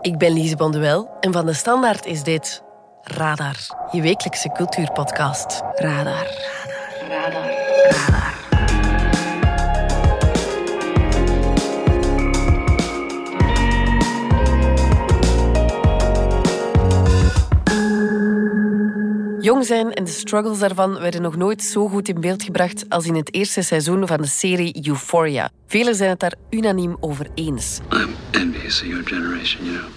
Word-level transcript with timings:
Ik 0.00 0.18
ben 0.18 0.32
Lise 0.32 0.56
Bonduel 0.56 1.10
en 1.20 1.32
van 1.32 1.46
de 1.46 1.52
Standaard 1.52 2.06
is 2.06 2.22
dit 2.22 2.62
Radar, 3.02 3.56
je 3.90 4.02
wekelijkse 4.02 4.52
cultuurpodcast. 4.52 5.62
Radar. 5.74 6.26
Radar. 7.08 7.30
Radar. 7.30 7.50
Radar. 7.90 8.37
Jong 19.48 19.66
zijn 19.66 19.92
en 19.94 20.04
de 20.04 20.10
struggles 20.10 20.58
daarvan 20.58 20.98
werden 20.98 21.22
nog 21.22 21.36
nooit 21.36 21.62
zo 21.62 21.88
goed 21.88 22.08
in 22.08 22.20
beeld 22.20 22.42
gebracht 22.42 22.84
als 22.88 23.06
in 23.06 23.14
het 23.14 23.34
eerste 23.34 23.62
seizoen 23.62 24.06
van 24.06 24.20
de 24.20 24.26
serie 24.26 24.86
Euphoria. 24.86 25.50
Velen 25.66 25.94
zijn 25.94 26.10
het 26.10 26.20
daar 26.20 26.34
unaniem 26.50 26.96
over 27.00 27.26
eens. 27.34 27.78
I'm 27.92 28.14
envious 28.30 28.80
of 28.80 28.86
your 28.86 29.06
generation, 29.06 29.64
you 29.64 29.78
know. 29.78 29.90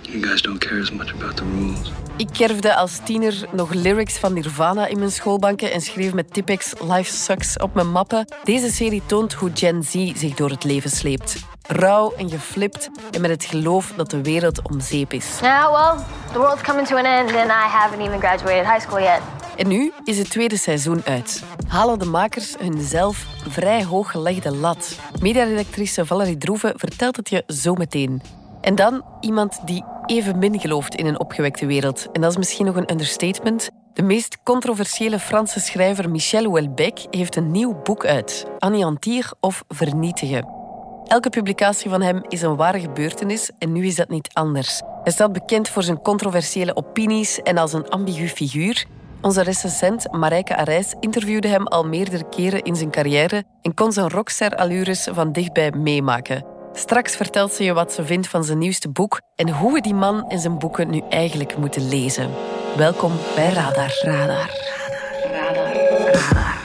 You 0.00 0.22
guys 0.22 0.42
don't 0.42 0.58
care 0.58 0.80
as 0.80 0.90
much 0.90 1.12
about 1.12 1.36
the 1.36 1.44
rules. 1.44 1.92
Ik 2.16 2.28
kerfde 2.32 2.74
als 2.74 3.00
tiener 3.04 3.44
nog 3.52 3.72
lyrics 3.72 4.18
van 4.18 4.32
Nirvana 4.32 4.86
in 4.86 4.98
mijn 4.98 5.10
schoolbanken 5.10 5.72
en 5.72 5.80
schreef 5.80 6.12
met 6.14 6.32
Tipex 6.32 6.72
Life 6.82 7.16
Sucks 7.16 7.56
op 7.56 7.74
mijn 7.74 7.90
mappen. 7.90 8.24
Deze 8.44 8.70
serie 8.70 9.02
toont 9.06 9.32
hoe 9.32 9.50
Gen 9.54 9.82
Z 9.82 10.12
zich 10.14 10.34
door 10.34 10.50
het 10.50 10.64
leven 10.64 10.90
sleept. 10.90 11.49
Rauw 11.72 12.12
en 12.16 12.30
geflipt 12.30 12.90
en 13.10 13.20
met 13.20 13.30
het 13.30 13.44
geloof 13.44 13.92
dat 13.96 14.10
de 14.10 14.22
wereld 14.22 14.68
om 14.68 14.80
zeep 14.80 15.12
is. 15.12 15.38
Yeah, 15.40 15.72
well, 15.72 16.04
the 16.32 16.38
world's 16.38 16.62
coming 16.62 16.86
to 16.86 16.96
an 16.96 17.04
end 17.04 17.34
and 17.34 17.46
I 17.46 17.68
haven't 17.68 18.00
even 18.00 18.18
graduated 18.18 18.66
high 18.66 18.80
school 18.80 19.00
yet. 19.00 19.20
En 19.56 19.68
nu 19.68 19.92
is 20.04 20.18
het 20.18 20.30
tweede 20.30 20.56
seizoen 20.56 21.02
uit. 21.04 21.44
Halen 21.68 21.98
de 21.98 22.04
makers 22.04 22.54
hun 22.58 22.80
zelf 22.80 23.26
vrij 23.48 23.84
hoog 23.84 24.10
gelegde 24.10 24.54
lat. 24.54 24.98
Mediaredactrice 25.20 26.06
Valerie 26.06 26.38
Droeven 26.38 26.72
vertelt 26.76 27.16
het 27.16 27.28
je 27.28 27.44
zo 27.46 27.74
meteen. 27.74 28.22
En 28.60 28.74
dan 28.74 29.04
iemand 29.20 29.60
die 29.64 29.84
even 30.06 30.38
min 30.38 30.60
gelooft 30.60 30.94
in 30.94 31.06
een 31.06 31.20
opgewekte 31.20 31.66
wereld. 31.66 32.08
En 32.12 32.20
dat 32.20 32.30
is 32.30 32.36
misschien 32.36 32.66
nog 32.66 32.76
een 32.76 32.90
understatement. 32.90 33.70
De 33.92 34.02
meest 34.02 34.38
controversiële 34.42 35.18
Franse 35.18 35.60
schrijver 35.60 36.10
Michel 36.10 36.44
Houellebecq 36.44 37.10
heeft 37.10 37.36
een 37.36 37.50
nieuw 37.50 37.80
boek 37.82 38.06
uit. 38.06 38.46
Anéantir 38.58 39.32
of 39.40 39.64
Vernietigen. 39.68 40.59
Elke 41.10 41.30
publicatie 41.30 41.90
van 41.90 42.02
hem 42.02 42.22
is 42.28 42.42
een 42.42 42.56
ware 42.56 42.80
gebeurtenis 42.80 43.50
en 43.58 43.72
nu 43.72 43.86
is 43.86 43.94
dat 43.94 44.08
niet 44.08 44.30
anders. 44.32 44.82
Hij 45.02 45.12
staat 45.12 45.32
bekend 45.32 45.68
voor 45.68 45.82
zijn 45.82 46.02
controversiële 46.02 46.76
opinies 46.76 47.42
en 47.42 47.58
als 47.58 47.72
een 47.72 47.88
ambigu 47.88 48.28
figuur. 48.28 48.84
Onze 49.20 49.42
recensent 49.42 50.12
Marijke 50.12 50.56
Arijs 50.56 50.94
interviewde 51.00 51.48
hem 51.48 51.66
al 51.66 51.86
meerdere 51.86 52.28
keren 52.28 52.62
in 52.62 52.76
zijn 52.76 52.90
carrière 52.90 53.44
en 53.62 53.74
kon 53.74 53.92
zijn 53.92 54.10
rockster-allures 54.10 55.08
van 55.12 55.32
dichtbij 55.32 55.70
meemaken. 55.70 56.44
Straks 56.72 57.16
vertelt 57.16 57.52
ze 57.52 57.64
je 57.64 57.72
wat 57.72 57.92
ze 57.92 58.04
vindt 58.04 58.28
van 58.28 58.44
zijn 58.44 58.58
nieuwste 58.58 58.88
boek 58.88 59.20
en 59.36 59.48
hoe 59.48 59.72
we 59.72 59.80
die 59.80 59.94
man 59.94 60.28
en 60.28 60.38
zijn 60.38 60.58
boeken 60.58 60.90
nu 60.90 61.02
eigenlijk 61.08 61.56
moeten 61.56 61.88
lezen. 61.88 62.30
Welkom 62.76 63.12
bij 63.34 63.52
Radar. 63.52 64.00
Radar. 64.02 64.50
Radar. 65.32 65.72
Radar. 66.04 66.59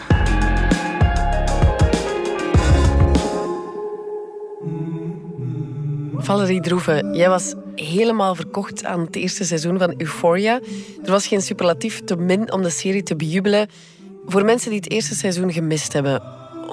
Valerie 6.17 6.61
Droeven, 6.61 7.15
jij 7.15 7.29
was 7.29 7.53
helemaal 7.75 8.35
verkocht 8.35 8.85
aan 8.85 8.99
het 8.99 9.15
eerste 9.15 9.45
seizoen 9.45 9.77
van 9.77 9.93
Euphoria. 9.97 10.59
Er 11.03 11.11
was 11.11 11.27
geen 11.27 11.41
superlatief 11.41 12.03
te 12.03 12.15
min 12.15 12.51
om 12.51 12.61
de 12.61 12.69
serie 12.69 13.03
te 13.03 13.15
bejubelen. 13.15 13.67
Voor 14.25 14.45
mensen 14.45 14.69
die 14.69 14.79
het 14.79 14.91
eerste 14.91 15.15
seizoen 15.15 15.53
gemist 15.53 15.93
hebben, 15.93 16.21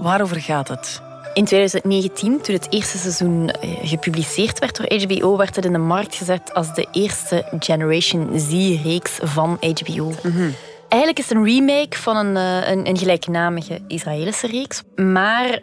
waarover 0.00 0.40
gaat 0.40 0.68
het? 0.68 1.02
In 1.34 1.44
2019, 1.44 2.40
toen 2.40 2.54
het 2.54 2.66
eerste 2.70 2.98
seizoen 2.98 3.48
eh, 3.48 3.70
gepubliceerd 3.82 4.58
werd 4.58 4.76
door 4.76 5.00
HBO, 5.00 5.36
werd 5.36 5.56
het 5.56 5.64
in 5.64 5.72
de 5.72 5.78
markt 5.78 6.14
gezet 6.14 6.54
als 6.54 6.74
de 6.74 6.86
eerste 6.92 7.44
Generation 7.58 8.40
Z-reeks 8.40 9.18
van 9.22 9.58
HBO. 9.60 10.12
Eigenlijk 10.92 11.18
is 11.18 11.28
het 11.28 11.38
een 11.38 11.44
remake 11.44 11.98
van 11.98 12.16
een, 12.16 12.36
eh, 12.36 12.70
een, 12.70 12.88
een 12.88 12.98
gelijknamige 12.98 13.80
Israëlische 13.86 14.46
reeks. 14.46 14.82
Maar 14.96 15.52
uh, 15.52 15.58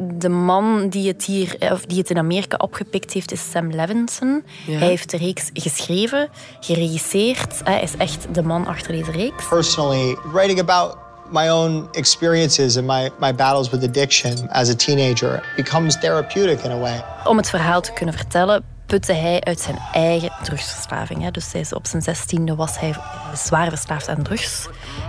de 0.00 0.28
man 0.28 0.88
die 0.88 1.08
het, 1.08 1.24
hier, 1.24 1.56
of 1.72 1.84
die 1.84 1.98
het 1.98 2.10
in 2.10 2.18
Amerika 2.18 2.56
opgepikt 2.56 3.12
heeft, 3.12 3.32
is 3.32 3.50
Sam 3.50 3.70
Levinson. 3.70 4.44
Ja. 4.66 4.78
Hij 4.78 4.88
heeft 4.88 5.10
de 5.10 5.16
reeks 5.16 5.50
geschreven, 5.52 6.28
geregisseerd. 6.60 7.60
Hij 7.64 7.82
is 7.82 7.96
echt 7.96 8.34
de 8.34 8.42
man 8.42 8.66
achter 8.66 8.92
deze 8.92 9.10
reeks. 9.10 9.48
personally 9.48 10.16
writing 10.32 10.60
about 10.60 10.96
my 11.30 11.48
own 11.48 11.88
experiences 11.92 12.76
and 12.76 12.86
my, 12.86 13.10
my 13.20 13.34
battles 13.34 13.70
with 13.70 13.84
addiction 13.84 14.48
as 14.48 14.70
a 14.70 14.74
teenager 14.74 15.52
becomes 15.56 16.00
therapeutic 16.00 16.60
in 16.64 16.70
a 16.70 16.78
way. 16.78 17.04
Om 17.24 17.36
het 17.36 17.48
verhaal 17.48 17.80
te 17.80 17.92
kunnen 17.92 18.14
vertellen, 18.14 18.64
putte 18.86 19.12
hij 19.12 19.40
uit 19.40 19.60
zijn 19.60 19.78
eigen 19.92 20.32
drugsverslaving. 20.42 21.22
hè. 21.22 21.30
Dus 21.30 21.52
hij 21.52 21.60
is 21.60 21.72
op 21.72 21.86
zijn 21.86 22.02
zestiende 22.02 22.54
was 22.54 22.80
hij 22.80 22.94
zwaar 23.34 23.68
verslaafd 23.68 24.08
aan 24.08 24.22
drugs. 24.22 24.68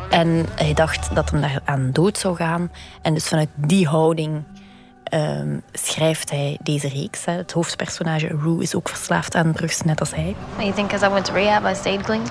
En 0.10 0.46
hij 0.56 0.74
dacht 0.74 1.16
dat 1.16 1.30
hem 1.32 1.42
daar 1.42 1.62
aan 1.66 1.90
dood 1.92 2.18
zou 2.18 2.36
gaan. 2.36 2.72
En 3.02 3.14
dus 3.14 3.28
vanuit 3.28 3.50
die 3.56 3.88
houding 3.88 4.44
ehm, 5.04 5.58
schrijft 5.74 6.30
hij 6.30 6.58
deze 6.64 6.88
reeks. 6.88 7.26
hè. 7.26 7.32
Het 7.32 7.52
hoofdpersonage 7.52 8.28
Rue 8.28 8.62
is 8.62 8.76
ook 8.76 8.90
verslaafd 8.90 9.36
aan 9.36 9.54
drugs, 9.54 9.82
net 9.82 10.00
als 10.00 10.16
hij. 10.16 10.36
You 10.58 10.72
think 10.74 10.88
because 10.88 11.06
I 11.06 11.10
went 11.10 11.26
to 11.26 11.34
rehab 11.34 11.72
I 11.72 11.76
stayed 11.76 12.02
clean? 12.02 12.24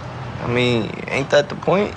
I 0.49 0.51
mean, 0.51 0.91
ain't 1.11 1.29
that 1.31 1.49
the 1.49 1.55
point? 1.55 1.93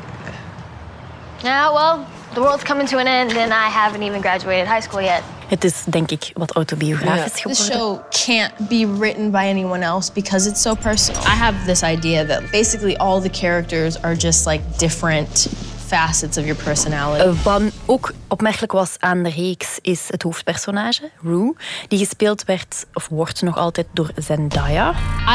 Yeah, 1.44 1.74
well, 1.74 2.00
the 2.34 2.42
world's 2.42 2.64
coming 2.64 2.88
to 2.88 2.98
an 2.98 3.08
end 3.08 3.32
and 3.34 3.52
I 3.54 3.70
haven't 3.70 4.04
even 4.04 4.22
graduated 4.22 4.68
high 4.68 4.82
school 4.82 5.02
yet. 5.02 5.24
Het 5.48 5.64
is 5.64 5.84
denk 5.90 6.12
ik 6.12 6.32
wat 6.34 6.52
autobiografisch 6.52 7.32
The 7.42 7.50
geworden. 7.50 7.66
show 7.76 8.00
can't 8.10 8.68
be 8.70 8.86
written 8.86 9.32
by 9.32 9.46
anyone 9.48 9.86
else 9.86 10.12
because 10.14 10.50
it's 10.50 10.62
so 10.62 10.76
personal. 10.76 11.22
I 11.22 11.36
have 11.36 11.56
this 11.66 11.84
idea 11.84 12.26
that 12.26 12.52
basically 12.52 12.98
all 12.98 13.22
the 13.22 13.30
characters 13.30 13.98
are 14.04 14.16
just 14.16 14.46
like 14.46 14.62
different 14.78 15.48
facets 15.90 16.38
of 16.38 16.46
your 16.46 16.64
personality. 16.64 17.24
Eh, 17.24 17.44
Wat 17.44 17.62
ook 17.86 18.14
opmerkelijk 18.28 18.72
was 18.72 18.96
aan 19.00 19.24
de 19.24 19.30
reeks 19.30 19.80
is 19.82 20.06
het 20.08 20.24
hoofdpersonage, 20.24 21.10
Rue, 21.22 21.56
die 21.88 22.00
gespeeld 22.00 22.44
werd, 22.46 22.86
of 22.94 23.08
wordt 23.08 23.42
nog 23.42 23.58
altijd 23.58 23.88
door 23.94 24.12
Zendaya. 24.16 24.94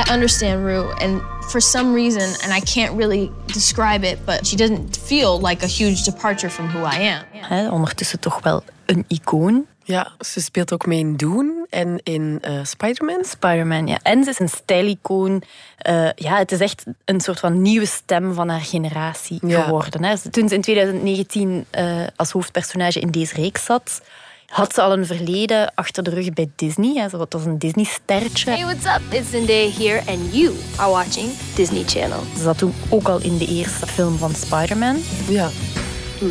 I 0.09 0.13
understand 0.13 0.55
Rue, 0.65 0.95
and 0.95 1.23
for 1.49 1.61
some 1.61 1.95
reason, 1.95 2.23
and 2.51 2.57
I 2.57 2.73
can't 2.73 2.97
really 2.97 3.31
describe 3.47 4.07
it, 4.09 4.25
but 4.25 4.47
she 4.47 4.57
doesn't 4.57 4.99
feel 5.05 5.41
like 5.47 5.65
a 5.65 5.69
huge 5.69 6.03
departure 6.03 6.51
from 6.51 6.69
who 6.69 6.79
I 6.87 7.21
am. 7.51 7.73
Ondertussen 7.73 8.21
toch 8.21 8.41
wel 8.43 8.63
een 8.87 9.05
icoon. 9.09 9.67
Ja, 9.87 10.13
ze 10.21 10.41
speelt 10.41 10.73
ook 10.73 10.87
mee 10.87 10.99
in 10.99 11.17
Dune 11.17 11.67
en 11.71 12.01
in 12.03 12.39
eh, 12.43 12.53
Spider-Man. 12.63 13.25
Spider-Man, 13.25 13.87
ja. 13.87 13.99
En 14.03 14.25
ze 14.25 14.31
is 14.31 14.39
een 14.39 14.49
stijlicoon. 14.49 15.43
Eh, 15.77 16.09
ja, 16.15 16.37
het 16.39 16.53
is 16.53 16.61
echt 16.61 16.85
een 17.05 17.21
soort 17.21 17.41
van 17.41 17.63
nieuwe 17.63 17.87
stem 17.87 18.35
van 18.35 18.49
haar 18.49 18.61
generatie 18.61 19.39
Ja. 19.47 19.63
geworden. 19.63 20.05
Hè. 20.05 20.31
Toen 20.31 20.49
ze 20.49 20.55
in 20.55 20.61
2019 20.61 21.65
eh, 21.71 21.87
als 22.17 22.31
hoofdpersonage 22.31 23.01
in 23.01 23.11
deze 23.11 23.35
reeks 23.35 23.65
zat, 23.65 24.01
had 24.47 24.75
ze 24.75 24.83
al 24.83 24.93
een 24.93 25.07
verleden 25.07 25.73
achter 25.75 26.03
de 26.03 26.11
rug 26.11 26.33
bij 26.33 26.51
Disney. 26.57 26.95
Hè. 27.03 27.09
Ze 27.09 27.17
was 27.17 27.45
een 27.45 27.59
Disney-sterretje. 27.59 28.51
Hey, 28.51 28.65
what's 28.65 28.85
up? 28.85 29.13
It's 29.13 29.31
Zendaya 29.31 29.71
here 29.71 30.03
and 30.07 30.35
you 30.35 30.55
are 30.77 30.91
watching 30.91 31.29
Disney 31.55 31.85
Channel. 31.85 32.21
Ze 32.37 32.43
zat 32.43 32.59
toen 32.59 32.75
ook 32.89 33.09
al 33.09 33.21
in 33.21 33.39
de 33.39 33.47
eerste 33.47 33.87
film 33.87 34.17
van 34.19 34.35
Spider-Man. 34.35 34.97
Ja. 35.29 35.51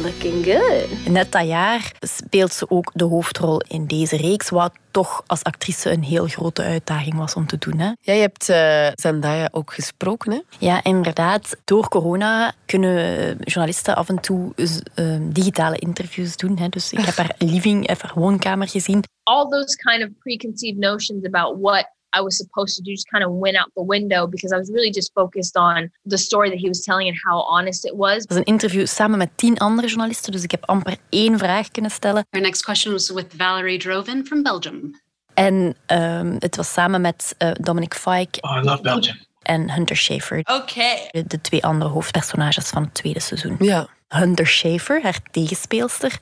Looking 0.01 0.45
good. 0.45 1.07
Net 1.09 1.31
dat 1.31 1.47
jaar 1.47 1.91
speelt 1.99 2.53
ze 2.53 2.69
ook 2.69 2.91
de 2.93 3.03
hoofdrol 3.03 3.61
in 3.67 3.85
deze 3.85 4.17
reeks, 4.17 4.49
wat 4.49 4.71
toch 4.91 5.23
als 5.27 5.43
actrice 5.43 5.91
een 5.91 6.03
heel 6.03 6.27
grote 6.27 6.61
uitdaging 6.63 7.15
was 7.15 7.33
om 7.33 7.47
te 7.47 7.57
doen. 7.57 7.79
Hè. 7.79 7.91
Jij 8.01 8.19
hebt 8.19 8.49
eh, 8.49 8.87
Zendaya 8.95 9.49
ook 9.51 9.73
gesproken, 9.73 10.31
hè? 10.31 10.39
Ja, 10.59 10.83
inderdaad. 10.83 11.55
Door 11.63 11.87
corona 11.87 12.53
kunnen 12.65 13.37
journalisten 13.37 13.95
af 13.95 14.09
en 14.09 14.19
toe 14.19 14.53
eh, 14.95 15.05
digitale 15.21 15.77
interviews 15.77 16.37
doen. 16.37 16.57
Hè. 16.57 16.69
Dus 16.69 16.91
ik 16.91 16.99
heb 16.99 17.15
haar 17.15 17.35
living, 17.53 17.89
of 17.89 18.01
haar 18.01 18.13
woonkamer 18.15 18.67
gezien. 18.67 19.03
all 19.23 19.47
those 19.49 19.75
kind 19.77 20.03
of 20.03 20.09
preconceived 20.19 20.79
notions 20.79 21.25
about 21.25 21.57
what 21.59 21.85
I 22.17 22.21
was 22.21 22.35
supposed 22.35 22.75
to 22.75 22.81
do 22.81 22.91
just 22.91 23.07
kind 23.07 23.23
of 23.23 23.31
went 23.39 23.55
out 23.57 23.69
the 23.73 23.83
window 23.85 24.27
because 24.29 24.55
I 24.55 24.57
was 24.59 24.69
really 24.69 24.91
just 24.91 25.11
focused 25.13 25.55
on 25.55 25.91
the 26.07 26.17
story 26.17 26.49
that 26.49 26.59
he 26.59 26.67
was 26.67 26.81
telling 26.83 27.07
and 27.07 27.17
how 27.23 27.39
honest 27.57 27.85
it 27.85 27.93
was. 27.95 28.15
Het 28.15 28.27
was 28.27 28.37
een 28.37 28.43
interview 28.43 28.85
samen 28.85 29.17
met 29.17 29.29
tien 29.35 29.57
andere 29.57 29.87
journalisten, 29.87 30.31
dus 30.31 30.43
ik 30.43 30.51
heb 30.51 30.65
amper 30.65 30.95
één 31.09 31.37
vraag 31.37 31.71
kunnen 31.71 31.91
stellen. 31.91 32.25
Our 32.29 32.41
next 32.41 32.63
question 32.63 32.93
was 32.93 33.09
with 33.09 33.25
Valerie 33.37 33.77
Drovin 33.79 34.25
from 34.25 34.43
Belgium. 34.43 35.01
En 35.33 35.75
ehm, 35.85 36.35
het 36.39 36.55
was 36.55 36.73
samen 36.73 37.01
met 37.01 37.35
eh, 37.37 37.51
Dominic 37.53 37.93
Fike 37.93 38.41
Oh, 38.41 38.57
I 38.61 38.65
love 38.65 38.81
Belgium. 38.81 39.17
en 39.41 39.71
Hunter 39.71 39.97
Schafer, 39.97 40.39
Okay. 40.39 41.07
de, 41.11 41.23
de 41.27 41.41
twee 41.41 41.63
andere 41.65 41.89
hoofdpersonages 41.91 42.69
van 42.69 42.83
het 42.83 42.93
tweede 42.93 43.19
seizoen. 43.19 43.55
Ja. 43.59 43.87
Hunter 44.07 44.47
Schafer, 44.47 45.01
haar 45.03 45.19
tegenspeelster, 45.31 46.17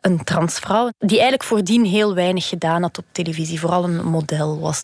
een 0.00 0.24
transvrouw, 0.24 0.90
die 0.98 1.10
eigenlijk 1.18 1.44
voordien 1.44 1.84
heel 1.84 2.14
weinig 2.14 2.48
gedaan 2.48 2.82
had 2.82 2.98
op 2.98 3.04
televisie, 3.12 3.60
vooral 3.60 3.84
een 3.84 4.04
model 4.04 4.60
was. 4.60 4.82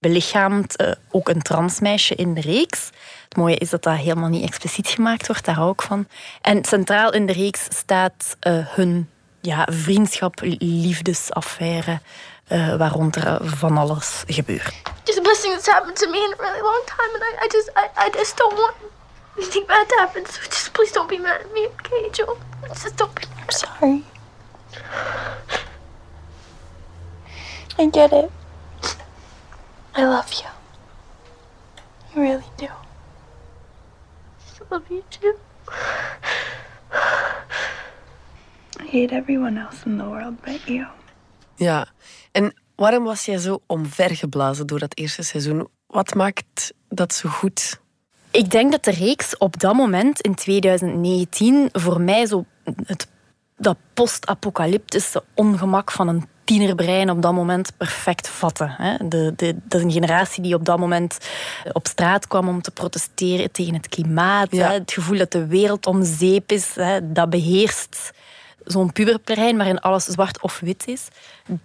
Belichaamd 0.00 0.76
eh, 0.76 0.92
ook 1.10 1.28
een 1.28 1.42
transmeisje 1.42 2.14
in 2.14 2.34
de 2.34 2.40
reeks. 2.40 2.90
Het 3.24 3.36
mooie 3.36 3.56
is 3.56 3.70
dat 3.70 3.82
dat 3.82 3.96
helemaal 3.96 4.28
niet 4.28 4.44
expliciet 4.48 4.88
gemaakt 4.88 5.26
wordt, 5.26 5.44
daar 5.44 5.54
hou 5.54 5.72
ik 5.72 5.82
van. 5.82 6.06
En 6.40 6.64
centraal 6.64 7.12
in 7.12 7.26
de 7.26 7.32
reeks 7.32 7.64
staat 7.68 8.36
eh, 8.40 8.66
hun 8.66 9.10
ja, 9.40 9.66
vriendschap, 9.70 10.40
liefdesaffaire. 10.58 12.00
uh, 12.48 12.76
waar 12.76 12.90
rond 12.90 13.16
er 13.16 13.38
van 13.42 13.76
alles 13.76 14.22
gebeurt. 14.26 14.74
Just 15.04 15.16
the 15.16 15.22
best 15.22 15.40
thing 15.40 15.54
that's 15.54 15.66
happened 15.66 15.96
to 15.96 16.10
me 16.10 16.18
in 16.18 16.32
a 16.32 16.36
really 16.36 16.62
long 16.62 16.82
time, 16.86 17.14
and 17.14 17.22
I, 17.22 17.44
I 17.44 17.48
just, 17.48 17.70
I, 17.76 18.06
I 18.06 18.10
just 18.10 18.36
don't 18.36 18.54
want 18.54 18.74
anything 19.36 19.66
bad 19.66 19.88
to 19.88 19.94
happen. 19.96 20.26
So 20.26 20.40
just 20.42 20.72
please 20.72 20.92
don't 20.92 21.08
be 21.08 21.18
mad 21.18 21.40
at 21.40 21.52
me, 21.52 21.66
okay, 21.66 22.10
Joe? 22.10 22.36
Just 22.68 22.96
don't 22.96 23.14
be. 23.14 23.22
I'm 23.36 23.50
sorry. 23.50 24.02
I 27.78 27.86
get 27.86 28.12
it. 28.12 28.30
I 29.98 30.04
love 30.04 30.32
you. 30.32 30.48
I 32.14 32.20
really 32.20 32.50
do. 32.56 32.66
I 32.66 34.64
love 34.70 34.84
you 34.88 35.02
too. 35.08 35.34
I 38.80 38.84
hate 38.90 39.12
everyone 39.12 39.58
else 39.58 39.84
in 39.86 39.98
the 39.98 40.04
world 40.04 40.40
but 40.44 40.60
you. 40.66 40.86
Ja, 41.54 41.86
en 42.32 42.54
waarom 42.76 43.04
was 43.04 43.24
jij 43.24 43.38
zo 43.38 43.62
omvergeblazen 43.66 44.66
door 44.66 44.78
dat 44.78 44.96
eerste 44.96 45.22
seizoen? 45.22 45.68
Wat 45.86 46.14
maakt 46.14 46.72
dat 46.88 47.14
zo 47.14 47.28
goed? 47.28 47.80
Ik 48.30 48.50
denk 48.50 48.70
dat 48.70 48.84
de 48.84 48.90
reeks 48.90 49.36
op 49.36 49.60
dat 49.60 49.74
moment 49.74 50.20
in 50.20 50.34
2019 50.34 51.68
voor 51.72 52.00
mij 52.00 52.26
zo 52.26 52.44
het, 52.84 53.08
dat 53.56 53.76
post-apocalyptische 53.94 55.24
ongemak 55.34 55.90
van 55.90 56.08
een 56.08 56.28
tienerbrein 56.48 57.10
op 57.10 57.22
dat 57.22 57.32
moment 57.32 57.72
perfect 57.76 58.28
vatten. 58.28 58.98
De, 59.08 59.32
de, 59.36 59.56
dat 59.64 59.80
is 59.80 59.86
een 59.86 59.92
generatie 59.92 60.42
die 60.42 60.54
op 60.54 60.64
dat 60.64 60.78
moment 60.78 61.18
op 61.72 61.86
straat 61.86 62.26
kwam 62.26 62.48
om 62.48 62.62
te 62.62 62.70
protesteren 62.70 63.50
tegen 63.50 63.74
het 63.74 63.88
klimaat. 63.88 64.50
Het 64.50 64.92
gevoel 64.92 65.18
dat 65.18 65.32
de 65.32 65.46
wereld 65.46 65.86
om 65.86 66.04
zeep 66.04 66.52
is, 66.52 66.72
dat 67.02 67.30
beheerst 67.30 68.10
zo'n 68.64 68.92
puberplein 68.92 69.56
waarin 69.56 69.78
alles 69.78 70.04
zwart 70.04 70.40
of 70.40 70.60
wit 70.60 70.86
is. 70.86 71.08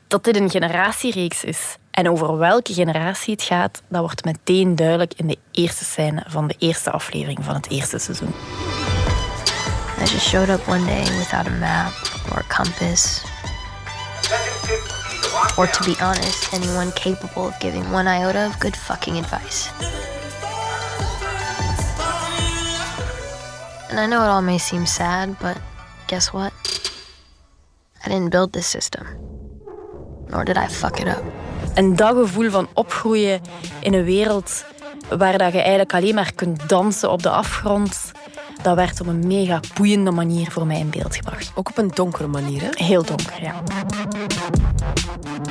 Dat 0.07 0.23
dit 0.23 0.35
een 0.35 0.49
generatiereeks 0.49 1.43
is. 1.43 1.75
En 1.91 2.09
over 2.09 2.37
welke 2.37 2.73
generatie 2.73 3.33
het 3.33 3.43
gaat, 3.43 3.81
dat 3.87 4.01
wordt 4.01 4.25
meteen 4.25 4.75
duidelijk 4.75 5.13
in 5.13 5.27
de 5.27 5.37
eerste 5.51 5.83
scène 5.83 6.23
van 6.27 6.47
de 6.47 6.55
eerste 6.57 6.91
aflevering 6.91 7.39
van 7.41 7.55
het 7.55 7.69
eerste 7.69 7.97
seizoen. 7.97 8.33
I 9.97 10.05
just 10.05 10.27
showed 10.27 10.49
up 10.49 10.67
one 10.67 10.85
day 10.85 11.17
without 11.17 11.47
a 11.47 11.57
map 11.59 11.93
or 12.31 12.37
a 12.37 12.55
compass 12.55 13.32
or 15.57 15.67
to 15.67 15.83
be 15.83 15.95
honest, 16.01 16.53
anyone 16.53 16.91
capable 16.91 17.47
of 17.47 17.59
giving 17.59 17.91
one 17.91 18.07
iota 18.07 18.45
of 18.45 18.59
good 18.59 18.75
fucking 18.75 19.17
advice. 19.17 19.69
And 23.89 23.99
I 23.99 24.07
know 24.07 24.23
it 24.23 24.27
all 24.27 24.41
may 24.41 24.57
seem 24.57 24.85
sad, 24.85 25.37
but 25.39 25.57
guess 26.07 26.33
what? 26.33 26.51
I 28.03 28.09
didn't 28.09 28.31
build 28.31 28.53
this 28.53 28.67
system. 28.67 29.05
Nor 30.29 30.45
did 30.45 30.57
I 30.57 30.67
fuck 30.67 30.99
it 30.99 31.07
up. 31.07 31.23
En 31.75 31.95
dat 31.95 32.15
gevoel 32.15 32.49
van 32.49 32.67
opgroeien 32.73 33.41
in 33.79 33.93
een 33.93 34.03
wereld 34.03 34.65
waar 35.09 35.37
dat 35.37 35.51
je 35.51 35.59
eigenlijk 35.59 35.93
alleen 35.93 36.15
maar 36.15 36.33
kunt 36.35 36.69
dansen 36.69 37.11
op 37.11 37.23
de 37.23 37.29
afgrond, 37.29 38.11
dat 38.63 38.75
werd 38.75 39.01
op 39.01 39.07
een 39.07 39.27
mega 39.27 39.59
boeiende 39.73 40.11
manier 40.11 40.51
voor 40.51 40.67
mij 40.67 40.79
in 40.79 40.89
beeld 40.89 41.15
gebracht. 41.15 41.51
Ook 41.55 41.69
op 41.69 41.77
een 41.77 41.87
donkere 41.87 42.27
manier, 42.27 42.61
hè? 42.61 42.69
Heel 42.71 43.03
donker, 43.03 43.41
ja. 43.41 43.63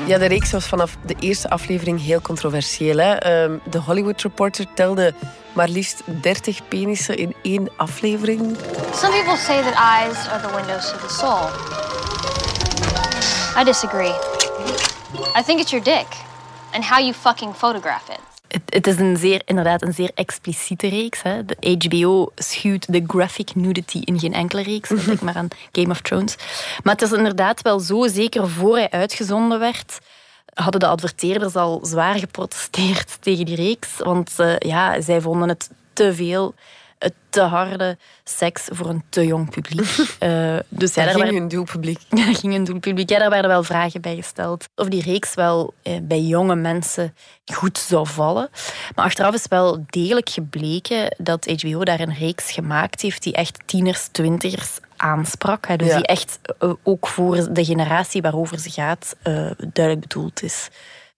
Ja, 0.07 0.19
de 0.19 0.27
reeks 0.27 0.53
was 0.53 0.67
vanaf 0.67 0.97
de 1.07 1.17
eerste 1.19 1.51
aflevering 1.51 2.03
heel 2.03 2.21
controversieel. 2.21 2.97
Hè? 2.97 3.13
Ehm, 3.13 3.59
de 3.71 3.79
Hollywood 3.79 4.23
Reporter 4.23 4.67
telde 4.75 5.15
maar 5.53 5.69
liefst 5.69 6.03
30 6.21 6.69
penissen 6.69 7.17
in 7.17 7.35
één 7.43 7.69
aflevering. 7.77 8.57
Some 8.95 9.13
people 9.13 9.37
say 9.37 9.63
that 9.63 9.75
eyes 9.75 10.29
are 10.29 10.49
the 10.49 10.55
windows 10.55 10.91
to 10.91 10.97
the 11.07 11.15
soul. 11.15 11.49
I 13.61 13.65
disagree. 13.65 14.15
I 15.39 15.43
think 15.45 15.61
it's 15.61 15.71
your 15.71 15.85
dick 15.85 16.07
and 16.71 16.85
how 16.85 16.99
you 16.99 17.13
fucking 17.13 17.55
photograph 17.55 18.09
it. 18.09 18.32
Het, 18.69 18.87
is 18.87 18.99
een 18.99 19.17
zeer, 19.17 19.43
inderdaad 19.45 19.83
een 19.83 19.93
zeer 19.93 20.11
expliciete 20.15 20.89
reeks. 20.89 21.23
Hè. 21.23 21.45
De 21.45 21.77
HBO 21.79 22.33
schuwt 22.35 22.93
de 22.93 23.05
graphic 23.07 23.55
nudity 23.55 23.99
in 24.05 24.19
geen 24.19 24.35
enkele 24.35 24.63
reeks. 24.63 24.89
Denk 24.89 25.21
maar 25.21 25.37
aan 25.37 25.49
Game 25.73 25.91
of 25.91 26.01
Thrones. 26.01 26.37
Maar 26.83 26.95
het 26.95 27.03
is 27.03 27.13
inderdaad 27.13 27.63
wel 27.63 27.81
zo, 27.81 28.09
zeker 28.09 28.49
voor 28.49 28.77
hij 28.77 28.91
uitgezonden 28.91 29.59
werd, 29.59 29.99
hadden 30.55 30.81
de 30.81 30.87
adverteerders 30.87 31.55
al 31.55 31.81
zwaar 31.83 32.19
geprotesteerd 32.19 33.17
tegen 33.23 33.45
die 33.45 33.57
reeks. 33.57 33.89
Want 33.99 34.33
uh, 34.41 34.59
ja, 34.59 35.01
zij 35.01 35.21
vonden 35.21 35.49
het 35.49 35.71
te 35.93 36.15
veel 36.15 36.55
te 37.29 37.41
harde 37.41 37.99
seks 38.25 38.69
voor 38.71 38.89
een 38.89 39.03
te 39.09 39.27
jong 39.27 39.51
publiek. 39.51 39.97
Uh, 40.21 40.57
dus 40.69 40.95
ja, 40.95 41.05
daar 41.05 41.15
ging 41.15 41.41
een 41.41 41.49
doelpubliek. 41.49 42.01
Daar 42.11 42.35
ging 42.35 42.55
een 42.55 42.65
doelpubliek. 42.65 43.11
Ja, 43.11 43.19
daar 43.19 43.31
werden 43.31 43.51
wel 43.51 43.63
vragen 43.63 44.01
bij 44.01 44.17
gesteld. 44.17 44.69
Of 44.75 44.89
die 44.89 45.03
reeks 45.03 45.35
wel 45.35 45.75
eh, 45.83 45.99
bij 46.03 46.21
jonge 46.21 46.55
mensen 46.55 47.15
goed 47.53 47.79
zou 47.79 48.07
vallen. 48.07 48.51
Maar 48.95 49.05
achteraf 49.05 49.35
is 49.35 49.47
wel 49.49 49.85
degelijk 49.87 50.29
gebleken 50.29 51.17
dat 51.19 51.61
HBO 51.61 51.85
daar 51.85 52.01
een 52.01 52.15
reeks 52.15 52.51
gemaakt 52.51 53.01
heeft 53.01 53.23
die 53.23 53.33
echt 53.33 53.59
tieners, 53.67 54.09
twintigers 54.11 54.79
aansprak. 54.97 55.67
Hè. 55.67 55.77
Dus 55.77 55.95
die 55.95 56.07
echt 56.07 56.39
uh, 56.61 56.73
ook 56.83 57.09
voor 57.09 57.53
de 57.53 57.65
generatie 57.65 58.23
waarover 58.23 58.59
ze 58.59 58.71
gaat 58.71 59.17
uh, 59.25 59.51
duidelijk 59.73 60.01
bedoeld 60.01 60.43
is. 60.43 60.69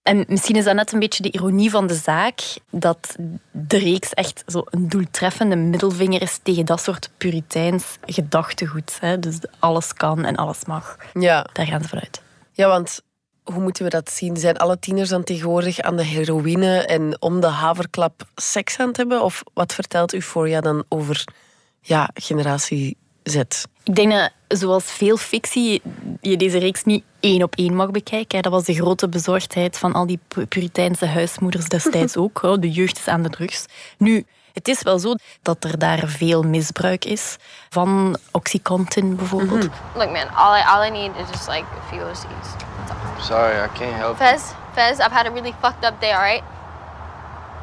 En 0.05 0.25
misschien 0.27 0.55
is 0.55 0.63
dat 0.63 0.75
net 0.75 0.91
een 0.91 0.99
beetje 0.99 1.23
de 1.23 1.31
ironie 1.31 1.69
van 1.69 1.87
de 1.87 1.93
zaak, 1.93 2.41
dat 2.69 3.15
de 3.51 3.77
reeks 3.77 4.13
echt 4.13 4.43
zo 4.47 4.63
een 4.65 4.89
doeltreffende 4.89 5.55
middelvinger 5.55 6.21
is 6.21 6.39
tegen 6.43 6.65
dat 6.65 6.81
soort 6.81 7.09
puriteins 7.17 7.97
gedachtegoed. 8.05 8.97
Hè? 8.99 9.19
Dus 9.19 9.39
alles 9.59 9.93
kan 9.93 10.25
en 10.25 10.35
alles 10.35 10.65
mag. 10.65 10.97
Ja. 11.13 11.47
Daar 11.53 11.65
gaan 11.65 11.81
ze 11.81 11.87
vanuit. 11.87 12.21
Ja, 12.51 12.67
want 12.67 13.01
hoe 13.43 13.61
moeten 13.61 13.83
we 13.83 13.89
dat 13.89 14.11
zien? 14.11 14.37
Zijn 14.37 14.57
alle 14.57 14.79
tieners 14.79 15.09
dan 15.09 15.23
tegenwoordig 15.23 15.79
aan 15.79 15.95
de 15.95 16.05
heroïne 16.05 16.85
en 16.85 17.21
om 17.21 17.39
de 17.39 17.47
haverklap 17.47 18.23
seks 18.35 18.79
aan 18.79 18.87
het 18.87 18.97
hebben? 18.97 19.23
Of 19.23 19.43
wat 19.53 19.73
vertelt 19.73 20.13
Euphoria 20.13 20.61
dan 20.61 20.83
over 20.89 21.23
ja, 21.81 22.09
generatie 22.13 22.97
Z? 23.25 23.35
Ik 23.83 23.95
denk 23.95 24.11
dat, 24.11 24.31
zoals 24.47 24.83
veel 24.83 25.17
fictie, 25.17 25.81
je 26.21 26.37
deze 26.37 26.57
reeks 26.57 26.83
niet 26.83 27.03
één 27.19 27.43
op 27.43 27.55
één 27.55 27.75
mag 27.75 27.91
bekijken. 27.91 28.41
Dat 28.41 28.51
was 28.51 28.63
de 28.63 28.73
grote 28.73 29.09
bezorgdheid 29.09 29.77
van 29.77 29.93
al 29.93 30.05
die 30.05 30.19
Puriteinse 30.49 31.05
huismoeders 31.05 31.67
destijds 31.67 32.17
ook. 32.23 32.61
De 32.61 32.71
jeugd 32.71 32.97
is 32.97 33.07
aan 33.07 33.21
de 33.21 33.29
drugs. 33.29 33.65
Nu, 33.97 34.25
het 34.53 34.67
is 34.67 34.81
wel 34.81 34.99
zo 34.99 35.15
dat 35.41 35.63
er 35.63 35.77
daar 35.77 36.03
veel 36.05 36.43
misbruik 36.43 37.05
is 37.05 37.37
van 37.69 38.17
Oxycontin 38.31 39.15
bijvoorbeeld. 39.15 39.63
Mm 39.63 39.71
-hmm. 39.93 40.01
Look 40.01 40.11
man, 40.11 40.35
all 40.35 40.59
I, 40.59 40.63
all 40.65 40.87
I 40.87 40.89
need 40.89 41.11
is 41.15 41.29
just 41.31 41.47
like 41.47 41.65
a 41.77 41.87
few 41.89 42.01
OCs. 42.01 42.47
Sorry, 43.25 43.65
I 43.65 43.67
can't 43.77 43.95
help 43.95 44.17
Fez, 44.17 44.41
Fez, 44.73 44.99
I've 44.99 45.11
had 45.11 45.25
a 45.25 45.29
really 45.29 45.53
fucked 45.61 45.85
up 45.85 46.01
day, 46.01 46.13
alright? 46.13 46.43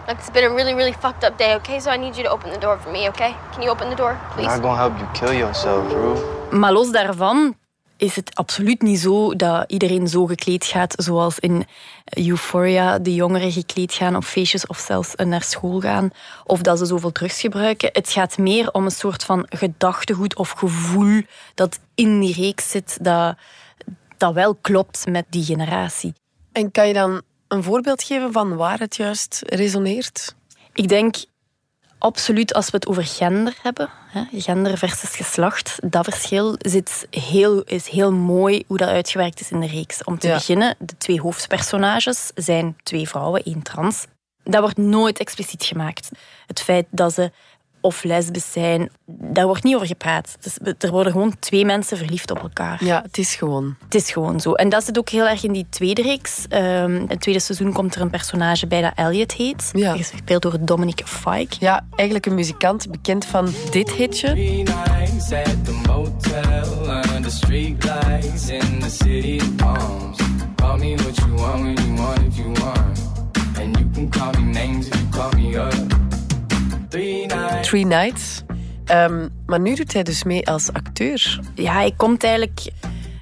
Like 0.07 0.19
it's 0.19 0.31
been 0.31 0.45
a 0.45 0.55
really, 0.55 0.75
really 0.75 0.93
fucked 0.93 1.25
up 1.25 1.39
day, 1.39 1.55
okay? 1.55 1.81
So 1.81 1.91
I 1.91 1.97
need 1.97 2.17
you 2.17 2.25
to 2.25 2.31
open 2.31 2.53
the 2.53 2.59
door 2.59 2.79
for 2.79 2.91
me, 2.91 3.09
okay? 3.09 3.35
Can 3.53 3.63
you 3.63 3.71
open 3.71 3.89
the 3.89 3.97
door, 3.97 4.19
please? 4.35 4.49
I'm 4.49 4.61
not 4.61 4.63
gonna 4.63 4.77
help 4.77 4.99
you 4.99 5.07
kill 5.13 5.33
yourself, 5.33 5.93
Rue. 5.93 6.59
Maar 6.59 6.73
los 6.73 6.91
daarvan 6.93 7.55
is 7.97 8.17
het 8.17 8.35
absoluut 8.35 8.83
niet 8.83 8.99
zo 8.99 9.37
dat 9.37 9.65
iedereen 9.67 10.09
zo 10.09 10.27
gekleed 10.27 10.65
gaat 10.65 10.95
zoals 10.97 11.39
in 11.39 11.67
Euphoria 12.05 12.99
de 12.99 13.15
jongeren 13.15 13.53
gekleed 13.53 13.93
gaan 13.93 14.17
op 14.17 14.25
feestjes 14.25 14.67
of 14.67 14.79
zelfs 14.79 15.15
naar 15.17 15.43
school 15.43 15.81
gaan. 15.81 16.11
Of 16.45 16.61
dat 16.61 16.79
ze 16.79 16.87
zoveel 16.87 17.13
drugs 17.13 17.41
gebruiken. 17.41 17.91
Het 17.93 18.11
gaat 18.11 18.39
meer 18.39 18.71
om 18.73 18.85
een 18.85 18.91
soort 18.91 19.25
van 19.25 19.47
gedachtegoed 19.49 20.37
of 20.37 20.51
gevoel 20.51 21.23
dat 21.55 21.79
in 21.95 22.21
die 22.21 22.35
reeks 22.35 22.71
zit 22.71 22.99
dat, 23.01 23.37
dat 24.17 24.35
wel 24.35 24.55
klopt 24.55 25.07
met 25.07 25.25
die 25.29 25.45
generatie. 25.45 26.15
En 26.53 26.71
kan 26.71 26.87
je 26.87 26.95
dan 26.95 27.23
een 27.53 27.63
voorbeeld 27.63 28.03
geven 28.03 28.33
van 28.33 28.57
waar 28.57 28.79
het 28.79 28.97
juist 28.97 29.43
resoneert? 29.47 30.35
Ik 30.73 30.89
denk 30.89 31.17
absoluut 31.99 32.55
als 32.55 32.71
we 32.71 32.77
het 32.77 32.87
over 32.87 33.05
gender 33.05 33.55
hebben, 33.63 33.91
gender 34.33 34.79
versus 34.79 35.17
geslacht, 35.17 35.79
dat 35.85 36.05
verschil 36.05 36.55
zit 36.59 37.07
heel, 37.11 37.63
is 37.63 37.89
heel 37.89 38.13
mooi 38.13 38.65
hoe 38.67 38.77
dat 38.77 38.89
uitgewerkt 38.89 39.41
is 39.41 39.51
in 39.51 39.61
de 39.61 39.67
reeks. 39.67 40.05
Om 40.05 40.19
te 40.19 40.29
beginnen, 40.29 40.77
de 40.79 40.97
twee 40.99 41.21
hoofdpersonages 41.21 42.31
zijn 42.35 42.77
twee 42.83 43.09
vrouwen, 43.09 43.43
één 43.43 43.63
trans. 43.63 44.07
Dat 44.45 44.61
wordt 44.61 44.77
nooit 44.77 45.19
expliciet 45.19 45.65
gemaakt. 45.65 46.09
Het 46.47 46.61
feit 46.61 46.87
dat 46.91 47.15
ze 47.15 47.31
of 47.83 48.05
lesbisch 48.05 48.53
zijn, 48.53 48.91
daar 49.07 49.47
wordt 49.47 49.63
niet 49.63 49.75
over 49.75 49.87
gepraat. 49.87 50.37
Dus 50.41 50.75
er 50.79 50.91
worden 50.91 51.13
gewoon 51.13 51.39
twee 51.39 51.65
mensen 51.65 51.97
verliefd 51.97 52.31
op 52.31 52.43
elkaar. 52.43 52.85
Ja, 52.85 53.03
het 53.03 53.19
is 53.19 53.35
gewoon. 53.35 53.77
Het 53.85 53.95
is 53.95 54.11
gewoon 54.11 54.41
zo. 54.41 54.53
En 54.53 54.69
dat 54.69 54.85
zit 54.85 54.99
ook 54.99 55.09
heel 55.09 55.29
erg 55.29 55.45
in 55.45 55.53
die 55.53 55.67
tweede 55.71 56.03
reeks. 56.03 56.45
Um, 56.49 56.97
in 56.97 57.05
het 57.09 57.21
tweede 57.21 57.41
seizoen 57.41 57.73
komt 57.73 57.95
er 57.95 58.01
een 58.01 58.11
personage 58.11 58.67
bij 58.67 58.81
dat 58.81 58.93
Elliot 58.95 59.33
heet. 59.33 59.71
Ja. 59.73 59.97
Gespeeld 59.97 60.43
door 60.43 60.57
Dominic 60.61 61.03
Fike. 61.05 61.57
Ja, 61.59 61.87
eigenlijk 61.95 62.27
een 62.27 62.35
muzikant 62.35 62.91
bekend 62.91 63.25
van 63.25 63.55
dit 63.71 63.91
hitje. 63.91 64.35
Three 77.63 77.85
Nights. 77.85 78.43
Um, 78.91 79.31
maar 79.47 79.61
nu 79.61 79.75
doet 79.75 79.93
hij 79.93 80.03
dus 80.03 80.25
mee 80.25 80.49
als 80.49 80.73
acteur. 80.73 81.41
Ja, 81.55 81.73
hij 81.73 81.93
komt 81.97 82.25
eigenlijk 82.25 82.73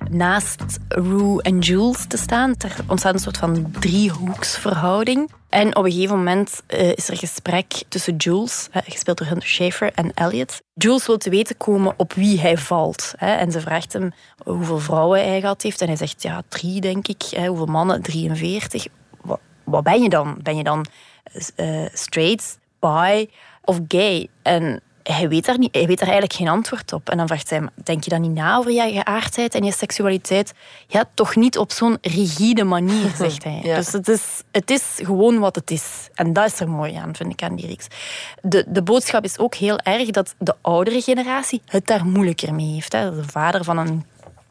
naast 0.09 0.79
Rue 0.89 1.43
en 1.43 1.59
Jules 1.59 2.07
te 2.07 2.17
staan. 2.17 2.55
Er 2.59 2.77
ontstaat 2.87 3.15
een 3.15 3.21
soort 3.21 3.37
van 3.37 3.71
driehoeksverhouding. 3.81 5.31
En 5.49 5.77
op 5.77 5.85
een 5.85 5.91
gegeven 5.91 6.17
moment 6.17 6.63
uh, 6.69 6.93
is 6.93 7.09
er 7.09 7.17
gesprek 7.17 7.83
tussen 7.89 8.17
Jules, 8.17 8.69
uh, 8.77 8.83
gespeeld 8.87 9.19
door 9.19 9.27
Hunter 9.27 9.49
Schafer, 9.49 9.93
en 9.93 10.15
Elliot. 10.15 10.61
Jules 10.75 11.07
wil 11.07 11.17
te 11.17 11.31
weten 11.31 11.57
komen 11.57 11.95
op 11.97 12.13
wie 12.13 12.41
hij 12.41 12.59
valt. 12.59 13.13
Hè, 13.17 13.35
en 13.35 13.53
ze 13.53 13.61
vraagt 13.61 13.93
hem 13.93 14.13
hoeveel 14.45 14.79
vrouwen 14.79 15.29
hij 15.29 15.41
gehad 15.41 15.63
heeft. 15.63 15.81
En 15.81 15.87
hij 15.87 15.97
zegt, 15.97 16.23
ja, 16.23 16.43
drie 16.49 16.81
denk 16.81 17.09
ik. 17.09 17.23
Hè, 17.23 17.47
hoeveel 17.47 17.67
mannen? 17.67 18.03
43. 18.03 18.87
Wat, 19.21 19.41
wat 19.65 19.83
ben 19.83 20.03
je 20.03 20.09
dan? 20.09 20.39
Ben 20.43 20.57
je 20.57 20.65
dan 20.65 20.87
uh, 21.57 21.87
straight, 21.93 22.59
bi 22.81 23.29
of 23.65 23.81
gay? 23.89 24.29
En 24.43 24.83
hij 25.03 25.29
weet, 25.29 25.45
daar 25.45 25.59
niet, 25.59 25.75
hij 25.75 25.87
weet 25.87 25.99
daar 25.99 26.09
eigenlijk 26.09 26.39
geen 26.39 26.49
antwoord 26.49 26.93
op. 26.93 27.11
En 27.11 27.17
dan 27.17 27.27
vraagt 27.27 27.51
hij 27.51 27.69
denk 27.85 28.05
je 28.05 28.11
dan 28.11 28.21
niet 28.21 28.35
na 28.35 28.57
over 28.57 28.73
je 28.73 28.93
geaardheid 28.93 29.55
en 29.55 29.65
je 29.65 29.73
seksualiteit? 29.73 30.53
Ja, 30.87 31.05
toch 31.15 31.37
niet 31.37 31.59
op 31.59 31.73
zo'n 31.73 31.99
rigide 32.01 32.65
manier, 32.65 33.11
zegt 33.19 33.45
hij. 33.45 33.61
Dus 33.63 33.93
het 33.93 34.09
is, 34.09 34.43
het 34.51 34.71
is 34.71 34.85
gewoon 34.97 35.39
wat 35.39 35.55
het 35.55 35.71
is. 35.71 36.09
En 36.15 36.33
dat 36.33 36.47
is 36.47 36.61
er 36.61 36.69
mooi 36.69 36.95
aan, 36.95 37.17
vind 37.17 37.33
ik, 37.33 37.43
aan 37.43 37.57
die 37.57 37.67
reeks. 37.67 37.87
De, 38.43 38.65
de 38.69 38.83
boodschap 38.83 39.25
is 39.25 39.39
ook 39.39 39.55
heel 39.55 39.79
erg 39.79 40.11
dat 40.11 40.35
de 40.39 40.55
oudere 40.61 41.01
generatie 41.01 41.63
het 41.67 41.87
daar 41.87 42.07
moeilijker 42.07 42.55
mee 42.55 42.73
heeft. 42.73 42.93
Hè. 42.93 43.15
De 43.15 43.29
vader 43.29 43.65
van 43.65 43.79
een, 43.79 44.05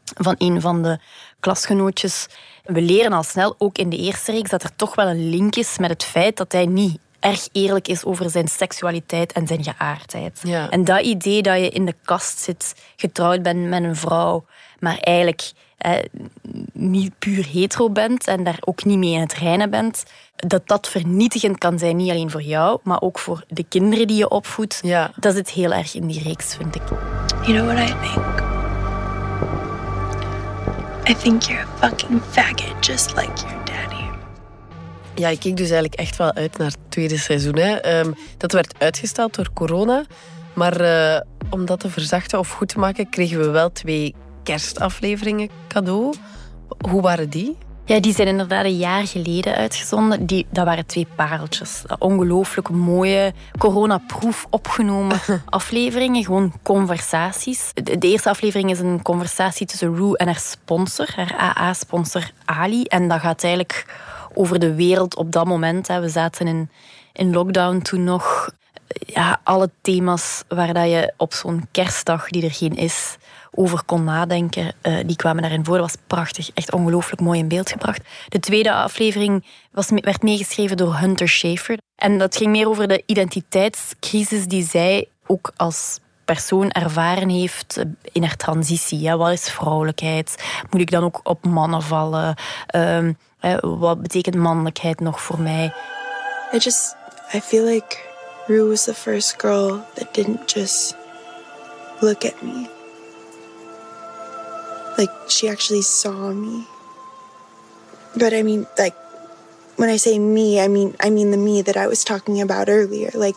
van 0.04 0.34
een 0.38 0.60
van 0.60 0.82
de 0.82 0.98
klasgenootjes. 1.40 2.26
We 2.64 2.80
leren 2.80 3.12
al 3.12 3.22
snel, 3.22 3.54
ook 3.58 3.78
in 3.78 3.90
de 3.90 3.96
eerste 3.96 4.32
reeks, 4.32 4.50
dat 4.50 4.62
er 4.62 4.76
toch 4.76 4.94
wel 4.94 5.06
een 5.08 5.30
link 5.30 5.56
is 5.56 5.78
met 5.78 5.90
het 5.90 6.04
feit 6.04 6.36
dat 6.36 6.52
hij 6.52 6.66
niet 6.66 6.98
erg 7.20 7.48
eerlijk 7.52 7.88
is 7.88 8.04
over 8.04 8.30
zijn 8.30 8.48
seksualiteit 8.48 9.32
en 9.32 9.46
zijn 9.46 9.64
geaardheid. 9.64 10.42
En 10.70 10.84
dat 10.84 11.00
idee 11.00 11.42
dat 11.42 11.58
je 11.58 11.68
in 11.68 11.86
de 11.86 11.94
kast 12.04 12.38
zit, 12.38 12.74
getrouwd 12.96 13.42
bent 13.42 13.68
met 13.68 13.82
een 13.82 13.96
vrouw, 13.96 14.44
maar 14.78 14.98
eigenlijk 14.98 15.52
eh, 15.78 15.92
niet 16.72 17.18
puur 17.18 17.46
hetero 17.52 17.90
bent 17.90 18.26
en 18.26 18.44
daar 18.44 18.58
ook 18.60 18.84
niet 18.84 18.98
mee 18.98 19.12
in 19.12 19.20
het 19.20 19.34
reinen 19.34 19.70
bent, 19.70 20.04
dat 20.36 20.68
dat 20.68 20.88
vernietigend 20.88 21.58
kan 21.58 21.78
zijn, 21.78 21.96
niet 21.96 22.10
alleen 22.10 22.30
voor 22.30 22.42
jou, 22.42 22.78
maar 22.82 23.00
ook 23.00 23.18
voor 23.18 23.44
de 23.48 23.64
kinderen 23.68 24.06
die 24.06 24.16
je 24.16 24.28
opvoedt. 24.28 24.80
Ja. 24.82 25.10
Dat 25.16 25.34
zit 25.34 25.50
heel 25.50 25.72
erg 25.72 25.94
in 25.94 26.06
die 26.06 26.22
reeks, 26.22 26.54
vind 26.54 26.74
ik. 26.74 26.82
You 27.46 27.52
know 27.52 27.66
what 27.66 27.88
I 27.88 27.94
think? 28.00 28.48
I 31.08 31.14
think 31.14 31.42
you're 31.42 31.62
a 31.62 31.88
fucking 31.88 32.20
faggot, 32.30 32.86
just 32.86 33.16
like 33.16 33.32
your 33.42 33.64
daddy. 33.64 34.09
Ja, 35.14 35.28
ik 35.28 35.40
keek 35.40 35.56
dus 35.56 35.70
eigenlijk 35.70 35.94
echt 35.94 36.16
wel 36.16 36.32
uit 36.32 36.58
naar 36.58 36.66
het 36.66 36.78
tweede 36.88 37.18
seizoen. 37.18 37.56
Hè. 37.56 37.98
Um, 38.00 38.14
dat 38.36 38.52
werd 38.52 38.74
uitgesteld 38.78 39.34
door 39.34 39.52
corona. 39.54 40.04
Maar 40.52 40.80
uh, 40.80 41.20
om 41.50 41.64
dat 41.64 41.80
te 41.80 41.90
verzachten 41.90 42.38
of 42.38 42.50
goed 42.50 42.68
te 42.68 42.78
maken, 42.78 43.08
kregen 43.08 43.38
we 43.38 43.50
wel 43.50 43.72
twee 43.72 44.14
kerstafleveringen 44.42 45.48
cadeau. 45.68 46.14
Hoe 46.88 47.02
waren 47.02 47.30
die? 47.30 47.56
Ja, 47.90 48.00
die 48.00 48.14
zijn 48.14 48.28
inderdaad 48.28 48.64
een 48.64 48.76
jaar 48.76 49.06
geleden 49.06 49.54
uitgezonden. 49.54 50.26
Die, 50.26 50.46
dat 50.50 50.64
waren 50.64 50.86
twee 50.86 51.06
pareltjes. 51.16 51.82
Ongelooflijk 51.98 52.70
mooie, 52.70 53.32
coronaproef 53.58 54.46
opgenomen 54.50 55.20
afleveringen. 55.46 56.24
Gewoon 56.24 56.52
conversaties. 56.62 57.70
De, 57.74 57.98
de, 57.98 58.08
eerste 58.08 58.28
aflevering 58.28 58.70
is 58.70 58.78
een 58.78 59.02
conversatie 59.02 59.66
tussen 59.66 59.96
Rue 59.96 60.16
en 60.16 60.26
haar 60.26 60.38
sponsor, 60.38 61.08
haar 61.16 61.34
AA-sponsor 61.36 62.30
Ali. 62.44 62.84
En 62.84 63.08
dat 63.08 63.20
gaat 63.20 63.44
eigenlijk 63.44 63.86
over 64.34 64.58
de 64.58 64.74
wereld 64.74 65.16
op 65.16 65.32
dat 65.32 65.46
moment. 65.46 65.86
We 65.86 66.08
zaten 66.08 66.46
in, 66.46 66.70
in 67.12 67.32
lockdown 67.32 67.78
toen 67.78 68.04
nog. 68.04 68.50
Ja, 69.06 69.40
alle 69.44 69.70
thema's 69.80 70.42
waar 70.48 70.74
dat 70.74 70.88
je 70.88 71.12
op 71.16 71.32
zo'n 71.34 71.68
kerstdag, 71.70 72.28
die 72.28 72.44
er 72.44 72.50
geen 72.50 72.76
is, 72.76 73.16
over 73.50 73.82
kon 73.84 74.04
nadenken, 74.04 74.72
eh, 74.80 74.96
die 75.06 75.16
kwamen 75.16 75.42
daarin 75.42 75.64
voor. 75.64 75.78
Dat 75.78 75.86
was 75.86 76.02
prachtig, 76.06 76.50
echt 76.54 76.72
ongelooflijk 76.72 77.20
mooi 77.20 77.38
in 77.38 77.48
beeld 77.48 77.70
gebracht. 77.70 78.00
De 78.28 78.40
tweede 78.40 78.72
aflevering 78.72 79.44
was, 79.72 79.90
werd 79.90 80.22
meegeschreven 80.22 80.76
door 80.76 80.96
Hunter 80.96 81.28
Schafer. 81.28 81.78
En 81.96 82.18
dat 82.18 82.36
ging 82.36 82.50
meer 82.50 82.68
over 82.68 82.88
de 82.88 83.02
identiteitscrisis 83.06 84.46
die 84.46 84.64
zij 84.64 85.08
ook 85.26 85.52
als 85.56 85.98
persoon 86.24 86.70
ervaren 86.70 87.28
heeft 87.28 87.76
eh, 87.76 87.84
in 88.12 88.22
haar 88.22 88.36
transitie. 88.36 89.16
Wat 89.16 89.32
is 89.32 89.50
vrouwelijkheid? 89.50 90.44
Moet 90.70 90.80
ik 90.80 90.90
dan 90.90 91.04
ook 91.04 91.20
op 91.22 91.46
mannen 91.46 91.82
vallen? 91.82 92.34
Um, 92.74 93.16
wat 93.60 94.02
betekent 94.02 94.34
mannelijkheid 94.34 95.00
nog 95.00 95.22
voor 95.22 95.40
mij? 95.40 95.72
I 96.52 96.58
just, 96.58 96.96
I 97.34 97.40
feel 97.40 97.64
like 97.64 97.98
Rue 98.46 98.68
was 98.68 98.84
the 98.84 98.94
first 98.94 99.40
girl 99.40 99.84
that 99.94 100.14
didn't 100.14 100.48
just 100.54 100.94
look 102.00 102.24
at 102.24 102.42
me. 102.42 102.68
Like 104.96 105.12
she 105.28 105.48
actually 105.48 105.82
saw 105.82 106.32
me. 106.32 106.66
But 108.16 108.32
I 108.32 108.42
mean, 108.42 108.66
like 108.76 108.96
when 109.76 109.88
I 109.88 109.98
say 109.98 110.18
me, 110.18 110.60
I 110.60 110.68
mean 110.68 110.94
I 111.00 111.10
mean 111.10 111.30
the 111.30 111.36
me 111.36 111.62
that 111.62 111.76
I 111.76 111.86
was 111.86 112.04
talking 112.04 112.40
about 112.40 112.68
earlier. 112.68 113.10
Like 113.14 113.36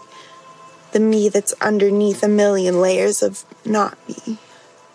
the 0.91 0.99
me 0.99 1.29
that's 1.29 1.53
underneath 1.61 2.23
a 2.23 2.27
million 2.27 2.81
layers 2.81 3.21
of 3.21 3.45
not 3.63 3.97
me. 4.07 4.37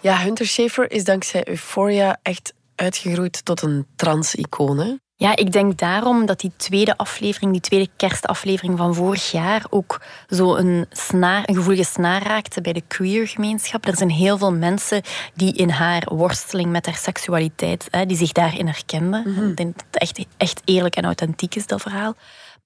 Ja, 0.00 0.15
Hunter 0.15 0.47
Schafer 0.47 0.87
is 0.88 1.05
dankzij 1.05 1.45
Euphoria 1.45 2.19
echt 2.23 2.53
uitgegroeid 2.79 3.45
tot 3.45 3.63
een 3.63 3.87
trans-icoon. 3.97 5.01
Ja, 5.21 5.37
ik 5.37 5.53
denk 5.53 5.79
daarom 5.79 6.27
dat 6.27 6.41
die 6.41 6.53
tweede 6.57 6.97
aflevering, 6.97 7.53
die 7.53 7.61
tweede 7.61 7.89
kerstaflevering 7.97 8.79
van 8.79 8.95
vorig 8.95 9.31
jaar, 9.31 9.65
ook 9.71 10.01
zo 10.29 10.57
een, 10.57 10.87
snaar, 10.91 11.43
een 11.47 11.55
gevoelige 11.55 11.85
snaar 11.85 12.23
raakte 12.23 12.61
bij 12.61 12.73
de 12.73 12.83
queer-gemeenschap. 12.87 13.87
Er 13.87 13.97
zijn 13.97 14.11
heel 14.11 14.39
veel 14.39 14.53
mensen 14.53 15.03
die 15.35 15.53
in 15.53 15.71
haar 15.71 16.09
worsteling 16.09 16.71
met 16.71 16.87
haar 16.87 16.97
seksualiteit, 16.97 17.89
hè, 17.91 18.07
die 18.07 18.17
zich 18.17 18.33
daarin 18.33 18.67
herkenden. 18.67 19.33
Mhm. 19.33 19.49
Ik 19.49 19.57
denk 19.57 19.75
dat 19.75 19.85
het 19.91 20.01
echt, 20.01 20.27
echt 20.37 20.63
eerlijk 20.65 20.97
en 20.97 21.05
authentiek 21.05 21.55
is, 21.55 21.67
dat 21.67 21.81
verhaal. 21.81 22.15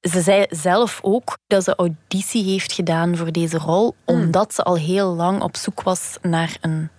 Ze 0.00 0.20
zei 0.20 0.46
zelf 0.48 0.98
ook 1.02 1.38
dat 1.46 1.64
ze 1.64 1.74
auditie 1.74 2.44
heeft 2.44 2.72
gedaan 2.72 3.16
voor 3.16 3.32
deze 3.32 3.58
rol, 3.58 3.94
mhm. 4.06 4.16
omdat 4.16 4.54
ze 4.54 4.62
al 4.62 4.76
heel 4.76 5.14
lang 5.14 5.42
op 5.42 5.56
zoek 5.56 5.82
was 5.82 6.16
naar 6.22 6.56
een 6.60 6.90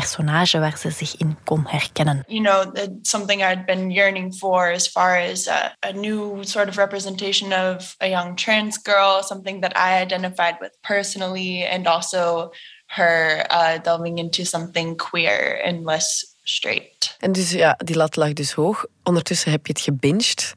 personage 0.00 0.58
waar 0.58 0.78
ze 0.78 0.90
zich 0.90 1.16
in 1.16 1.38
kon 1.44 1.64
herkennen. 1.66 2.24
You 2.26 2.42
know, 2.42 2.88
something 3.02 3.42
I'd 3.42 3.64
been 3.64 3.90
yearning 3.90 4.34
for 4.34 4.72
as 4.72 4.88
far 4.88 5.16
as 5.16 5.48
a, 5.48 5.76
a 5.80 5.92
new 5.92 6.44
sort 6.44 6.68
of 6.68 6.76
representation 6.76 7.52
of 7.52 7.94
a 7.98 8.06
young 8.06 8.36
trans 8.36 8.78
girl, 8.82 9.22
something 9.22 9.62
that 9.62 9.76
I 9.76 10.02
identified 10.02 10.56
with 10.60 10.78
personally, 10.80 11.66
and 11.66 11.86
also 11.86 12.50
her 12.86 13.46
uh, 13.50 13.78
delving 13.82 14.18
into 14.18 14.44
something 14.44 14.96
queer 14.96 15.62
and 15.64 15.84
less 15.84 16.36
straight. 16.42 17.16
En 17.18 17.32
dus 17.32 17.50
ja, 17.50 17.78
die 17.84 17.96
lat 17.96 18.16
lag 18.16 18.32
dus 18.32 18.52
hoog. 18.52 18.86
Ondertussen 19.02 19.50
heb 19.50 19.66
je 19.66 19.72
het 19.72 19.82
gebinged. 19.82 20.54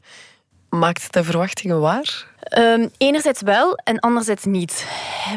Maakt 0.68 1.02
het 1.02 1.12
de 1.12 1.24
verwachtingen 1.24 1.80
waar? 1.80 2.30
Um, 2.58 2.90
enerzijds 2.96 3.42
wel 3.42 3.74
en 3.74 3.98
anderzijds 3.98 4.44
niet. 4.44 4.86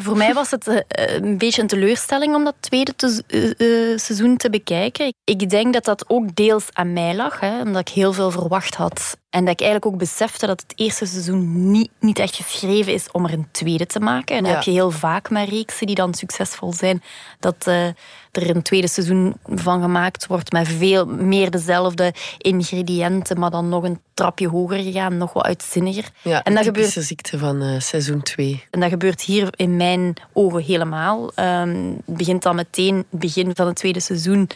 Voor 0.02 0.18
mij 0.18 0.34
was 0.34 0.52
het 0.52 0.68
uh, 0.68 0.80
een 0.88 1.38
beetje 1.38 1.62
een 1.62 1.68
teleurstelling 1.68 2.36
om 2.36 2.44
dat 2.44 2.56
tweede 2.60 2.96
te, 2.96 3.24
uh, 3.28 3.98
seizoen 3.98 4.38
te 4.38 4.50
bekijken. 4.50 5.14
Ik 5.24 5.50
denk 5.50 5.74
dat 5.74 5.86
dat 5.86 6.06
ook 6.08 6.36
deels 6.36 6.66
aan 6.74 6.94
mij 6.94 7.16
lag, 7.16 7.40
hè, 7.40 7.62
omdat 7.62 7.90
ik 7.90 7.94
heel 7.94 8.14
veel 8.14 8.32
verwacht 8.32 8.76
had. 8.76 9.18
En 9.30 9.46
dat 9.46 9.54
ik 9.54 9.62
eigenlijk 9.62 9.94
ook 9.94 10.00
besefte 10.00 10.46
dat 10.46 10.62
het 10.68 10.74
eerste 10.80 11.06
seizoen 11.06 11.72
niet, 11.72 11.90
niet 12.00 12.20
echt 12.20 12.36
geschreven 12.36 12.94
is 12.94 13.12
om 13.12 13.26
er 13.26 13.34
een 13.34 13.48
tweede 13.52 13.86
te 13.86 14.00
maken. 14.00 14.36
En 14.36 14.44
dan 14.44 14.54
heb 14.54 14.62
je 14.62 14.72
heel 14.72 14.92
vaak 14.92 15.30
met 15.30 15.50
reeksen 15.50 15.88
die 15.88 15.96
dan 15.96 16.14
succesvol 16.14 16.74
zijn, 16.74 17.04
dat 17.40 17.56
uh, 17.68 17.86
er 18.32 18.50
een 18.50 18.62
tweede 18.62 18.88
seizoen 18.88 19.36
van 19.46 19.82
gemaakt 19.82 20.28
wordt 20.28 20.52
met 20.52 20.68
veel 20.68 21.06
meer 21.06 21.52
dezelfde 21.52 22.14
ingrediënten, 22.38 23.40
maar 23.40 23.52
dan 23.52 23.70
nog 23.70 23.84
een 23.84 24.00
trapje 24.14 24.48
hoger 24.48 24.80
gegaan, 24.80 25.18
nog 25.18 25.34
wat 25.34 25.44
uitzinniger. 25.46 26.10
Ja, 26.22 26.44
en 26.44 26.56
dat 26.56 26.64
gebeurt 26.64 26.92
ziekte 27.02 27.38
van 27.38 27.64
uh, 27.64 27.80
seizoen 27.80 28.22
2. 28.22 28.64
En 28.72 28.80
dat 28.80 28.90
gebeurt 28.90 29.22
hier 29.22 29.48
in 29.56 29.78
mijn 29.78 30.14
ogen 30.34 30.64
helemaal. 30.64 31.32
Um, 31.40 32.02
het 32.06 32.18
begint 32.18 32.44
dan 32.44 32.56
meteen, 32.56 33.06
begin 33.10 33.56
van 33.56 33.68
het 33.68 33.76
tweede 33.76 34.00
seizoen. 34.00 34.50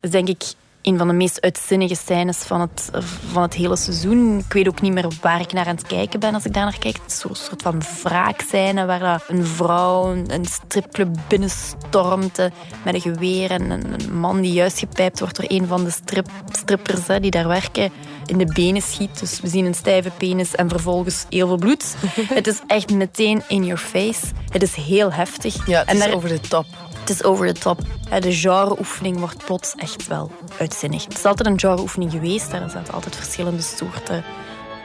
Dus 0.00 0.10
denk 0.10 0.28
ik 0.28 0.42
een 0.82 0.98
van 0.98 1.08
de 1.08 1.14
meest 1.14 1.40
uitzinnige 1.40 1.94
scènes 1.94 2.36
van 2.36 2.60
het, 2.60 2.90
van 3.32 3.42
het 3.42 3.54
hele 3.54 3.76
seizoen. 3.76 4.38
Ik 4.38 4.52
weet 4.52 4.68
ook 4.68 4.80
niet 4.80 4.92
meer 4.92 5.08
waar 5.20 5.40
ik 5.40 5.52
naar 5.52 5.66
aan 5.66 5.76
het 5.76 5.86
kijken 5.86 6.20
ben 6.20 6.34
als 6.34 6.44
ik 6.44 6.52
daar 6.54 6.64
naar 6.64 6.78
kijk. 6.78 6.98
Is 7.06 7.22
een 7.22 7.34
soort 7.34 7.62
van 7.62 7.82
wraakscène 8.02 8.86
waar 8.86 9.24
een 9.28 9.46
vrouw 9.46 10.12
een 10.12 10.44
stripclub 10.44 11.16
binnenstormt 11.28 12.38
eh, 12.38 12.46
met 12.84 12.94
een 12.94 13.00
geweer. 13.00 13.50
En 13.50 13.70
een 13.70 14.18
man 14.18 14.40
die 14.40 14.52
juist 14.52 14.78
gepijpt 14.78 15.20
wordt 15.20 15.36
door 15.36 15.50
een 15.50 15.66
van 15.66 15.84
de 15.84 15.90
strip, 15.90 16.28
strippers 16.50 17.06
die 17.20 17.30
daar 17.30 17.48
werken 17.48 17.92
in 18.30 18.38
de 18.38 18.52
benen 18.52 18.82
schiet. 18.82 19.18
Dus 19.20 19.40
we 19.40 19.48
zien 19.48 19.64
een 19.64 19.74
stijve 19.74 20.10
penis 20.10 20.54
en 20.54 20.68
vervolgens 20.68 21.26
heel 21.28 21.46
veel 21.46 21.56
bloed. 21.56 21.96
het 22.38 22.46
is 22.46 22.60
echt 22.66 22.92
meteen 22.92 23.42
in 23.48 23.64
your 23.64 23.80
face. 23.80 24.26
Het 24.52 24.62
is 24.62 24.74
heel 24.74 25.12
heftig. 25.12 25.66
Ja, 25.66 25.82
het 25.86 25.96
is 25.96 26.12
over 26.12 26.28
de 26.28 26.40
top. 26.40 26.66
Het 27.00 27.10
is 27.10 27.24
over 27.24 27.46
de 27.46 27.52
top. 27.52 27.78
De 28.20 28.32
genreoefening 28.32 29.18
wordt 29.18 29.44
plots 29.44 29.74
echt 29.74 30.06
wel 30.06 30.30
uitzinnig. 30.58 31.04
Het 31.04 31.16
is 31.16 31.24
altijd 31.24 31.48
een 31.48 31.60
genreoefening 31.60 32.10
geweest. 32.10 32.52
Er 32.52 32.70
zaten 32.70 32.94
altijd 32.94 33.16
verschillende 33.16 33.62
soorten 33.62 34.24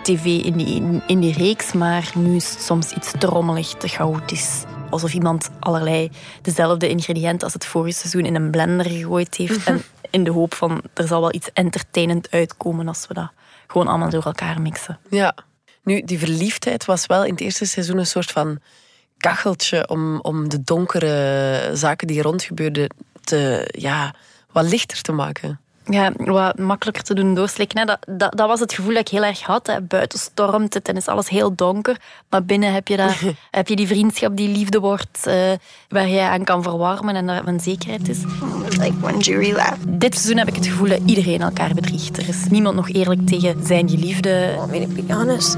tv 0.03 0.25
in 0.25 0.57
die, 0.57 1.01
in 1.07 1.19
die 1.19 1.33
reeks. 1.33 1.73
Maar 1.73 2.11
nu 2.15 2.35
is 2.35 2.49
het 2.49 2.61
soms 2.61 2.91
iets 2.91 3.11
te 3.17 3.27
rommelig, 3.27 3.67
te 3.67 3.87
chaotisch. 3.87 4.63
Alsof 4.89 5.13
iemand 5.13 5.49
allerlei 5.59 6.09
dezelfde 6.41 6.89
ingrediënten 6.89 7.43
als 7.43 7.53
het 7.53 7.65
vorige 7.65 7.97
seizoen 7.97 8.25
in 8.25 8.35
een 8.35 8.51
blender 8.51 8.85
gegooid 8.85 9.35
heeft. 9.35 9.65
En 9.69 9.83
In 10.09 10.23
de 10.23 10.31
hoop 10.31 10.53
van, 10.53 10.81
er 10.93 11.07
zal 11.07 11.21
wel 11.21 11.33
iets 11.33 11.49
entertainend 11.53 12.31
uitkomen 12.31 12.87
als 12.87 13.07
we 13.07 13.13
dat 13.13 13.31
gewoon 13.67 13.87
allemaal 13.87 14.09
door 14.09 14.25
elkaar 14.25 14.61
mixen. 14.61 14.99
Ja. 15.09 15.35
Nu, 15.83 16.01
die 16.01 16.19
verliefdheid 16.19 16.85
was 16.85 17.05
wel 17.05 17.23
in 17.23 17.31
het 17.31 17.41
eerste 17.41 17.65
seizoen 17.65 17.97
een 17.97 18.05
soort 18.05 18.31
van 18.31 18.59
kacheltje 19.17 19.87
om, 19.87 20.19
om 20.19 20.49
de 20.49 20.63
donkere 20.63 21.69
zaken 21.73 22.07
die 22.07 22.21
rondgebeurden 22.21 22.89
te, 23.21 23.69
ja, 23.77 24.13
wat 24.51 24.69
lichter 24.69 25.01
te 25.01 25.11
maken 25.11 25.59
ja, 25.85 26.11
wat 26.17 26.57
makkelijker 26.57 27.03
te 27.03 27.13
doen 27.13 27.33
doorslikken. 27.33 27.87
Dat, 27.87 27.97
dat, 28.07 28.37
dat, 28.37 28.47
was 28.47 28.59
het 28.59 28.73
gevoel 28.73 28.93
dat 28.93 29.01
ik 29.01 29.07
heel 29.07 29.23
erg 29.23 29.41
had. 29.41 29.67
Hè. 29.67 29.81
Buiten 29.81 30.19
stormt 30.19 30.73
het 30.73 30.87
en 30.87 30.95
is 30.95 31.07
alles 31.07 31.29
heel 31.29 31.55
donker. 31.55 31.97
Maar 32.29 32.43
binnen 32.43 32.73
heb 32.73 32.87
je, 32.87 32.97
dat, 32.97 33.15
heb 33.51 33.67
je 33.67 33.75
die 33.75 33.87
vriendschap 33.87 34.37
die 34.37 34.49
liefde 34.49 34.79
wordt, 34.79 35.27
uh, 35.27 35.33
waar 35.89 36.07
je 36.07 36.21
aan 36.21 36.43
kan 36.43 36.63
verwarmen 36.63 37.15
en 37.15 37.29
er 37.29 37.47
een 37.47 37.59
zekerheid 37.59 38.09
is. 38.09 38.19
Like 38.69 38.99
when 38.99 39.19
jury 39.19 39.51
left. 39.53 39.77
Dit 39.87 40.13
seizoen 40.13 40.37
heb 40.37 40.47
ik 40.47 40.55
het 40.55 40.67
gevoel 40.67 40.87
dat 40.87 40.99
iedereen 41.05 41.41
elkaar 41.41 41.73
bedriegt. 41.73 42.17
Er 42.17 42.27
is 42.27 42.45
niemand 42.49 42.75
nog 42.75 42.89
eerlijk 42.89 43.27
tegen 43.27 43.65
zijn 43.65 43.89
geliefde. 43.89 44.57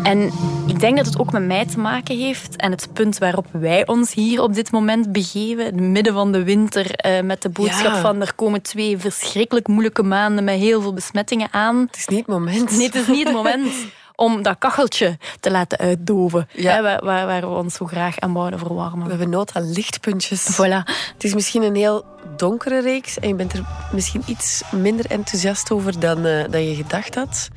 En 0.03 0.31
ik 0.67 0.79
denk 0.79 0.97
dat 0.97 1.05
het 1.05 1.19
ook 1.19 1.31
met 1.31 1.45
mij 1.45 1.65
te 1.65 1.79
maken 1.79 2.17
heeft 2.17 2.55
en 2.55 2.71
het 2.71 2.87
punt 2.93 3.17
waarop 3.17 3.45
wij 3.51 3.87
ons 3.87 4.13
hier 4.13 4.41
op 4.41 4.53
dit 4.53 4.71
moment 4.71 5.11
begeven, 5.11 5.65
in 5.65 5.73
het 5.73 5.81
midden 5.81 6.13
van 6.13 6.31
de 6.31 6.43
winter, 6.43 7.05
uh, 7.05 7.21
met 7.21 7.41
de 7.41 7.49
boodschap 7.49 7.93
Ja. 7.93 8.01
van 8.01 8.21
er 8.21 8.33
komen 8.35 8.61
twee 8.61 8.97
verschrikkelijk 8.97 9.67
moeilijke 9.67 10.03
maanden 10.03 10.16
met 10.29 10.59
heel 10.59 10.81
veel 10.81 10.93
besmettingen 10.93 11.47
aan. 11.51 11.77
Het 11.77 11.97
is 11.97 12.07
niet 12.07 12.19
het 12.19 12.27
moment. 12.27 12.71
Nee, 12.71 12.85
het 12.85 12.95
is 12.95 13.07
niet 13.07 13.23
het 13.23 13.33
moment 13.33 13.73
om 14.15 14.41
dat 14.41 14.57
kacheltje 14.57 15.17
te 15.39 15.51
laten 15.51 15.77
uitdoven. 15.77 16.49
Ja. 16.51 16.73
Hè, 16.73 16.81
waar, 16.81 17.05
waar, 17.05 17.41
we 17.41 17.47
ons 17.47 17.73
zo 17.75 17.85
graag 17.85 18.19
aan 18.19 18.33
wouden 18.33 18.59
We 18.59 18.65
verwarmen. 18.65 19.09
hebben 19.09 19.29
nood 19.29 19.53
aan 19.53 19.71
lichtpuntjes. 19.71 20.51
Voilà. 20.53 20.83
Het 21.13 21.23
is 21.23 21.33
misschien 21.33 21.63
een 21.63 21.75
heel 21.75 22.05
donkere 22.37 22.81
reeks 22.81 23.19
en 23.19 23.27
je 23.27 23.35
bent 23.35 23.53
er 23.53 23.65
misschien 23.91 24.23
iets 24.25 24.61
minder 24.71 25.05
enthousiast 25.05 25.71
over 25.71 25.99
dan, 25.99 26.25
eh, 26.25 26.43
dan 26.49 26.63
je 26.63 26.75
gedacht 26.75 27.15
had. 27.15 27.49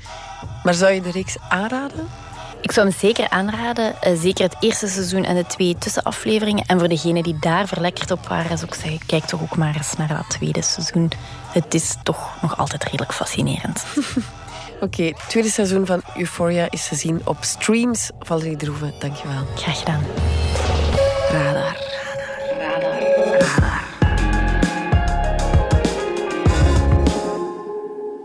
Maar 0.64 0.74
zou 0.74 0.92
je 0.92 1.00
de 1.00 1.10
reeks 1.10 1.36
aanraden? 1.48 2.08
Ik 2.60 2.72
zou 2.72 2.88
hem 2.88 2.96
zeker 2.98 3.28
aanraden. 3.28 4.02
eh, 4.02 4.18
zeker 4.18 4.44
het 4.44 4.56
eerste 4.60 4.88
seizoen 4.88 5.24
en 5.24 5.34
de 5.34 5.46
twee 5.46 5.76
tussenafleveringen. 5.78 6.64
En 6.66 6.78
voor 6.78 6.88
degenen 6.88 7.22
die 7.22 7.36
daar 7.40 7.66
verlekkerd 7.66 8.10
op 8.10 8.28
waren, 8.28 8.58
zou 8.58 8.70
ik 8.70 8.78
zeggen, 8.80 9.06
kijk 9.06 9.24
toch 9.24 9.42
ook 9.42 9.56
maar 9.56 9.76
eens 9.76 9.96
naar 9.96 10.08
dat 10.08 10.24
tweede 10.28 10.62
seizoen. 10.62 11.10
Het 11.52 11.74
is 11.74 11.96
toch 12.02 12.30
nog 12.42 12.58
altijd 12.58 12.84
redelijk 12.84 13.12
fascinerend. 13.12 13.84
Oké, 14.80 15.02
het 15.02 15.28
tweede 15.28 15.50
seizoen 15.50 15.86
van 15.86 16.02
Euphoria 16.16 16.66
is 16.70 16.88
te 16.88 16.94
zien 16.94 17.20
op 17.24 17.36
streams. 17.40 18.10
Valerie 18.18 18.56
Droeven, 18.56 18.92
dankjewel. 18.98 19.46
Graag 19.54 19.78
gedaan. 19.78 20.02
Radar. 21.30 21.69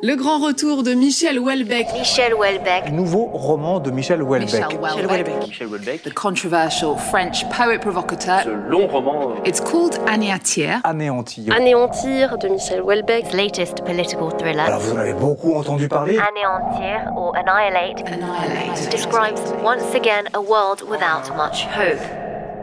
Le 0.08 0.16
grand 0.16 0.38
retour 0.38 0.84
de 0.84 0.94
Michel 0.94 1.40
Houellebecq. 1.40 1.88
Michel 1.98 2.36
Houellebecq. 2.36 2.92
Nouveau 2.92 3.26
roman 3.34 3.80
de 3.80 3.90
Michel 3.90 4.22
Houellebecq. 4.22 4.54
Michel 4.54 4.78
Houellebecq. 5.08 5.48
Michel 5.48 5.68
Houellebecq. 5.68 6.04
The 6.04 6.14
controversial 6.14 6.96
French 6.96 7.44
poet 7.50 7.80
provocateur. 7.80 8.42
Ce 8.44 8.50
long 8.50 8.86
roman 8.88 9.34
It's 9.46 9.60
called 9.60 9.98
Anéantir. 10.08 10.80
anéanti. 10.84 11.48
Anéantir 11.52 12.38
de 12.38 12.50
Michel 12.50 12.82
Houellebecq. 12.84 13.34
Latest 13.34 13.84
political 13.84 14.30
thriller. 14.38 14.60
Alors 14.68 14.80
vous 14.80 14.94
en 14.94 14.98
avez 14.98 15.14
beaucoup 15.14 15.56
entendu 15.56 15.88
parler. 15.88 16.20
Anéantir 16.20 17.12
or 17.18 17.34
annihilate 17.36 18.06
Annihilate. 18.08 18.92
describes 18.92 19.42
once 19.64 19.96
again 19.96 20.26
a 20.36 20.40
world 20.40 20.84
without 20.88 21.36
much 21.36 21.66
hope. 21.76 21.98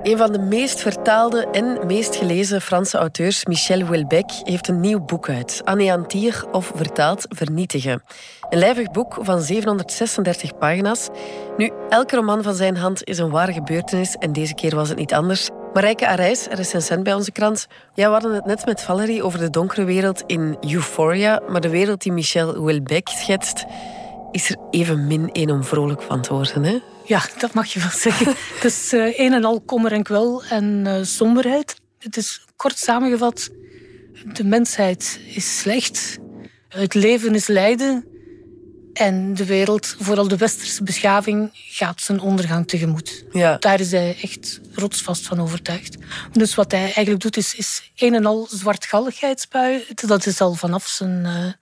Een 0.03 0.17
van 0.17 0.33
de 0.33 0.39
meest 0.39 0.81
vertaalde 0.81 1.47
en 1.47 1.87
meest 1.87 2.17
gelezen 2.17 2.61
Franse 2.61 2.99
auteurs, 2.99 3.45
Michel 3.45 3.81
Houellebecq, 3.81 4.45
heeft 4.45 4.69
een 4.69 4.81
nieuw 4.81 5.01
boek 5.01 5.29
uit. 5.29 5.61
Anéantir 5.65 6.45
of 6.53 6.73
vertaald 6.75 7.27
Vernietigen. 7.29 8.03
Een 8.49 8.59
lijvig 8.59 8.91
boek 8.91 9.19
van 9.21 9.41
736 9.41 10.59
pagina's. 10.59 11.09
Nu, 11.57 11.71
elke 11.89 12.17
roman 12.17 12.43
van 12.43 12.55
zijn 12.55 12.77
hand 12.77 13.05
is 13.05 13.19
een 13.19 13.31
ware 13.31 13.53
gebeurtenis 13.53 14.17
en 14.17 14.33
deze 14.33 14.55
keer 14.55 14.75
was 14.75 14.89
het 14.89 14.99
niet 14.99 15.15
anders. 15.15 15.49
Marijke 15.73 16.07
Arijs, 16.07 16.47
recensent 16.51 17.03
bij 17.03 17.15
onze 17.15 17.33
krant. 17.33 17.67
Ja, 17.95 18.07
we 18.07 18.13
hadden 18.13 18.35
het 18.35 18.45
net 18.45 18.67
met 18.67 18.83
Valerie 18.83 19.23
over 19.23 19.39
de 19.39 19.51
donkere 19.51 19.85
wereld 19.85 20.23
in 20.27 20.57
Euphoria, 20.61 21.41
maar 21.49 21.61
de 21.61 21.71
wereld 21.71 22.03
die 22.03 22.13
Michel 22.13 22.55
Houellebecq 22.55 23.03
schetst, 23.03 23.65
is 24.31 24.51
er 24.51 24.57
even 24.71 25.07
min 25.07 25.33
één 25.33 25.51
om 25.51 25.65
vrolijk 25.65 26.03
van 26.03 26.21
te 26.21 26.35
worden, 26.35 26.65
hè? 26.65 26.92
Ja, 27.05 27.23
dat 27.39 27.55
mag 27.55 27.73
je 27.73 27.81
wel 27.81 27.91
zeggen. 27.91 28.27
Het 28.55 28.65
is 28.65 28.93
eh, 28.93 29.19
een 29.19 29.33
en 29.33 29.45
al 29.45 29.61
kommer 29.61 29.93
en 29.93 30.03
kwel 30.03 30.45
en 30.45 30.87
eh, 30.87 31.03
somberheid. 31.03 31.77
Het 31.99 32.17
is 32.17 32.45
kort 32.57 32.79
samengevat. 32.79 33.51
De 34.33 34.45
mensheid 34.45 35.21
is 35.27 35.59
slecht. 35.59 36.19
Het 36.69 36.95
leven 36.95 37.35
is 37.35 37.47
lijden. 37.47 38.07
En 38.93 39.35
de 39.35 39.45
wereld, 39.45 39.97
vooral 39.99 40.29
de 40.29 40.37
westerse 40.37 40.83
beschaving, 40.83 41.51
gaat 41.53 42.01
zijn 42.01 42.21
ondergang 42.21 42.69
tegemoet. 42.69 43.25
Ja. 43.31 43.57
Daar 43.57 43.81
is 43.81 43.91
hij 43.91 44.17
echt 44.23 44.61
rotsvast 44.75 45.27
van 45.27 45.41
overtuigd. 45.41 45.97
Dus 46.33 46.55
wat 46.55 46.71
hij 46.71 46.81
eigenlijk 46.81 47.21
doet, 47.21 47.37
is, 47.37 47.55
is 47.55 47.91
een 47.97 48.15
en 48.15 48.27
al 48.27 48.47
zwartgalligheid 48.51 49.41
spuien. 49.41 49.83
Dat 49.95 50.27
is 50.27 50.41
al 50.41 50.55
vanaf 50.55 50.87
zijn, 50.87 51.25
eh, 51.25 51.53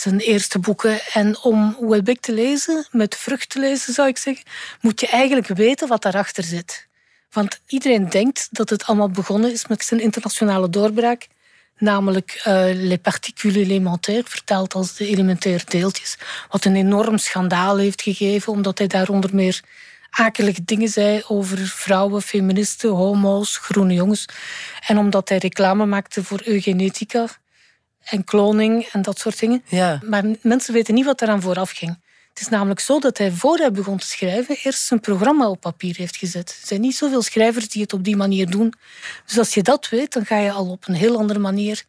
zijn 0.00 0.18
eerste 0.18 0.58
boeken. 0.58 1.00
En 1.12 1.38
om 1.42 1.76
Houellebecq 1.78 2.20
te 2.20 2.32
lezen, 2.32 2.86
met 2.90 3.16
vrucht 3.16 3.48
te 3.48 3.58
lezen 3.58 3.94
zou 3.94 4.08
ik 4.08 4.18
zeggen, 4.18 4.44
moet 4.80 5.00
je 5.00 5.06
eigenlijk 5.06 5.46
weten 5.46 5.88
wat 5.88 6.02
daarachter 6.02 6.44
zit. 6.44 6.88
Want 7.32 7.60
iedereen 7.66 8.08
denkt 8.08 8.48
dat 8.50 8.70
het 8.70 8.84
allemaal 8.84 9.10
begonnen 9.10 9.52
is 9.52 9.66
met 9.66 9.84
zijn 9.84 10.00
internationale 10.00 10.70
doorbraak. 10.70 11.26
Namelijk 11.78 12.40
eh, 12.44 12.64
Les 12.72 12.98
particules 13.02 13.56
élémentaires, 13.56 14.30
vertaald 14.30 14.74
als 14.74 14.96
de 14.96 15.06
elementaire 15.06 15.64
deeltjes. 15.68 16.18
Wat 16.50 16.64
een 16.64 16.76
enorm 16.76 17.18
schandaal 17.18 17.76
heeft 17.76 18.02
gegeven, 18.02 18.52
omdat 18.52 18.78
hij 18.78 18.86
daar 18.86 19.08
onder 19.08 19.34
meer 19.34 19.60
akelige 20.10 20.64
dingen 20.64 20.88
zei 20.88 21.22
over 21.28 21.58
vrouwen, 21.58 22.22
feministen, 22.22 22.90
homo's, 22.90 23.56
groene 23.56 23.94
jongens. 23.94 24.26
En 24.86 24.98
omdat 24.98 25.28
hij 25.28 25.38
reclame 25.38 25.86
maakte 25.86 26.24
voor 26.24 26.40
eugenetica 26.44 27.26
en 28.04 28.24
kloning 28.24 28.84
en 28.92 29.02
dat 29.02 29.18
soort 29.18 29.38
dingen. 29.38 29.62
Ja. 29.68 30.00
Maar 30.04 30.24
mensen 30.40 30.74
weten 30.74 30.94
niet 30.94 31.04
wat 31.04 31.18
daaraan 31.18 31.42
vooraf 31.42 31.70
ging. 31.70 31.98
Het 32.30 32.40
is 32.40 32.48
namelijk 32.48 32.80
zo 32.80 32.98
dat 32.98 33.18
hij, 33.18 33.30
voor 33.30 33.56
hij 33.56 33.72
begon 33.72 33.98
te 33.98 34.06
schrijven, 34.06 34.56
eerst 34.62 34.82
zijn 34.82 35.00
programma 35.00 35.48
op 35.48 35.60
papier 35.60 35.96
heeft 35.96 36.16
gezet. 36.16 36.58
Er 36.60 36.66
zijn 36.66 36.80
niet 36.80 36.96
zoveel 36.96 37.22
schrijvers 37.22 37.68
die 37.68 37.82
het 37.82 37.92
op 37.92 38.04
die 38.04 38.16
manier 38.16 38.50
doen. 38.50 38.74
Dus 39.26 39.38
als 39.38 39.54
je 39.54 39.62
dat 39.62 39.88
weet, 39.88 40.12
dan 40.12 40.26
ga 40.26 40.38
je 40.38 40.52
al 40.52 40.70
op 40.70 40.88
een 40.88 40.94
heel 40.94 41.18
andere 41.18 41.38
manier 41.38 41.84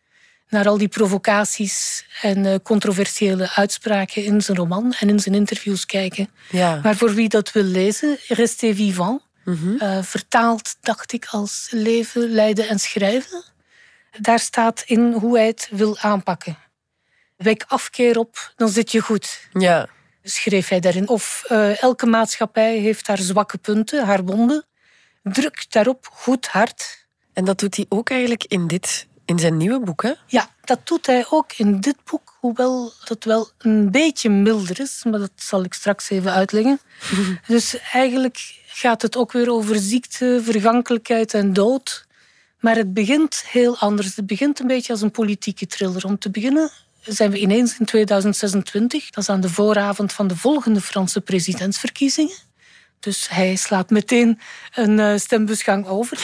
naar 0.50 0.68
al 0.68 0.78
die 0.78 0.88
provocaties 0.88 2.06
en 2.22 2.46
eh, 2.46 2.56
controversiële 2.64 3.50
uitspraken 3.56 4.24
in 4.24 4.42
zijn 4.42 4.58
roman 4.58 4.94
en 5.00 5.10
in 5.10 5.20
zijn 5.20 5.36
interviews 5.36 5.86
kijken. 5.86 6.30
Ja. 6.50 6.80
Maar 6.84 6.96
voor 6.96 7.14
wie 7.14 7.30
dat 7.30 7.52
wil 7.52 7.64
lezen, 7.64 8.18
Restez 8.28 8.76
vivant, 8.76 9.22
eh, 9.80 10.02
vertaald, 10.02 10.76
dacht 10.82 11.14
ik, 11.14 11.26
als 11.26 11.68
leven, 11.72 12.30
lijden 12.30 12.68
en 12.68 12.80
schrijven. 12.80 13.44
Daar 14.20 14.40
staat 14.40 14.84
in 14.86 15.14
hoe 15.14 15.38
hij 15.38 15.48
het 15.48 15.68
wil 15.72 15.98
aanpakken. 15.98 16.58
Wek 17.38 17.66
afkeer 17.68 18.18
op, 18.18 18.54
dan 18.56 18.70
zit 18.70 18.92
je 18.92 19.00
goed 19.00 19.48
Ja. 19.54 19.88
schreef 20.24 20.68
hij 20.68 20.80
daarin. 20.80 21.08
Of 21.10 21.44
eh, 21.48 21.82
elke 21.82 22.06
maatschappij 22.06 22.78
heeft 22.78 23.08
haar 23.08 23.18
zwakke 23.18 23.58
punten, 23.58 24.06
haar 24.06 24.24
wonden. 24.24 24.66
Druk 25.24 25.66
daarop 25.70 26.08
goed 26.12 26.48
hard. 26.48 27.08
En 27.34 27.46
dat 27.46 27.60
doet 27.60 27.76
hij 27.76 27.86
ook 27.90 28.10
eigenlijk 28.10 28.44
in 28.44 28.68
dit, 28.68 29.08
in 29.26 29.40
zijn 29.40 29.58
nieuwe 29.58 29.80
boek, 29.80 30.02
hè? 30.04 30.12
Ja, 30.28 30.50
dat 30.64 30.88
doet 30.88 31.06
hij 31.06 31.26
ook 31.30 31.54
in 31.58 31.80
dit 31.80 31.96
boek, 32.04 32.36
hoewel 32.40 32.94
dat 33.06 33.24
wel 33.24 33.50
een 33.58 33.92
beetje 33.92 34.30
milder 34.30 34.80
is, 34.80 35.04
maar 35.04 35.20
dat 35.20 35.32
zal 35.36 35.64
ik 35.64 35.74
straks 35.74 36.10
even 36.10 36.34
uitleggen. 36.34 36.80
dus 37.48 37.80
eigenlijk 37.80 38.60
gaat 38.68 39.02
het 39.02 39.16
ook 39.16 39.32
weer 39.32 39.52
over 39.52 39.76
ziekte, 39.80 40.40
vergankelijkheid 40.44 41.34
en 41.34 41.54
dood. 41.54 42.08
Maar 42.62 42.76
het 42.76 42.94
begint 42.94 43.44
heel 43.48 43.78
anders. 43.78 44.16
Het 44.16 44.28
begint 44.28 44.60
een 44.60 44.68
beetje 44.68 44.92
als 44.92 45.02
een 45.02 45.12
politieke 45.12 45.68
thriller. 45.68 46.06
Om 46.06 46.18
te 46.18 46.30
beginnen 46.30 46.70
zijn 47.04 47.32
we 47.32 47.40
ineens 47.40 47.80
in 47.80 47.86
2026. 47.86 49.10
Dat 49.10 49.24
is 49.24 49.30
aan 49.30 49.42
de 49.42 49.50
vooravond 49.50 50.14
van 50.14 50.28
de 50.28 50.36
volgende 50.36 50.82
Franse 50.82 51.22
presidentsverkiezingen. 51.22 52.36
Dus 53.00 53.30
hij 53.30 53.56
slaat 53.56 53.90
meteen 53.90 54.40
een 54.76 55.00
eh, 55.00 55.18
stembusgang 55.18 55.88
over. 55.88 56.20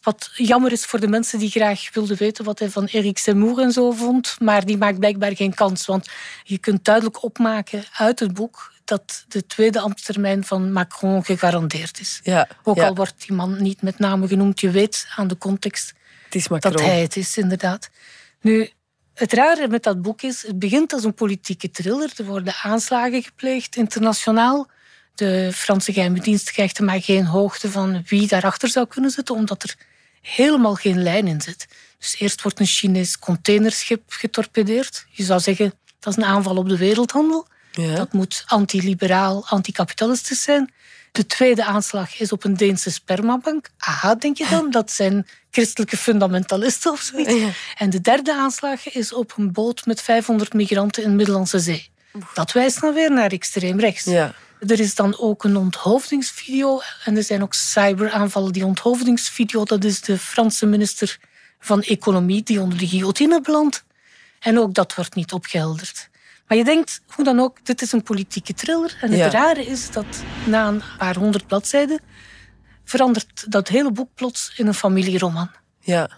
Wat 0.00 0.30
jammer 0.34 0.72
is 0.72 0.84
voor 0.84 1.00
de 1.00 1.08
mensen 1.08 1.38
die 1.38 1.50
graag 1.50 1.94
wilden 1.94 2.16
weten 2.16 2.44
wat 2.44 2.58
hij 2.58 2.70
van 2.70 2.86
Eric 2.86 3.18
Zemmour 3.18 3.58
en 3.58 3.72
zo 3.72 3.90
vond. 3.90 4.36
Maar 4.40 4.64
die 4.64 4.76
maakt 4.76 4.98
blijkbaar 4.98 5.36
geen 5.36 5.54
kans. 5.54 5.86
Want 5.86 6.08
je 6.44 6.58
kunt 6.58 6.84
duidelijk 6.84 7.22
opmaken 7.22 7.84
uit 7.92 8.20
het 8.20 8.34
boek 8.34 8.72
dat 8.86 9.24
de 9.28 9.46
tweede 9.46 9.80
ambtstermijn 9.80 10.44
van 10.44 10.72
Macron 10.72 11.24
gegarandeerd 11.24 12.00
is. 12.00 12.20
Ja. 12.22 12.48
Ook 12.62 12.76
ja. 12.76 12.86
al 12.86 12.94
wordt 12.94 13.26
die 13.26 13.36
man 13.36 13.62
niet 13.62 13.82
met 13.82 13.98
name 13.98 14.28
genoemd, 14.28 14.60
je 14.60 14.70
weet 14.70 15.06
aan 15.16 15.28
de 15.28 15.38
context 15.38 15.92
Het 16.24 16.34
is 16.34 16.48
Macron. 16.48 16.72
dat 16.72 16.80
hij 16.80 17.00
het 17.00 17.16
is, 17.16 17.36
inderdaad. 17.36 17.90
Nu, 18.40 18.70
het 19.14 19.32
rare 19.32 19.68
met 19.68 19.82
dat 19.82 20.02
boek 20.02 20.22
is, 20.22 20.42
het 20.46 20.58
begint 20.58 20.92
als 20.92 21.04
een 21.04 21.14
politieke 21.14 21.70
thriller. 21.70 22.12
Er 22.16 22.24
worden 22.24 22.54
aanslagen 22.62 23.22
gepleegd 23.22 23.76
internationaal. 23.76 24.70
De 25.14 25.50
Franse 25.54 25.92
geheime 25.92 26.20
dienst 26.20 26.50
krijgt 26.50 26.78
er 26.78 26.84
maar 26.84 27.02
geen 27.02 27.24
hoogte 27.24 27.70
van 27.70 28.02
wie 28.06 28.28
daarachter 28.28 28.68
zou 28.68 28.86
kunnen 28.86 29.10
zitten, 29.10 29.34
omdat 29.34 29.62
er 29.62 29.74
helemaal 30.20 30.74
geen 30.74 31.02
lijn 31.02 31.26
in 31.26 31.40
zit. 31.40 31.66
Dus 31.98 32.16
eerst 32.18 32.42
wordt 32.42 32.60
een 32.60 32.66
Chinees 32.66 33.18
containerschip 33.18 34.02
getorpedeerd. 34.06 35.06
Je 35.10 35.22
zou 35.22 35.40
zeggen, 35.40 35.72
dat 35.98 36.16
is 36.16 36.22
een 36.22 36.28
aanval 36.28 36.56
op 36.56 36.68
de 36.68 36.76
wereldhandel. 36.76 37.46
Dat 37.84 38.12
moet 38.12 38.44
antiliberaal, 38.46 39.46
anticapitalistisch 39.46 40.42
zijn. 40.42 40.72
De 41.12 41.26
tweede 41.26 41.64
aanslag 41.64 42.20
is 42.20 42.32
op 42.32 42.44
een 42.44 42.56
Deense 42.56 42.90
spermabank. 42.90 43.68
Aha, 43.78 44.14
denk 44.14 44.38
je 44.38 44.46
dan? 44.50 44.70
Dat 44.70 44.90
zijn 44.90 45.26
christelijke 45.50 45.96
fundamentalisten 45.96 46.92
of 46.92 47.00
zoiets. 47.00 47.54
En 47.76 47.90
de 47.90 48.00
derde 48.00 48.34
aanslag 48.34 48.92
is 48.92 49.12
op 49.12 49.34
een 49.36 49.52
boot 49.52 49.86
met 49.86 50.02
500 50.02 50.52
migranten 50.52 51.02
in 51.02 51.10
de 51.10 51.16
Middellandse 51.16 51.58
Zee. 51.58 51.90
Dat 52.34 52.52
wijst 52.52 52.80
dan 52.80 52.94
weer 52.94 53.12
naar 53.12 53.30
extreem 53.30 53.80
rechts. 53.80 54.04
Ja. 54.04 54.34
Er 54.60 54.80
is 54.80 54.94
dan 54.94 55.18
ook 55.18 55.44
een 55.44 55.56
onthoofdingsvideo 55.56 56.80
en 57.04 57.16
er 57.16 57.22
zijn 57.22 57.42
ook 57.42 57.54
cyberaanvallen. 57.54 58.52
Die 58.52 58.64
onthoofdingsvideo, 58.64 59.64
dat 59.64 59.84
is 59.84 60.00
de 60.00 60.18
Franse 60.18 60.66
minister 60.66 61.18
van 61.58 61.82
Economie 61.82 62.42
die 62.42 62.60
onder 62.60 62.78
de 62.78 62.86
guillotine 62.86 63.40
belandt. 63.40 63.84
En 64.40 64.58
ook 64.58 64.74
dat 64.74 64.94
wordt 64.94 65.14
niet 65.14 65.32
opgehelderd. 65.32 66.08
Maar 66.46 66.58
je 66.58 66.64
denkt, 66.64 67.00
hoe 67.14 67.24
dan 67.24 67.40
ook, 67.40 67.64
dit 67.64 67.82
is 67.82 67.92
een 67.92 68.02
politieke 68.02 68.54
thriller. 68.54 68.98
En 69.00 69.10
het 69.10 69.18
Ja. 69.18 69.30
rare 69.30 69.66
is 69.66 69.90
dat 69.90 70.06
na 70.44 70.68
een 70.68 70.82
paar 70.98 71.16
honderd 71.16 71.46
bladzijden 71.46 72.00
verandert 72.84 73.44
dat 73.52 73.68
hele 73.68 73.92
boek 73.92 74.08
plots 74.14 74.52
in 74.56 74.66
een 74.66 74.74
familieroman. 74.74 75.50
Ja. 75.80 76.08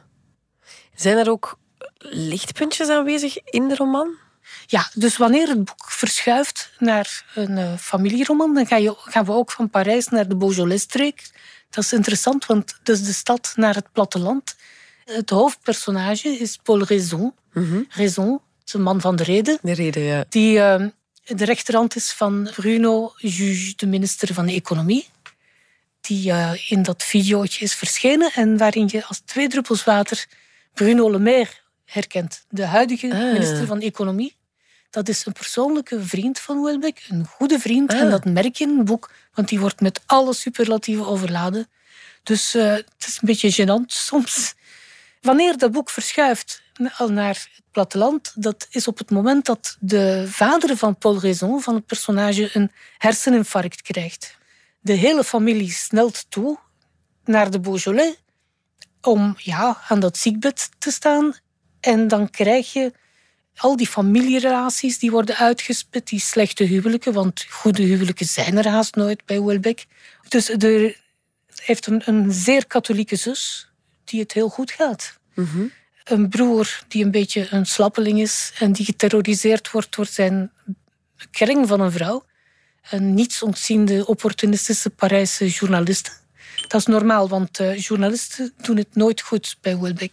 Zijn 0.94 1.16
er 1.16 1.30
ook 1.30 1.58
lichtpuntjes 1.98 2.88
aanwezig 2.88 3.38
in 3.44 3.68
de 3.68 3.74
roman? 3.74 4.16
Ja, 4.66 4.90
dus 4.94 5.16
wanneer 5.16 5.48
het 5.48 5.64
boek 5.64 5.90
verschuift 5.90 6.70
naar 6.78 7.24
een 7.34 7.58
eh, 7.58 7.76
familieroman, 7.76 8.54
dan 8.54 8.66
ga 8.66 8.76
je, 8.76 8.94
gaan 8.96 9.24
we 9.24 9.32
ook 9.32 9.50
van 9.50 9.70
Parijs 9.70 10.08
naar 10.08 10.28
de 10.28 10.36
Beaujolais-streek. 10.36 11.30
Dat 11.70 11.84
is 11.84 11.92
interessant, 11.92 12.46
want 12.46 12.78
dat 12.82 12.96
is 12.96 13.04
de 13.06 13.12
stad 13.12 13.52
naar 13.56 13.74
het 13.74 13.92
platteland. 13.92 14.56
Het 15.04 15.30
hoofdpersonage 15.30 16.28
is 16.28 16.58
Paul 16.62 16.82
Raison. 16.84 17.34
Raison, 17.88 18.34
is 18.34 18.40
een 18.74 18.82
man 18.82 19.00
van 19.00 19.16
de 19.16 19.22
reden. 19.22 19.58
De 19.62 19.72
reden, 19.72 20.02
ja. 20.02 20.24
Die 20.28 20.60
eh, 20.60 20.86
de 21.24 21.44
rechterhand 21.44 21.96
is 21.96 22.12
van 22.12 22.50
Bruno 22.54 23.12
Juge, 23.16 23.72
de 23.76 23.86
minister 23.86 24.34
van 24.34 24.48
Economie. 24.48 25.06
Die 26.00 26.30
eh, 26.30 26.70
in 26.70 26.82
dat 26.82 27.02
videootje 27.02 27.64
is 27.64 27.74
verschenen 27.74 28.32
en 28.34 28.56
waarin 28.56 28.88
je 28.92 29.04
als 29.04 29.20
twee 29.24 29.48
druppels 29.48 29.84
water 29.84 30.26
Bruno 30.74 31.10
Le 31.10 31.18
Maire 31.18 31.50
herkent. 31.84 32.44
De 32.48 32.64
huidige 32.64 33.06
minister 33.06 33.66
van 33.66 33.80
Economie. 33.80 34.36
Dat 34.90 35.08
is 35.08 35.26
een 35.26 35.32
persoonlijke 35.32 36.02
vriend 36.02 36.38
van 36.38 36.62
Welbeck, 36.62 37.04
een 37.08 37.26
goede 37.26 37.58
vriend. 37.58 37.92
En 37.92 38.10
dat 38.10 38.24
merk 38.24 38.56
je 38.56 38.64
in 38.64 38.76
het 38.76 38.86
boek, 38.86 39.10
want 39.34 39.48
die 39.48 39.60
wordt 39.60 39.80
met 39.80 40.00
alle 40.06 40.34
superlatieven 40.34 41.06
overladen. 41.06 41.68
Dus 42.22 42.54
eh, 42.54 42.70
het 42.72 43.06
is 43.06 43.18
een 43.20 43.28
beetje 43.28 43.52
gênant 43.52 43.86
soms. 44.06 44.54
Wanneer 45.20 45.58
dat 45.58 45.72
boek 45.72 45.90
verschuift 45.90 46.62
al 46.96 47.08
naar 47.08 47.28
het 47.28 47.62
platteland, 47.70 48.32
dat 48.34 48.66
is 48.70 48.88
op 48.88 48.98
het 48.98 49.10
moment 49.10 49.46
dat 49.46 49.76
de 49.80 50.24
vader 50.28 50.76
van 50.76 50.96
Paul 50.96 51.20
Raison, 51.20 51.60
van 51.60 51.74
het 51.74 51.86
personage, 51.86 52.50
een 52.52 52.70
herseninfarct 52.98 53.82
krijgt. 53.82 54.36
De 54.80 54.92
hele 54.92 55.24
familie 55.24 55.70
snelt 55.70 56.26
toe 56.28 56.58
naar 57.24 57.50
de 57.50 57.60
Beaujolais 57.60 58.14
om 59.00 59.34
ja, 59.36 59.82
aan 59.88 60.00
dat 60.00 60.16
ziekbed 60.16 60.68
te 60.78 60.90
staan. 60.90 61.34
En 61.80 62.08
dan 62.08 62.30
krijg 62.30 62.72
je 62.72 62.92
al 63.56 63.76
die 63.76 63.86
familierelaties 63.86 64.98
die 64.98 65.10
worden 65.10 65.36
uitgespit, 65.36 66.08
die 66.08 66.20
slechte 66.20 66.64
huwelijken, 66.64 67.12
want 67.12 67.46
goede 67.50 67.82
huwelijken 67.82 68.26
zijn 68.26 68.56
er 68.56 68.68
haast 68.68 68.94
nooit 68.94 69.24
bij 69.24 69.42
Welbeck. 69.42 69.86
Dus 70.28 70.48
er 70.48 70.96
heeft 71.54 71.86
een, 71.86 72.02
een 72.04 72.32
zeer 72.32 72.66
katholieke 72.66 73.16
zus 73.16 73.70
die 74.04 74.20
het 74.20 74.32
heel 74.32 74.48
goed 74.48 74.70
gaat. 74.70 75.18
Een 76.08 76.28
broer 76.28 76.82
die 76.88 77.04
een 77.04 77.10
beetje 77.10 77.46
een 77.50 77.66
slappeling 77.66 78.20
is 78.20 78.52
en 78.58 78.72
die 78.72 78.84
geterroriseerd 78.84 79.70
wordt 79.70 79.96
door 79.96 80.06
zijn 80.06 80.52
kring 81.30 81.68
van 81.68 81.80
een 81.80 81.92
vrouw. 81.92 82.24
Een 82.90 83.14
niets 83.14 83.42
ontziende 83.42 84.06
opportunistische 84.06 84.90
Parijse 84.90 85.48
journaliste. 85.48 86.10
Dat 86.68 86.80
is 86.80 86.86
normaal, 86.86 87.28
want 87.28 87.58
eh, 87.58 87.78
journalisten 87.78 88.52
doen 88.62 88.76
het 88.76 88.94
nooit 88.94 89.20
goed 89.20 89.56
bij 89.60 89.78
Welbeck. 89.78 90.12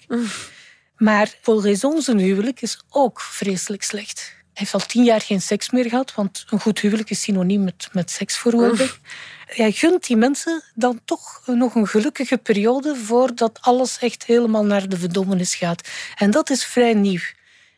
Maar 0.97 1.35
Paul 1.41 1.63
Raison, 1.63 2.01
zijn 2.01 2.19
huwelijk, 2.19 2.61
is 2.61 2.79
ook 2.89 3.21
vreselijk 3.21 3.83
slecht. 3.83 4.33
Hij 4.35 4.47
heeft 4.53 4.73
al 4.73 4.79
tien 4.79 5.03
jaar 5.03 5.21
geen 5.21 5.41
seks 5.41 5.69
meer 5.69 5.89
gehad, 5.89 6.13
want 6.13 6.45
een 6.49 6.59
goed 6.59 6.79
huwelijk 6.79 7.09
is 7.09 7.21
synoniem 7.21 7.63
met, 7.63 7.89
met 7.91 8.11
seks 8.11 8.37
voor 8.37 8.57
Welbeck. 8.57 8.99
Hij 9.45 9.71
gunt 9.71 10.07
die 10.07 10.17
mensen 10.17 10.63
dan 10.73 11.01
toch 11.05 11.41
nog 11.45 11.75
een 11.75 11.87
gelukkige 11.87 12.37
periode 12.37 12.95
voordat 12.95 13.59
alles 13.61 13.99
echt 13.99 14.25
helemaal 14.25 14.65
naar 14.65 14.89
de 14.89 14.97
verdommenis 14.97 15.55
gaat. 15.55 15.87
En 16.15 16.31
dat 16.31 16.49
is 16.49 16.65
vrij 16.65 16.93
nieuw. 16.93 17.21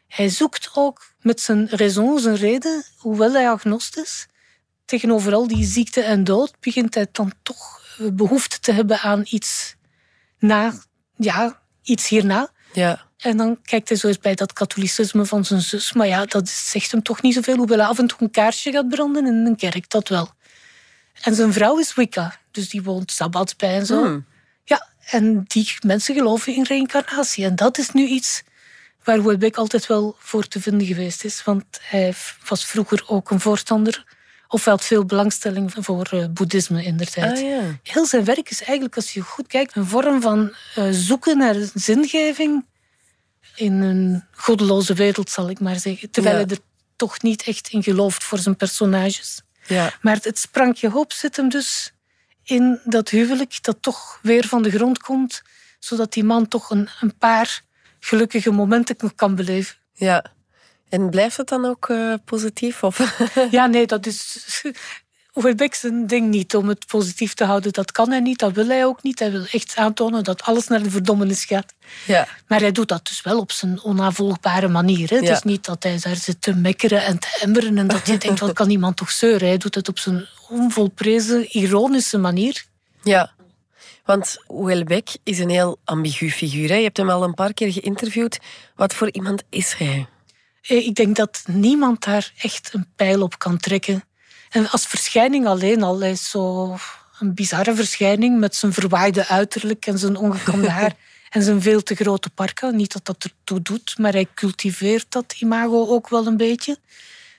Hij 0.07 0.29
zoekt 0.29 0.69
ook 0.73 1.05
met 1.21 1.41
zijn 1.41 1.69
raison, 1.69 2.19
zijn 2.19 2.35
reden, 2.35 2.83
hoewel 2.97 3.31
hij 3.31 3.49
agnostist 3.49 4.05
is, 4.05 4.27
tegenover 4.85 5.33
al 5.33 5.47
die 5.47 5.65
ziekte 5.65 6.01
en 6.01 6.23
dood, 6.23 6.53
begint 6.59 6.95
hij 6.95 7.07
dan 7.11 7.31
toch 7.43 7.81
eh, 7.99 8.07
behoefte 8.13 8.59
te 8.59 8.71
hebben 8.71 8.99
aan 8.99 9.21
iets 9.25 9.75
na, 10.39 10.73
ja, 11.15 11.61
iets 11.81 12.07
hierna. 12.07 12.49
Ja. 12.73 13.05
En 13.17 13.37
dan 13.37 13.61
kijkt 13.61 13.89
hij 13.89 13.97
zo 13.97 14.07
eens 14.07 14.19
bij 14.19 14.35
dat 14.35 14.53
katholicisme 14.53 15.25
van 15.25 15.45
zijn 15.45 15.61
zus. 15.61 15.93
Maar 15.93 16.07
ja, 16.07 16.25
dat 16.25 16.49
zegt 16.49 16.91
hem 16.91 17.03
toch 17.03 17.21
niet 17.21 17.33
zoveel. 17.33 17.57
Hoewel 17.57 17.77
hij 17.77 17.87
af 17.87 17.99
en 17.99 18.07
toe 18.07 18.17
een 18.21 18.31
kaarsje 18.31 18.71
gaat 18.71 18.89
branden 18.89 19.25
in 19.25 19.45
een 19.45 19.55
kerk, 19.55 19.89
dat 19.89 20.07
wel. 20.07 20.29
En 21.21 21.35
zijn 21.35 21.53
vrouw 21.53 21.77
is 21.79 21.93
Wicca, 21.95 22.39
dus 22.51 22.69
die 22.69 22.83
woont 22.83 23.11
sabbat 23.11 23.53
bij 23.57 23.75
en 23.75 23.85
zo. 23.85 24.03
Hmm. 24.03 24.25
Ja, 24.63 24.87
en 25.09 25.43
die 25.47 25.73
mensen 25.85 26.15
geloven 26.15 26.55
in 26.55 26.63
reïncarnatie. 26.63 27.45
En 27.45 27.55
dat 27.55 27.77
is 27.77 27.91
nu 27.91 28.05
iets 28.07 28.43
waar 29.03 29.23
Welbeck 29.23 29.55
altijd 29.55 29.87
wel 29.87 30.15
voor 30.19 30.47
te 30.47 30.61
vinden 30.61 30.87
geweest 30.87 31.23
is. 31.23 31.43
Want 31.43 31.65
hij 31.81 32.13
was 32.47 32.65
vroeger 32.65 33.03
ook 33.07 33.31
een 33.31 33.39
voorstander, 33.39 34.15
of 34.47 34.63
hij 34.63 34.73
had 34.73 34.83
veel 34.85 35.05
belangstelling 35.05 35.73
voor 35.79 36.07
eh, 36.11 36.25
boeddhisme 36.29 36.83
in 36.83 36.97
der 36.97 37.09
tijd. 37.09 37.37
Ah, 37.37 37.43
ja. 37.43 37.61
Heel 37.83 38.05
zijn 38.05 38.23
werk 38.23 38.49
is 38.49 38.59
eigenlijk, 38.63 38.95
als 38.95 39.13
je 39.13 39.21
goed 39.21 39.47
kijkt, 39.47 39.75
een 39.75 39.85
vorm 39.85 40.21
van 40.21 40.53
eh, 40.75 40.87
zoeken 40.91 41.37
naar 41.37 41.55
zingeving 41.73 42.65
in 43.55 43.73
een 43.73 44.23
goddeloze 44.31 44.93
wereld, 44.93 45.29
zal 45.29 45.49
ik 45.49 45.59
maar 45.59 45.79
zeggen. 45.79 46.09
Terwijl 46.11 46.35
Ja. 46.37 46.45
hij 46.45 46.55
er 46.55 46.61
toch 46.95 47.21
niet 47.21 47.43
echt 47.43 47.67
in 47.67 47.83
gelooft 47.83 48.23
voor 48.23 48.37
zijn 48.37 48.55
personages. 48.55 49.41
Ja. 49.67 49.93
Maar 50.01 50.15
het, 50.15 50.23
het 50.23 50.39
sprankje 50.39 50.89
hoop 50.89 51.11
zit 51.11 51.35
hem 51.35 51.49
dus 51.49 51.93
in 52.43 52.79
dat 52.83 53.09
huwelijk 53.09 53.63
dat 53.63 53.77
toch 53.81 54.19
weer 54.21 54.47
van 54.47 54.63
de 54.63 54.71
grond 54.71 54.99
komt, 54.99 55.41
zodat 55.79 56.13
die 56.13 56.23
man 56.23 56.47
toch 56.47 56.69
een, 56.69 56.89
een 57.01 57.17
paar 57.17 57.61
gelukkige 57.99 58.51
momenten 58.51 59.15
kan 59.15 59.35
beleven. 59.35 59.75
Ja. 59.93 60.25
En 60.89 61.09
blijft 61.09 61.37
het 61.37 61.47
dan 61.47 61.65
ook 61.65 61.89
eh, 61.89 62.13
positief? 62.25 62.83
Of? 62.83 63.19
Ja, 63.51 63.65
nee, 63.65 63.85
dat 63.85 64.05
is. 64.05 64.61
Welbeck 65.43 65.73
zijn 65.73 66.07
ding 66.07 66.29
niet 66.29 66.55
om 66.55 66.67
het 66.67 66.87
positief 66.87 67.33
te 67.33 67.43
houden. 67.43 67.73
Dat 67.73 67.91
kan 67.91 68.09
hij 68.09 68.19
niet, 68.19 68.39
dat 68.39 68.51
wil 68.51 68.67
hij 68.67 68.85
ook 68.85 69.03
niet. 69.03 69.19
Hij 69.19 69.31
wil 69.31 69.45
echt 69.51 69.75
aantonen 69.75 70.23
dat 70.23 70.41
alles 70.43 70.67
naar 70.67 70.83
de 70.83 70.89
verdommenis 70.91 71.45
gaat. 71.45 71.73
Ja. 72.05 72.27
Maar 72.47 72.59
hij 72.59 72.71
doet 72.71 72.87
dat 72.87 73.07
dus 73.07 73.21
wel 73.21 73.39
op 73.39 73.51
zijn 73.51 73.81
onnavolgbare 73.81 74.67
manier. 74.67 75.09
Hè. 75.09 75.15
Het 75.15 75.25
Ja. 75.25 75.33
is 75.33 75.41
niet 75.43 75.65
dat 75.65 75.83
hij 75.83 75.97
daar 76.01 76.15
zit 76.15 76.41
te 76.41 76.55
mekkeren 76.55 77.03
en 77.05 77.19
te 77.19 77.37
emmeren 77.41 77.77
en 77.77 77.87
dat 77.87 78.07
je 78.07 78.17
denkt, 78.17 78.39
wat 78.39 78.53
kan 78.53 78.69
iemand 78.69 78.97
toch 78.97 79.11
zeuren? 79.11 79.47
Hij 79.47 79.57
doet 79.57 79.75
het 79.75 79.87
op 79.89 79.99
zijn 79.99 80.25
onvolprezen, 80.49 81.57
ironische 81.57 82.17
manier. 82.17 82.65
Ja. 83.03 83.31
Want 84.05 84.37
Welbeck 84.47 85.09
is 85.23 85.39
een 85.39 85.49
heel 85.49 85.77
ambigu 85.83 86.31
figuur. 86.31 86.69
Hè? 86.69 86.75
Je 86.75 86.83
hebt 86.83 86.97
hem 86.97 87.09
al 87.09 87.23
een 87.23 87.33
paar 87.33 87.53
keer 87.53 87.71
geïnterviewd. 87.71 88.39
Wat 88.75 88.93
voor 88.93 89.11
iemand 89.11 89.43
is 89.49 89.73
hij? 89.77 90.07
Eh, 90.61 90.85
Ik 90.87 90.95
denk 90.95 91.15
dat 91.15 91.43
niemand 91.47 92.03
daar 92.03 92.31
echt 92.37 92.69
een 92.73 92.87
pijl 92.95 93.21
op 93.21 93.39
kan 93.39 93.57
trekken. 93.57 94.03
En 94.49 94.69
als 94.69 94.85
verschijning 94.85 95.47
alleen 95.47 95.83
al, 95.83 95.99
hij 95.99 96.11
is 96.11 96.29
zo 96.29 96.77
een 97.19 97.33
bizarre 97.33 97.75
verschijning 97.75 98.39
met 98.39 98.55
zijn 98.55 98.73
verwaaide 98.73 99.27
uiterlijk 99.27 99.85
en 99.85 99.97
zijn 99.97 100.15
ongekamde 100.15 100.69
haar 100.69 100.93
en 101.29 101.41
zijn 101.41 101.61
veel 101.61 101.83
te 101.83 101.95
grote 101.95 102.29
parka. 102.29 102.69
Niet 102.69 102.93
dat 102.93 103.05
dat 103.05 103.23
ertoe 103.23 103.61
doet, 103.61 103.97
maar 103.97 104.11
hij 104.11 104.27
cultiveert 104.33 105.05
dat 105.09 105.35
imago 105.39 105.87
ook 105.87 106.09
wel 106.09 106.27
een 106.27 106.37
beetje. 106.37 106.77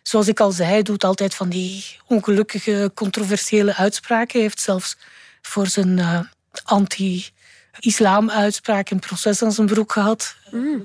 Zoals 0.03 0.29
ik 0.29 0.41
al 0.41 0.51
zei, 0.51 0.69
hij 0.69 0.83
doet 0.83 1.05
altijd 1.05 1.35
van 1.35 1.49
die 1.49 1.85
ongelukkige, 2.07 2.91
controversiële 2.95 3.75
uitspraken. 3.75 4.33
Hij 4.33 4.41
heeft 4.41 4.61
zelfs 4.61 4.97
voor 5.43 5.67
zijn 5.67 5.99
eh, 5.99 6.21
anti-islam-uitspraak 6.65 8.91
een 8.91 8.99
proces 8.99 9.43
aan 9.43 9.53
zijn 9.53 9.67
broek 9.67 9.93
gehad. 9.93 10.37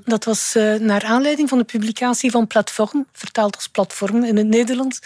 Dat 0.06 0.24
was 0.24 0.56
eh, 0.56 0.76
naar 0.76 1.04
aanleiding 1.04 1.50
van 1.50 1.58
de 1.58 1.64
publicatie 1.64 2.32
van 2.32 2.48
Platform, 2.48 3.08
vertaald 3.12 3.56
als 3.56 3.68
Platform 3.68 4.24
in 4.24 4.38
het 4.38 4.48
Nederlands. 4.48 5.00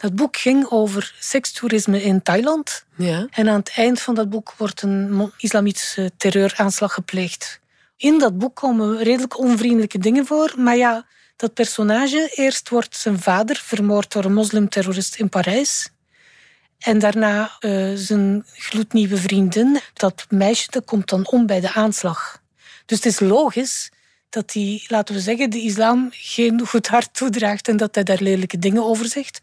Dat 0.00 0.14
boek 0.14 0.36
ging 0.36 0.70
over 0.70 1.14
sekstoerisme 1.18 2.02
in 2.02 2.22
Thailand. 2.22 2.84
Ja. 2.96 3.26
En 3.30 3.48
aan 3.48 3.58
het 3.58 3.72
eind 3.74 4.00
van 4.00 4.14
dat 4.14 4.30
boek 4.30 4.54
wordt 4.56 4.82
een 4.82 5.32
islamitische 5.36 6.10
terreuraanslag 6.16 6.94
gepleegd. 6.94 7.60
In 7.96 8.18
dat 8.18 8.38
boek 8.38 8.56
komen 8.56 9.02
redelijk 9.02 9.38
onvriendelijke 9.38 9.98
dingen 9.98 10.26
voor. 10.26 10.52
Maar 10.56 10.76
ja, 10.76 11.06
dat 11.36 11.54
personage, 11.54 12.32
eerst 12.34 12.68
wordt 12.68 12.96
zijn 12.96 13.18
vader 13.18 13.56
vermoord 13.56 14.12
door 14.12 14.24
een 14.24 14.34
moslimterrorist 14.34 15.16
in 15.16 15.28
Parijs. 15.28 15.90
En 16.78 16.98
daarna 16.98 17.56
eh, 17.58 17.92
zijn 17.94 18.44
gloednieuwe 18.52 19.16
vriendin. 19.16 19.80
Dat 19.92 20.26
meisje 20.28 20.70
dat 20.70 20.84
komt 20.84 21.08
dan 21.08 21.26
om 21.30 21.46
bij 21.46 21.60
de 21.60 21.72
aanslag. 21.72 22.42
Dus 22.86 22.96
het 22.96 23.06
is 23.06 23.20
logisch 23.20 23.90
dat 24.28 24.52
hij, 24.52 24.84
laten 24.86 25.14
we 25.14 25.20
zeggen, 25.20 25.50
de 25.50 25.60
islam 25.60 26.08
geen 26.10 26.66
goed 26.66 26.88
hart 26.88 27.14
toedraagt 27.14 27.68
en 27.68 27.76
dat 27.76 27.94
hij 27.94 28.04
daar 28.04 28.20
lelijke 28.20 28.58
dingen 28.58 28.84
over 28.84 29.06
zegt. 29.06 29.40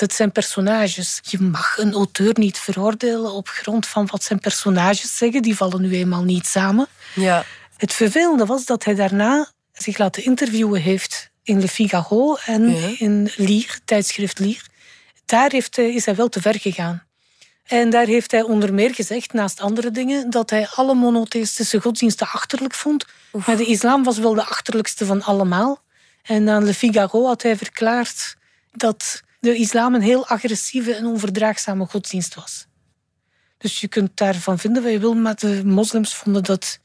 Dat 0.00 0.12
zijn 0.12 0.32
personages. 0.32 1.20
Je 1.22 1.38
mag 1.40 1.78
een 1.78 1.92
auteur 1.92 2.32
niet 2.38 2.58
veroordelen 2.58 3.32
op 3.32 3.48
grond 3.48 3.86
van 3.86 4.06
wat 4.10 4.22
zijn 4.22 4.38
personages 4.38 5.16
zeggen. 5.16 5.42
Die 5.42 5.56
vallen 5.56 5.80
nu 5.80 5.94
eenmaal 5.94 6.22
niet 6.22 6.46
samen. 6.46 6.86
Ja. 7.14 7.44
Het 7.76 7.92
vervelende 7.92 8.46
was 8.46 8.64
dat 8.64 8.84
hij 8.84 8.94
daarna 8.94 9.48
zich 9.72 9.98
laten 9.98 10.24
interviewen 10.24 10.80
heeft 10.80 11.30
in 11.42 11.60
Le 11.60 11.68
Figaro 11.68 12.36
en 12.44 12.70
Ja. 12.76 12.94
in 12.98 13.32
Lier, 13.36 13.78
tijdschrift 13.84 14.38
Lier. 14.38 14.62
Daar 15.24 15.50
heeft 15.50 15.76
hij, 15.76 15.94
is 15.94 16.04
hij 16.04 16.14
wel 16.14 16.28
te 16.28 16.40
ver 16.40 16.60
gegaan. 16.60 17.02
En 17.66 17.90
daar 17.90 18.06
heeft 18.06 18.30
hij 18.30 18.42
onder 18.42 18.74
meer 18.74 18.94
gezegd, 18.94 19.32
naast 19.32 19.60
andere 19.60 19.90
dingen, 19.90 20.30
dat 20.30 20.50
hij 20.50 20.68
alle 20.74 20.94
monotheïstische 20.94 21.80
godsdiensten 21.80 22.28
achterlijk 22.28 22.74
vond. 22.74 23.04
Maar 23.46 23.56
de 23.56 23.66
islam 23.66 24.04
was 24.04 24.18
wel 24.18 24.34
de 24.34 24.44
achterlijkste 24.44 25.06
van 25.06 25.22
allemaal. 25.22 25.82
En 26.22 26.48
aan 26.48 26.64
Le 26.64 26.74
Figaro 26.74 27.26
had 27.26 27.42
hij 27.42 27.56
verklaard 27.56 28.36
dat 28.72 29.22
de 29.40 29.56
islam 29.56 29.94
een 29.94 30.00
heel 30.00 30.26
agressieve 30.26 30.94
en 30.94 31.06
onverdraagzame 31.06 31.86
godsdienst 31.86 32.34
was. 32.34 32.66
Dus 33.58 33.80
je 33.80 33.88
kunt 33.88 34.10
daarvan 34.14 34.58
vinden 34.58 34.82
wat 34.82 34.92
je 34.92 34.98
wil, 34.98 35.14
maar 35.14 35.34
de 35.34 35.62
moslims 35.64 36.14
vonden 36.14 36.42
dat 36.42 36.78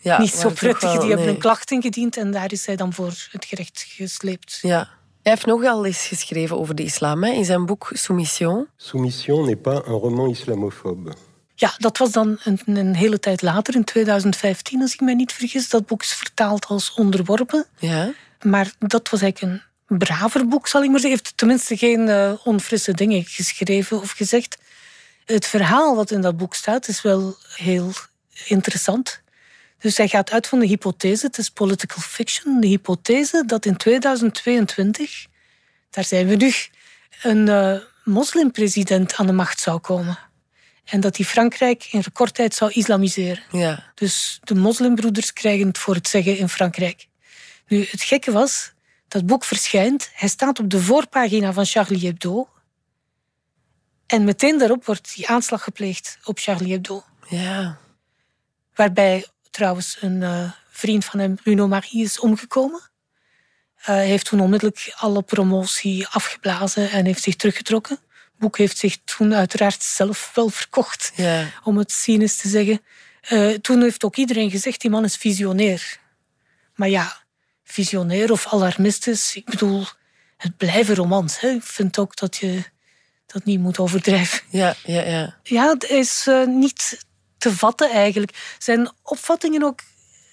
Ja, 0.00 0.18
niet 0.20 0.30
zo 0.34 0.50
prettig. 0.50 0.92
wel, 0.92 1.00
Die 1.00 1.08
hebben 1.08 1.26
nee. 1.26 1.34
een 1.34 1.40
klacht 1.40 1.70
ingediend 1.70 2.16
en 2.16 2.30
daar 2.30 2.52
is 2.52 2.66
hij 2.66 2.76
dan 2.76 2.92
voor 2.92 3.12
het 3.30 3.44
gerecht 3.44 3.84
gesleept. 3.88 4.58
Ja. 4.62 4.88
Hij 5.22 5.32
heeft 5.32 5.46
nogal 5.46 5.84
eens 5.86 6.06
geschreven 6.06 6.58
over 6.58 6.74
de 6.74 6.82
islam 6.82 7.22
hè, 7.24 7.30
in 7.30 7.44
zijn 7.44 7.66
boek 7.66 7.90
Soumission. 7.92 8.68
Soumission 8.76 9.44
n'est 9.46 9.62
pas 9.62 9.74
un 9.86 9.92
roman 9.92 10.30
islamophobe. 10.30 11.12
Ja, 11.54 11.74
dat 11.78 11.98
was 11.98 12.10
dan 12.12 12.38
een, 12.44 12.60
een 12.64 12.94
hele 12.94 13.18
tijd 13.20 13.42
later, 13.42 13.74
in 13.74 13.84
2015, 13.84 14.80
als 14.80 14.92
ik 14.92 15.00
mij 15.00 15.14
niet 15.14 15.32
vergis. 15.32 15.68
Dat 15.68 15.86
boek 15.86 16.02
is 16.02 16.12
vertaald 16.12 16.66
als 16.66 16.94
Onderworpen. 16.94 17.66
Ja. 17.78 18.12
Maar 18.42 18.72
dat 18.78 19.10
was 19.10 19.20
eigenlijk 19.22 19.52
een 19.52 19.62
braver 19.98 20.48
boek, 20.48 20.66
zal 20.66 20.82
ik 20.82 20.90
maar 20.90 21.00
zeggen. 21.00 21.18
Heeft 21.18 21.36
tenminste 21.36 21.76
geen 21.76 22.08
eh, 22.08 22.32
onfrisse 22.44 22.92
dingen 22.92 23.24
geschreven 23.24 24.00
of 24.00 24.10
gezegd. 24.10 24.58
Het 25.24 25.46
verhaal 25.46 25.96
wat 25.96 26.10
in 26.10 26.20
dat 26.20 26.36
boek 26.36 26.54
staat 26.54 26.88
is 26.88 27.02
wel 27.02 27.36
heel 27.54 27.92
interessant. 28.46 29.22
Dus 29.78 29.96
hij 29.96 30.08
gaat 30.08 30.30
uit 30.30 30.46
van 30.46 30.58
de 30.58 30.66
hypothese, 30.66 31.26
het 31.26 31.38
is 31.38 31.48
political 31.48 32.02
fiction, 32.02 32.60
de 32.60 32.66
hypothese 32.66 33.42
dat 33.46 33.66
in 33.66 33.76
2022, 33.76 35.26
daar 35.90 36.04
zijn 36.04 36.26
we 36.26 36.36
nu, 36.36 36.52
een 37.22 37.48
eh, 37.48 37.80
moslimpresident 38.04 39.14
aan 39.14 39.26
de 39.26 39.32
macht 39.32 39.60
zou 39.60 39.78
komen. 39.78 40.18
En 40.84 41.00
dat 41.00 41.16
hij 41.16 41.26
Frankrijk 41.26 41.88
in 41.90 42.00
recordtijd 42.00 42.54
zou 42.54 42.70
islamiseren. 42.72 43.42
Ja. 43.50 43.92
Dus 43.94 44.40
de 44.42 44.54
moslimbroeders 44.54 45.32
krijgen 45.32 45.66
het 45.66 45.78
voor 45.78 45.94
het 45.94 46.08
zeggen 46.08 46.38
in 46.38 46.48
Frankrijk. 46.48 47.06
Nu, 47.66 47.86
het 47.90 48.02
gekke 48.02 48.32
was, 48.32 48.72
dat 49.10 49.26
boek 49.26 49.44
verschijnt, 49.44 50.10
hij 50.14 50.28
staat 50.28 50.58
op 50.58 50.70
de 50.70 50.80
voorpagina 50.80 51.52
van 51.52 51.64
Charlie 51.64 52.06
Hebdo. 52.06 52.48
En 54.06 54.24
meteen 54.24 54.58
daarop 54.58 54.84
wordt 54.84 55.14
die 55.14 55.28
aanslag 55.28 55.62
gepleegd 55.62 56.18
op 56.24 56.38
Charlie 56.38 56.72
Hebdo. 56.72 57.04
Ja. 57.28 57.78
Waarbij 58.74 59.26
trouwens 59.50 59.96
een 60.00 60.22
eh, 60.22 60.52
vriend 60.68 61.04
van 61.04 61.20
hem, 61.20 61.34
Bruno 61.34 61.68
Marie, 61.68 62.02
is 62.02 62.20
omgekomen. 62.20 62.80
Eh, 63.76 63.94
heeft 63.94 64.24
toen 64.24 64.40
onmiddellijk 64.40 64.94
alle 64.96 65.22
promotie 65.22 66.06
afgeblazen 66.06 66.90
en 66.90 67.04
heeft 67.04 67.22
zich 67.22 67.36
teruggetrokken. 67.36 67.98
Het 68.08 68.38
boek 68.38 68.58
heeft 68.58 68.78
zich 68.78 68.96
toen 69.04 69.34
uiteraard 69.34 69.82
zelf 69.82 70.30
wel 70.34 70.48
verkocht, 70.48 71.12
Ja. 71.14 71.46
om 71.64 71.78
het 71.78 71.92
cynisch 71.92 72.36
te 72.36 72.48
zeggen. 72.48 72.80
Eh, 73.20 73.50
toen 73.50 73.82
heeft 73.82 74.04
ook 74.04 74.16
iedereen 74.16 74.50
gezegd, 74.50 74.80
die 74.80 74.90
man 74.90 75.04
is 75.04 75.16
visionair. 75.16 75.98
Maar 76.74 76.88
ja, 76.88 77.19
visionair 77.70 78.30
of 78.30 78.46
alarmistisch, 78.46 79.36
ik 79.36 79.44
bedoel, 79.44 79.84
het 80.36 80.56
blijven 80.56 80.94
romans. 80.94 81.40
Hè. 81.40 81.48
Ik 81.48 81.62
vind 81.62 81.98
ook 81.98 82.16
dat 82.16 82.36
je 82.36 82.62
dat 83.26 83.44
niet 83.44 83.60
moet 83.60 83.78
overdrijven. 83.78 84.40
Ja, 84.50 84.74
ja, 84.84 85.02
ja. 85.02 85.38
Ja, 85.42 85.68
het 85.68 85.84
is 85.84 86.26
eh, 86.26 86.46
niet 86.46 87.04
te 87.38 87.52
vatten 87.52 87.90
eigenlijk. 87.90 88.54
Zijn 88.58 88.90
opvattingen 89.02 89.62
ook, 89.62 89.80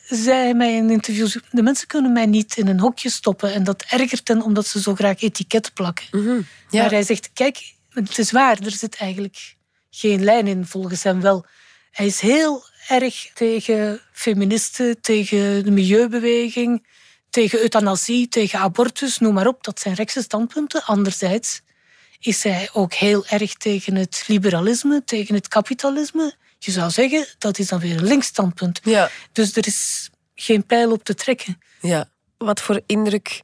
zei 0.07 0.37
hij 0.37 0.53
mij 0.53 0.75
in 0.75 0.89
interviews, 0.89 1.39
de 1.51 1.61
mensen 1.61 1.87
kunnen 1.87 2.13
mij 2.13 2.25
niet 2.25 2.57
in 2.57 2.67
een 2.67 2.79
hokje 2.79 3.09
stoppen. 3.09 3.53
En 3.53 3.63
dat 3.63 3.83
ergert 3.89 4.27
hen 4.27 4.41
omdat 4.41 4.67
ze 4.67 4.81
zo 4.81 4.95
graag 4.95 5.21
etiketten 5.21 5.73
plakken. 5.73 6.05
Ja. 6.69 6.81
Maar 6.81 6.91
hij 6.91 7.03
zegt, 7.03 7.29
kijk, 7.33 7.73
het 7.89 8.17
is 8.17 8.31
waar, 8.31 8.59
er 8.59 8.71
zit 8.71 8.95
eigenlijk 8.95 9.55
geen 9.89 10.23
lijn 10.23 10.47
in 10.47 10.65
volgens 10.65 11.03
hem 11.03 11.21
wel. 11.21 11.45
Hij 11.91 12.05
is 12.05 12.19
heel 12.19 12.63
erg 12.87 13.31
tegen 13.33 14.01
feministen, 14.11 15.01
tegen 15.01 15.63
de 15.63 15.71
milieubeweging, 15.71 16.87
tegen 17.29 17.59
euthanasie, 17.59 18.27
tegen 18.27 18.59
abortus, 18.59 19.17
noem 19.17 19.33
maar 19.33 19.47
op. 19.47 19.63
Dat 19.63 19.79
zijn 19.79 19.95
rechtse 19.95 20.21
standpunten. 20.21 20.83
Anderzijds 20.83 21.61
is 22.19 22.43
hij 22.43 22.69
ook 22.73 22.93
heel 22.93 23.25
erg 23.25 23.53
tegen 23.53 23.95
het 23.95 24.23
liberalisme, 24.27 25.01
tegen 25.05 25.35
het 25.35 25.47
kapitalisme. 25.47 26.35
Je 26.59 26.71
zou 26.71 26.91
zeggen, 26.91 27.25
dat 27.37 27.59
is 27.59 27.67
dan 27.67 27.79
weer 27.79 27.97
een 27.97 28.03
links 28.03 28.27
standpunt. 28.27 28.79
Ja. 28.83 29.09
Dus 29.31 29.55
er 29.55 29.67
is 29.67 30.09
geen 30.35 30.65
pijl 30.65 30.91
op 30.91 31.03
te 31.03 31.15
trekken. 31.15 31.61
Ja. 31.81 32.09
Wat 32.37 32.61
voor 32.61 32.81
indruk 32.85 33.41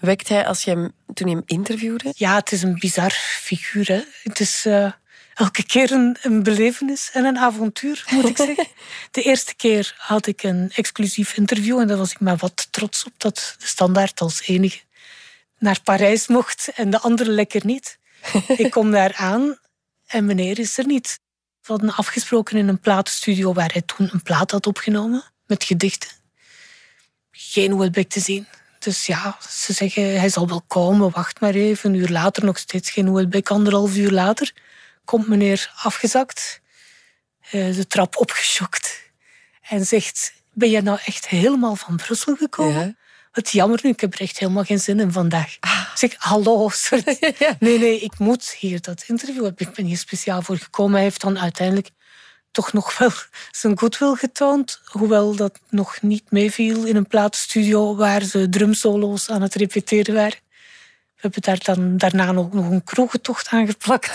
wekt 0.00 0.28
hij 0.28 0.46
als 0.46 0.62
je 0.62 0.70
hem, 0.70 0.92
toen 1.14 1.28
je 1.28 1.34
hem 1.34 1.44
interviewde? 1.46 2.12
Ja, 2.16 2.34
het 2.34 2.52
is 2.52 2.62
een 2.62 2.78
bizar 2.78 3.10
figuur. 3.40 3.86
Hè. 3.86 4.02
Het 4.22 4.40
is 4.40 4.66
eh, 4.66 4.92
elke 5.40 5.66
keer 5.66 5.92
een, 5.92 6.16
een 6.22 6.42
belevenis 6.42 7.10
en 7.12 7.24
een 7.24 7.38
avontuur, 7.38 8.04
moet 8.10 8.28
ik 8.28 8.36
zeggen. 8.36 8.66
De 9.10 9.22
eerste 9.22 9.54
keer 9.54 9.94
had 9.98 10.26
ik 10.26 10.42
een 10.42 10.70
exclusief 10.74 11.36
interview 11.36 11.78
en 11.78 11.86
daar 11.86 11.96
was 11.96 12.10
ik 12.10 12.20
maar 12.20 12.36
wat 12.36 12.68
trots 12.70 13.04
op 13.04 13.12
dat 13.16 13.56
de 13.58 13.66
standaard 13.66 14.20
als 14.20 14.42
enige 14.46 14.80
naar 15.58 15.80
Parijs 15.84 16.26
mocht 16.26 16.70
en 16.74 16.90
de 16.90 17.00
andere 17.00 17.30
lekker 17.30 17.66
niet. 17.66 17.98
ik 18.56 18.70
kom 18.70 18.90
daar 18.90 19.14
aan 19.14 19.58
en 20.06 20.24
meneer 20.24 20.58
is 20.58 20.78
er 20.78 20.86
niet. 20.86 21.20
We 21.60 21.72
hadden 21.72 21.94
afgesproken 21.94 22.56
in 22.56 22.68
een 22.68 22.80
platenstudio 22.80 23.52
waar 23.52 23.72
hij 23.72 23.82
toen 23.82 24.08
een 24.12 24.22
plaat 24.22 24.50
had 24.50 24.66
opgenomen 24.66 25.24
met 25.46 25.64
gedichten. 25.64 26.10
Geen 27.30 27.78
Welbeck 27.78 28.08
te 28.08 28.20
zien. 28.20 28.46
Dus 28.78 29.06
ja, 29.06 29.38
ze 29.48 29.72
zeggen 29.72 30.18
hij 30.18 30.28
zal 30.28 30.48
wel 30.48 30.62
komen, 30.66 31.10
wacht 31.10 31.40
maar 31.40 31.54
even. 31.54 31.90
Een 31.90 31.96
uur 31.96 32.08
later 32.08 32.44
nog 32.44 32.58
steeds 32.58 32.90
geen 32.90 33.12
Welbeck. 33.12 33.50
Anderhalf 33.50 33.96
uur 33.96 34.10
later 34.10 34.52
komt 35.10 35.28
meneer 35.28 35.72
afgezakt, 35.76 36.60
eh, 37.50 37.74
de 37.74 37.86
trap 37.86 38.16
opgeschokt 38.16 39.00
en 39.60 39.86
zegt: 39.86 40.32
Ben 40.52 40.70
jij 40.70 40.80
nou 40.80 40.98
echt 41.04 41.28
helemaal 41.28 41.76
van 41.76 41.96
Brussel 41.96 42.36
gekomen? 42.36 42.98
Wat 43.32 43.50
jammer 43.50 43.80
nu, 43.82 43.90
ik 43.90 44.00
heb 44.00 44.14
er 44.14 44.20
echt 44.20 44.38
helemaal 44.38 44.64
geen 44.64 44.80
zin 44.80 45.00
in 45.00 45.12
vandaag. 45.12 45.54
Ik 45.54 45.90
zeg, 45.94 46.14
hallo, 46.18 46.68
sorry. 46.68 47.18
Nee, 47.58 47.78
nee, 47.78 48.00
ik 48.00 48.18
moet 48.18 48.50
hier 48.58 48.80
dat 48.80 49.04
interview 49.06 49.44
hebben. 49.44 49.66
Ik 49.68 49.74
ben 49.74 49.84
hier 49.84 49.98
speciaal 49.98 50.42
voor 50.42 50.56
gekomen. 50.56 50.94
Hij 50.94 51.02
heeft 51.02 51.20
dan 51.20 51.38
uiteindelijk 51.38 51.90
toch 52.50 52.72
nog 52.72 52.98
wel 52.98 53.10
zijn 53.60 53.78
goodwill 53.78 54.14
getoond. 54.14 54.80
Hoewel 54.84 55.36
dat 55.36 55.60
nog 55.68 56.02
niet 56.02 56.30
meeviel 56.30 56.84
in 56.84 56.96
een 56.96 57.06
platenstudio 57.06 57.96
waar 57.96 58.22
ze 58.22 58.48
drumsolo's 58.48 59.30
aan 59.30 59.42
het 59.42 59.54
repeteren 59.54 60.14
waren. 60.14 60.38
We 61.20 61.28
hebben 61.30 61.42
daar 61.42 61.58
dan 61.76 61.96
daarna 61.96 62.32
nog, 62.32 62.52
nog 62.52 62.70
een 62.70 62.84
kroegentocht 62.84 63.48
aan 63.48 63.66
geplakt. 63.66 64.10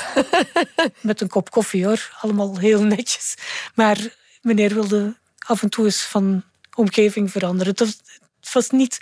Met 1.02 1.22
een 1.22 1.28
kop 1.28 1.50
koffie 1.52 1.86
hoor. 1.86 2.10
Allemaal 2.22 2.58
heel 2.58 2.84
netjes. 2.84 3.36
Maar 3.76 3.98
meneer 4.42 4.74
wilde 4.74 5.16
af 5.48 5.62
en 5.62 5.70
toe 5.70 5.86
eens 5.86 6.02
van 6.02 6.44
omgeving 6.74 7.32
veranderen. 7.32 7.72
Het 7.72 7.80
was, 7.80 8.00
het 8.40 8.54
was 8.54 8.70
niet, 8.70 9.00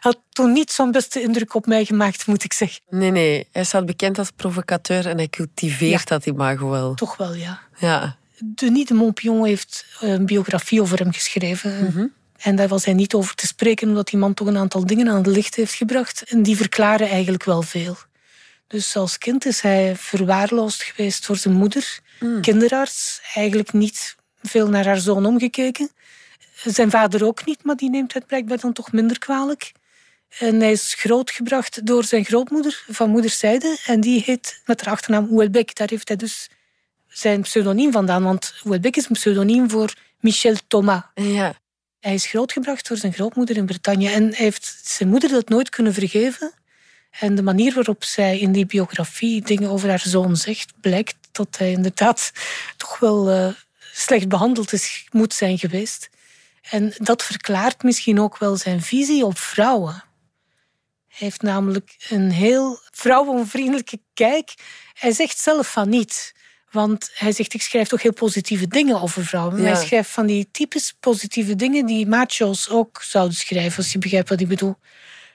had 0.00 0.18
toen 0.30 0.52
niet 0.52 0.70
zo'n 0.72 0.90
beste 0.90 1.22
indruk 1.22 1.54
op 1.54 1.66
mij 1.66 1.84
gemaakt, 1.84 2.26
moet 2.26 2.44
ik 2.44 2.52
zeggen. 2.52 2.80
Nee, 2.88 3.10
nee. 3.10 3.48
Hij 3.52 3.64
staat 3.64 3.86
bekend 3.86 4.18
als 4.18 4.30
provocateur 4.30 5.06
en 5.06 5.16
hij 5.16 5.28
cultiveert 5.28 6.08
Ja. 6.08 6.16
dat 6.16 6.26
imago 6.26 6.68
wel. 6.68 6.94
Toch 6.94 7.16
wel, 7.16 7.34
ja. 7.34 7.60
Ja. 7.78 8.16
Denis 8.44 8.86
de 8.86 8.94
Montpion 8.94 9.44
heeft 9.44 9.86
een 10.00 10.26
biografie 10.26 10.80
over 10.80 10.98
hem 10.98 11.12
geschreven. 11.12 12.14
En 12.42 12.56
daar 12.56 12.68
was 12.68 12.84
hij 12.84 12.94
niet 12.94 13.14
over 13.14 13.34
te 13.34 13.46
spreken, 13.46 13.88
omdat 13.88 14.08
die 14.08 14.18
man 14.18 14.34
toch 14.34 14.46
een 14.46 14.56
aantal 14.56 14.86
dingen 14.86 15.08
aan 15.08 15.16
het 15.16 15.26
licht 15.26 15.54
heeft 15.54 15.74
gebracht. 15.74 16.22
En 16.22 16.42
die 16.42 16.56
verklaren 16.56 17.08
eigenlijk 17.08 17.44
wel 17.44 17.62
veel. 17.62 17.96
Dus 18.66 18.96
als 18.96 19.18
kind 19.18 19.46
is 19.46 19.60
hij 19.60 19.96
verwaarloosd 19.96 20.82
geweest 20.82 21.26
door 21.26 21.36
zijn 21.36 21.54
moeder, 21.54 21.98
kinderarts, 22.40 23.20
eigenlijk 23.34 23.72
niet 23.72 24.16
veel 24.42 24.68
naar 24.68 24.86
haar 24.86 24.98
zoon 24.98 25.26
omgekeken. 25.26 25.90
Zijn 26.64 26.90
vader 26.90 27.24
ook 27.24 27.46
niet, 27.46 27.64
maar 27.64 27.76
die 27.76 27.90
neemt 27.90 28.14
het 28.14 28.26
blijkbaar 28.26 28.60
dan 28.60 28.72
toch 28.72 28.92
minder 28.92 29.18
kwalijk. 29.18 29.72
En 30.38 30.60
hij 30.60 30.72
is 30.72 30.94
grootgebracht 30.94 31.86
door 31.86 32.04
zijn 32.04 32.24
grootmoeder 32.24 32.84
van 32.88 33.10
moederszijde. 33.10 33.78
En 33.86 34.00
die 34.00 34.22
heet 34.26 34.60
met 34.66 34.84
haar 34.84 34.94
achternaam 34.94 35.28
Houellebecq. 35.28 35.72
Daar 35.72 35.88
heeft 35.90 36.08
hij 36.08 36.16
dus 36.16 36.50
zijn 37.08 37.40
pseudoniem 37.40 37.92
vandaan. 37.92 38.22
Want 38.22 38.54
Houellebecq 38.64 38.90
is 38.90 39.08
een 39.08 39.12
pseudoniem 39.12 39.70
voor 39.70 39.94
Michel 40.20 40.54
Thomas. 40.68 41.02
Ja. 41.14 41.60
Hij 42.02 42.14
is 42.14 42.26
grootgebracht 42.26 42.88
door 42.88 42.96
zijn 42.96 43.12
grootmoeder 43.12 43.56
in 43.56 43.66
Bretagne. 43.66 44.10
En 44.10 44.34
heeft 44.34 44.80
zijn 44.82 45.08
moeder 45.08 45.30
dat 45.30 45.48
nooit 45.48 45.68
kunnen 45.68 45.94
vergeven. 45.94 46.52
En 47.10 47.34
de 47.34 47.42
manier 47.42 47.74
waarop 47.74 48.04
zij 48.04 48.38
in 48.38 48.52
die 48.52 48.66
biografie 48.66 49.42
dingen 49.42 49.70
over 49.70 49.88
haar 49.88 50.02
zoon 50.06 50.36
zegt, 50.36 50.72
blijkt 50.80 51.14
dat 51.32 51.56
hij 51.58 51.70
inderdaad 51.70 52.32
toch 52.76 52.98
wel 52.98 53.30
eh, 53.30 53.48
slecht 53.92 54.28
behandeld 54.28 54.72
is, 54.72 55.06
moet 55.10 55.34
zijn 55.34 55.58
geweest. 55.58 56.10
En 56.70 56.94
dat 56.96 57.22
verklaart 57.22 57.82
misschien 57.82 58.20
ook 58.20 58.38
wel 58.38 58.56
zijn 58.56 58.82
visie 58.82 59.24
op 59.24 59.38
vrouwen. 59.38 60.04
Hij 61.08 61.18
heeft 61.18 61.42
namelijk 61.42 61.96
een 62.08 62.30
heel 62.30 62.78
vrouwenvriendelijke 62.90 64.00
kijk. 64.14 64.54
Hij 64.92 65.12
zegt 65.12 65.38
zelf 65.38 65.72
van 65.72 65.88
niet. 65.88 66.34
Want 66.72 67.10
hij 67.14 67.32
zegt, 67.32 67.54
ik 67.54 67.62
schrijf 67.62 67.88
toch 67.88 68.02
heel 68.02 68.12
positieve 68.12 68.66
dingen 68.68 69.00
over 69.00 69.24
vrouwen. 69.26 69.54
Maar 69.54 69.62
Ja. 69.68 69.72
hij 69.76 69.86
schrijft 69.86 70.10
van 70.10 70.26
die 70.26 70.48
typisch 70.50 70.94
positieve 71.00 71.56
dingen 71.56 71.86
die 71.86 72.06
macho's 72.06 72.68
ook 72.68 73.02
zouden 73.02 73.36
schrijven, 73.36 73.76
als 73.78 73.92
je 73.92 73.98
begrijpt 73.98 74.28
wat 74.28 74.40
ik 74.40 74.48
bedoel. 74.48 74.76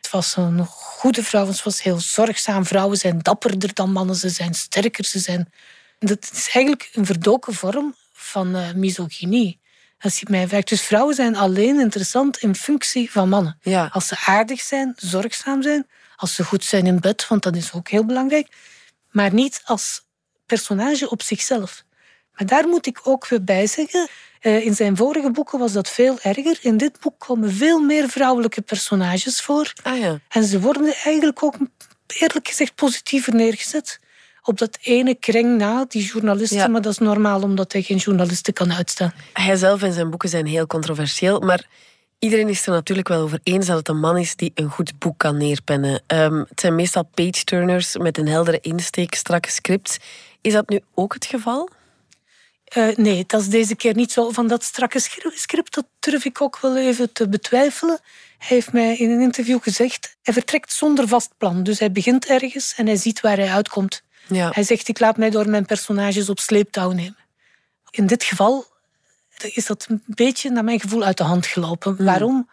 Het 0.01 0.09
was 0.11 0.35
een 0.35 0.65
goede 0.65 1.23
vrouw, 1.23 1.47
het 1.47 1.63
was 1.63 1.83
heel 1.83 1.99
zorgzaam. 1.99 2.65
Vrouwen 2.65 2.97
zijn 2.97 3.19
dapperder 3.19 3.73
dan 3.73 3.91
mannen, 3.91 4.15
ze 4.15 4.29
zijn 4.29 4.53
sterker. 4.53 5.05
Ze 5.05 5.19
zijn... 5.19 5.51
Dat 5.99 6.29
is 6.33 6.49
eigenlijk 6.53 6.89
een 6.93 7.05
verdoken 7.05 7.53
vorm 7.53 7.95
van 8.13 8.55
eh, 8.55 8.73
misogynie. 8.73 9.59
Als 9.99 10.19
je 10.19 10.25
mij 10.29 10.47
vraagt. 10.47 10.69
Dus 10.69 10.81
vrouwen 10.81 11.15
zijn 11.15 11.35
alleen 11.35 11.79
interessant 11.79 12.37
in 12.37 12.55
functie 12.55 13.11
van 13.11 13.29
mannen. 13.29 13.57
Ja. 13.61 13.89
Als 13.91 14.07
ze 14.07 14.15
aardig 14.25 14.61
zijn, 14.61 14.93
zorgzaam 14.95 15.61
zijn, 15.61 15.87
als 16.15 16.35
ze 16.35 16.43
goed 16.43 16.63
zijn 16.63 16.85
in 16.85 16.99
bed, 16.99 17.27
want 17.27 17.43
dat 17.43 17.55
is 17.55 17.73
ook 17.73 17.89
heel 17.89 18.05
belangrijk. 18.05 18.47
Maar 19.11 19.33
niet 19.33 19.61
als 19.65 20.05
personage 20.47 21.09
op 21.09 21.21
zichzelf. 21.21 21.83
Maar 22.33 22.47
daar 22.47 22.67
moet 22.67 22.85
ik 22.87 22.99
ook 23.03 23.27
weer 23.27 23.43
bij 23.43 23.67
zeggen. 23.67 24.07
eh, 24.39 24.65
In 24.65 24.75
zijn 24.75 24.97
vorige 24.97 25.31
boeken 25.31 25.59
was 25.59 25.71
dat 25.71 25.89
veel 25.89 26.17
erger. 26.21 26.57
In 26.61 26.77
dit 26.77 26.99
boek 26.99 27.19
komen 27.19 27.51
veel 27.53 27.79
meer 27.79 28.09
vrouwelijke 28.09 28.61
personages 28.61 29.41
voor. 29.41 29.73
Ah 29.83 29.99
ja. 29.99 30.19
En 30.29 30.43
ze 30.43 30.59
worden 30.59 30.93
eigenlijk 31.03 31.43
ook 31.43 31.55
eerlijk 32.07 32.47
gezegd 32.47 32.75
positiever 32.75 33.35
neergezet. 33.35 33.99
Op 34.43 34.57
dat 34.57 34.77
ene 34.81 35.15
kring 35.15 35.57
na, 35.57 35.85
die 35.87 36.05
journalisten. 36.05 36.57
Ja. 36.57 36.67
Maar 36.67 36.81
dat 36.81 36.91
is 36.91 36.97
normaal 36.97 37.41
omdat 37.41 37.71
hij 37.71 37.81
geen 37.81 37.97
journalisten 37.97 38.53
kan 38.53 38.73
uitstaan. 38.73 39.13
Hij 39.33 39.55
zelf 39.55 39.81
en 39.81 39.93
zijn 39.93 40.09
boeken 40.09 40.29
zijn 40.29 40.45
heel 40.45 40.67
controversieel, 40.67 41.39
maar 41.39 41.67
iedereen 42.19 42.49
is 42.49 42.65
er 42.65 42.71
natuurlijk 42.71 43.07
wel 43.07 43.21
over 43.21 43.39
eens 43.43 43.65
dat 43.65 43.77
het 43.77 43.87
een 43.87 43.99
man 43.99 44.17
is 44.17 44.35
die 44.35 44.51
een 44.55 44.69
goed 44.69 44.99
boek 44.99 45.17
kan 45.17 45.37
neerpennen. 45.37 46.01
Ehm, 46.07 46.37
het 46.49 46.59
zijn 46.59 46.75
meestal 46.75 47.03
page-turners 47.13 47.97
met 47.97 48.17
een 48.17 48.27
heldere 48.27 48.59
insteek, 48.61 49.15
strakke 49.15 49.51
scripts. 49.51 49.97
Is 50.41 50.53
dat 50.53 50.69
nu 50.69 50.79
ook 50.93 51.13
het 51.13 51.25
geval? 51.25 51.69
Eh, 52.63 52.95
nee, 52.95 53.23
dat 53.27 53.41
is 53.41 53.49
deze 53.49 53.75
keer 53.75 53.95
niet 53.95 54.11
zo. 54.11 54.29
Van 54.31 54.47
dat 54.47 54.63
strakke 54.63 54.99
script, 55.33 55.73
dat 55.73 55.85
durf 55.99 56.25
ik 56.25 56.41
ook 56.41 56.59
wel 56.59 56.77
even 56.77 57.13
te 57.13 57.29
betwijfelen. 57.29 57.99
Hij 58.37 58.47
heeft 58.47 58.73
mij 58.73 58.97
in 58.97 59.09
een 59.09 59.21
interview 59.21 59.61
gezegd, 59.61 60.17
hij 60.21 60.33
vertrekt 60.33 60.73
zonder 60.73 61.07
vast 61.07 61.31
plan. 61.37 61.63
Dus 61.63 61.79
hij 61.79 61.91
begint 61.91 62.25
ergens 62.25 62.73
en 62.75 62.85
hij 62.85 62.95
ziet 62.95 63.21
waar 63.21 63.37
hij 63.37 63.49
uitkomt. 63.49 64.03
Ja. 64.27 64.49
Hij 64.53 64.63
zegt, 64.63 64.87
ik 64.87 64.99
laat 64.99 65.17
mij 65.17 65.29
door 65.29 65.49
mijn 65.49 65.65
personages 65.65 66.29
op 66.29 66.39
sleeptouw 66.39 66.91
nemen. 66.91 67.17
In 67.89 68.07
dit 68.07 68.23
geval 68.23 68.65
is 69.37 69.65
dat 69.65 69.85
een 69.89 70.03
beetje, 70.05 70.49
naar 70.49 70.63
mijn 70.63 70.79
gevoel, 70.79 71.03
uit 71.03 71.17
de 71.17 71.23
hand 71.23 71.45
gelopen. 71.45 72.05
Waarom? 72.05 72.49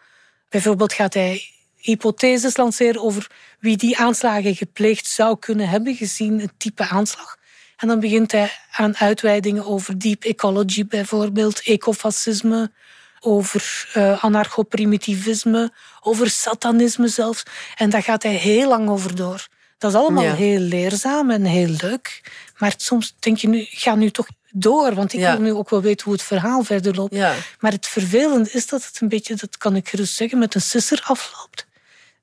Bijvoorbeeld 0.49 0.93
gaat 0.93 1.13
hij 1.13 1.43
hypotheses 1.75 2.57
lanceren 2.57 3.01
over 3.01 3.31
wie 3.59 3.77
die 3.77 3.97
aanslagen 3.97 4.55
gepleegd 4.55 5.07
zou 5.07 5.39
kunnen 5.39 5.69
hebben, 5.69 5.95
gezien 5.95 6.39
het 6.39 6.51
type 6.57 6.87
aanslag. 6.87 7.37
En 7.77 7.87
dan 7.87 7.99
begint 7.99 8.31
hij 8.31 8.51
aan 8.71 8.97
uitweidingen 8.97 9.65
over 9.65 9.99
deep 9.99 10.23
ecology 10.23 10.85
bijvoorbeeld, 10.87 11.61
ecofascisme, 11.63 12.71
over 13.19 13.89
eh 13.93 14.23
anarcho-primitivisme, 14.23 15.71
over 16.01 16.29
satanisme 16.29 17.07
zelfs. 17.07 17.43
En 17.75 17.89
daar 17.89 18.03
gaat 18.03 18.23
hij 18.23 18.33
heel 18.33 18.67
lang 18.69 18.89
over 18.89 19.15
door. 19.15 19.47
Dat 19.77 19.91
is 19.91 19.97
allemaal 19.97 20.23
Ja. 20.23 20.33
heel 20.35 20.59
leerzaam 20.59 21.31
en 21.31 21.43
heel 21.45 21.75
leuk. 21.81 22.31
Maar 22.57 22.73
soms 22.77 23.15
denk 23.19 23.37
je 23.37 23.47
nu, 23.47 23.65
ga 23.69 23.95
nu 23.95 24.09
toch 24.11 24.27
door, 24.51 24.93
want 24.95 25.13
ik 25.13 25.19
Ja. 25.19 25.31
wil 25.31 25.41
nu 25.41 25.53
ook 25.53 25.69
wel 25.69 25.81
weten 25.81 26.03
hoe 26.05 26.13
het 26.13 26.23
verhaal 26.23 26.63
verder 26.63 26.95
loopt. 26.95 27.15
Ja. 27.15 27.35
Maar 27.59 27.71
het 27.71 27.87
vervelende 27.87 28.49
is 28.51 28.67
dat 28.67 28.85
het 28.85 29.01
een 29.01 29.09
beetje, 29.09 29.35
dat 29.35 29.57
kan 29.57 29.75
ik 29.75 29.89
gerust 29.89 30.13
zeggen, 30.15 30.37
met 30.37 30.55
een 30.55 30.61
sisser 30.61 31.01
afloopt. 31.05 31.65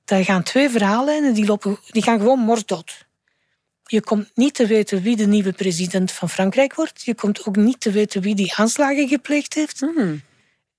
Daar 0.05 0.23
gaan 0.23 0.43
twee 0.43 0.69
verhaallijnen, 0.69 1.33
die, 1.33 1.45
lopen, 1.45 1.79
die 1.91 2.03
gaan 2.03 2.19
gewoon 2.19 2.39
moorddood. 2.39 3.05
Je 3.93 4.01
komt 4.01 4.31
niet 4.35 4.53
te 4.53 4.65
weten 4.67 5.01
wie 5.01 5.15
de 5.15 5.25
nieuwe 5.25 5.51
president 5.51 6.11
van 6.11 6.29
Frankrijk 6.29 6.75
wordt. 6.75 7.03
Je 7.03 7.15
komt 7.15 7.45
ook 7.45 7.55
niet 7.55 7.79
te 7.79 7.91
weten 7.91 8.21
wie 8.21 8.35
die 8.35 8.53
aanslagen 8.55 9.07
gepleegd 9.07 9.53
heeft. 9.53 9.81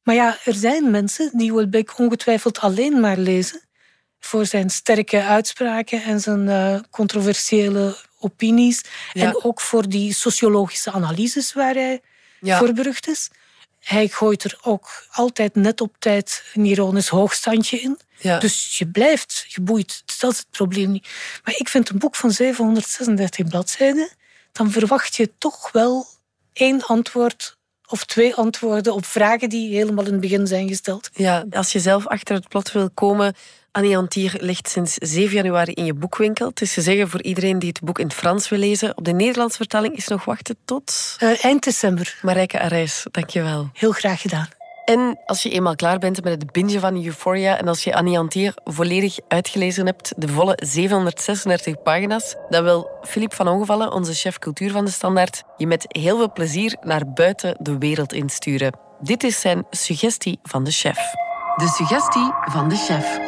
Maar 0.03 0.15
ja, 0.15 0.39
er 0.45 0.55
zijn 0.55 0.91
mensen 0.91 1.31
die 1.35 1.51
Houellebecq 1.51 1.97
ongetwijfeld 1.97 2.59
alleen 2.59 3.01
maar 3.01 3.17
lezen 3.17 3.61
voor 4.21 4.47
zijn 4.47 4.71
sterke 4.71 5.23
uitspraken 5.23 6.03
en 6.03 6.21
zijn 6.21 6.49
eh, 6.49 6.81
controversiële 6.91 7.97
opinies. 8.19 8.85
Ja. 9.13 9.25
En 9.25 9.45
ook 9.45 9.61
voor 9.61 9.89
die 9.89 10.15
sociologische 10.15 10.91
analyses 10.93 11.53
waar 11.53 11.75
hij 11.75 12.01
Ja. 12.41 12.59
voor 12.59 12.73
berucht 12.73 13.09
is. 13.09 13.31
Hij 13.81 14.09
gooit 14.09 14.45
er 14.45 14.59
ook 14.63 15.07
altijd 15.11 15.55
net 15.55 15.81
op 15.81 15.95
tijd 15.99 16.45
een 16.55 16.65
ironisch 16.65 17.09
hoogstandje 17.09 17.81
in. 17.81 17.99
Ja. 18.19 18.39
Dus 18.39 18.79
je 18.79 18.87
blijft 18.87 19.45
geboeid. 19.49 20.03
Dus 20.05 20.19
dat 20.19 20.33
is 20.33 20.39
het 20.39 20.51
probleem 20.51 20.91
niet. 20.91 21.09
Maar 21.45 21.55
ik 21.57 21.69
vind 21.69 21.89
een 21.89 21.99
boek 21.99 22.17
van 22.17 22.31
736 22.31 23.49
bladzijden, 23.49 24.09
dan 24.53 24.71
verwacht 24.71 25.17
je 25.17 25.31
toch 25.39 25.73
wel 25.73 26.07
één 26.53 26.87
antwoord 26.87 27.57
of 27.87 28.05
twee 28.05 28.35
antwoorden 28.35 28.95
op 28.95 29.05
vragen 29.05 29.49
die 29.49 29.75
helemaal 29.75 30.05
in 30.05 30.13
het 30.13 30.21
begin 30.21 30.47
zijn 30.47 30.69
gesteld. 30.69 31.11
Ja, 31.13 31.45
als 31.51 31.73
je 31.73 31.81
zelf 31.81 32.07
achter 32.07 32.35
het 32.35 32.49
plot 32.49 32.73
wil 32.73 32.91
komen. 32.91 33.35
Annie 33.71 33.97
Antier 33.97 34.35
ligt 34.39 34.69
sinds 34.69 34.95
7 34.95 35.35
januari 35.35 35.73
in 35.73 35.85
je 35.85 35.95
boekwinkel. 35.95 36.49
Het 36.49 36.61
is 36.61 36.75
te 36.75 36.83
zeggen 36.83 37.09
voor 37.09 37.23
iedereen 37.23 37.59
die 37.59 37.69
het 37.69 37.81
boek 37.81 37.99
in 37.99 38.07
het 38.07 38.15
Frans 38.15 38.49
wil 38.49 38.59
lezen. 38.59 38.97
Op 38.97 39.05
de 39.05 39.13
Nederlandse 39.13 39.57
vertaling 39.57 39.97
is 39.97 40.09
nog 40.09 40.25
wachten 40.25 40.57
tot... 40.65 41.17
Eh, 41.19 41.45
eind 41.45 41.65
december. 41.65 42.19
Marijke 42.23 42.61
Arijs, 42.61 43.07
dankjewel. 43.11 43.71
Heel 43.73 43.93
graag 43.93 44.21
gedaan. 44.21 44.49
En 44.85 45.19
als 45.27 45.43
je 45.43 45.51
eenmaal 45.51 45.77
klaar 45.77 45.99
bent 45.99 46.25
met 46.25 46.43
het 46.43 46.53
bingen 46.53 46.81
van 46.81 47.05
Euphoria 47.05 47.59
en 47.59 47.69
als 47.69 47.85
je 47.85 47.95
Annie 47.95 48.19
Antier 48.19 48.55
volledig 48.65 49.19
uitgelezen 49.29 49.87
hebt, 49.87 50.13
de 50.17 50.29
volle 50.29 50.59
736 50.63 51.83
pagina's, 51.83 52.37
dan 52.49 52.65
wil 52.65 52.91
Filip 53.03 53.35
van 53.35 53.49
Ongevallen, 53.49 53.93
onze 53.93 54.15
chef 54.15 54.39
cultuur 54.39 54.71
van 54.71 54.85
de 54.85 54.91
Standaard, 54.91 55.43
je 55.57 55.67
met 55.67 55.85
heel 55.89 56.17
veel 56.17 56.33
plezier 56.33 56.77
naar 56.81 57.13
buiten 57.13 57.57
de 57.61 57.79
wereld 57.79 58.13
insturen. 58.13 58.79
Dit 59.01 59.25
is 59.25 59.41
zijn 59.41 59.67
suggestie 59.71 60.39
van 60.43 60.65
de 60.65 60.71
chef. 60.71 60.99
De 61.57 61.69
suggestie 61.69 62.33
van 62.45 62.69
de 62.69 62.77
chef. 62.77 63.19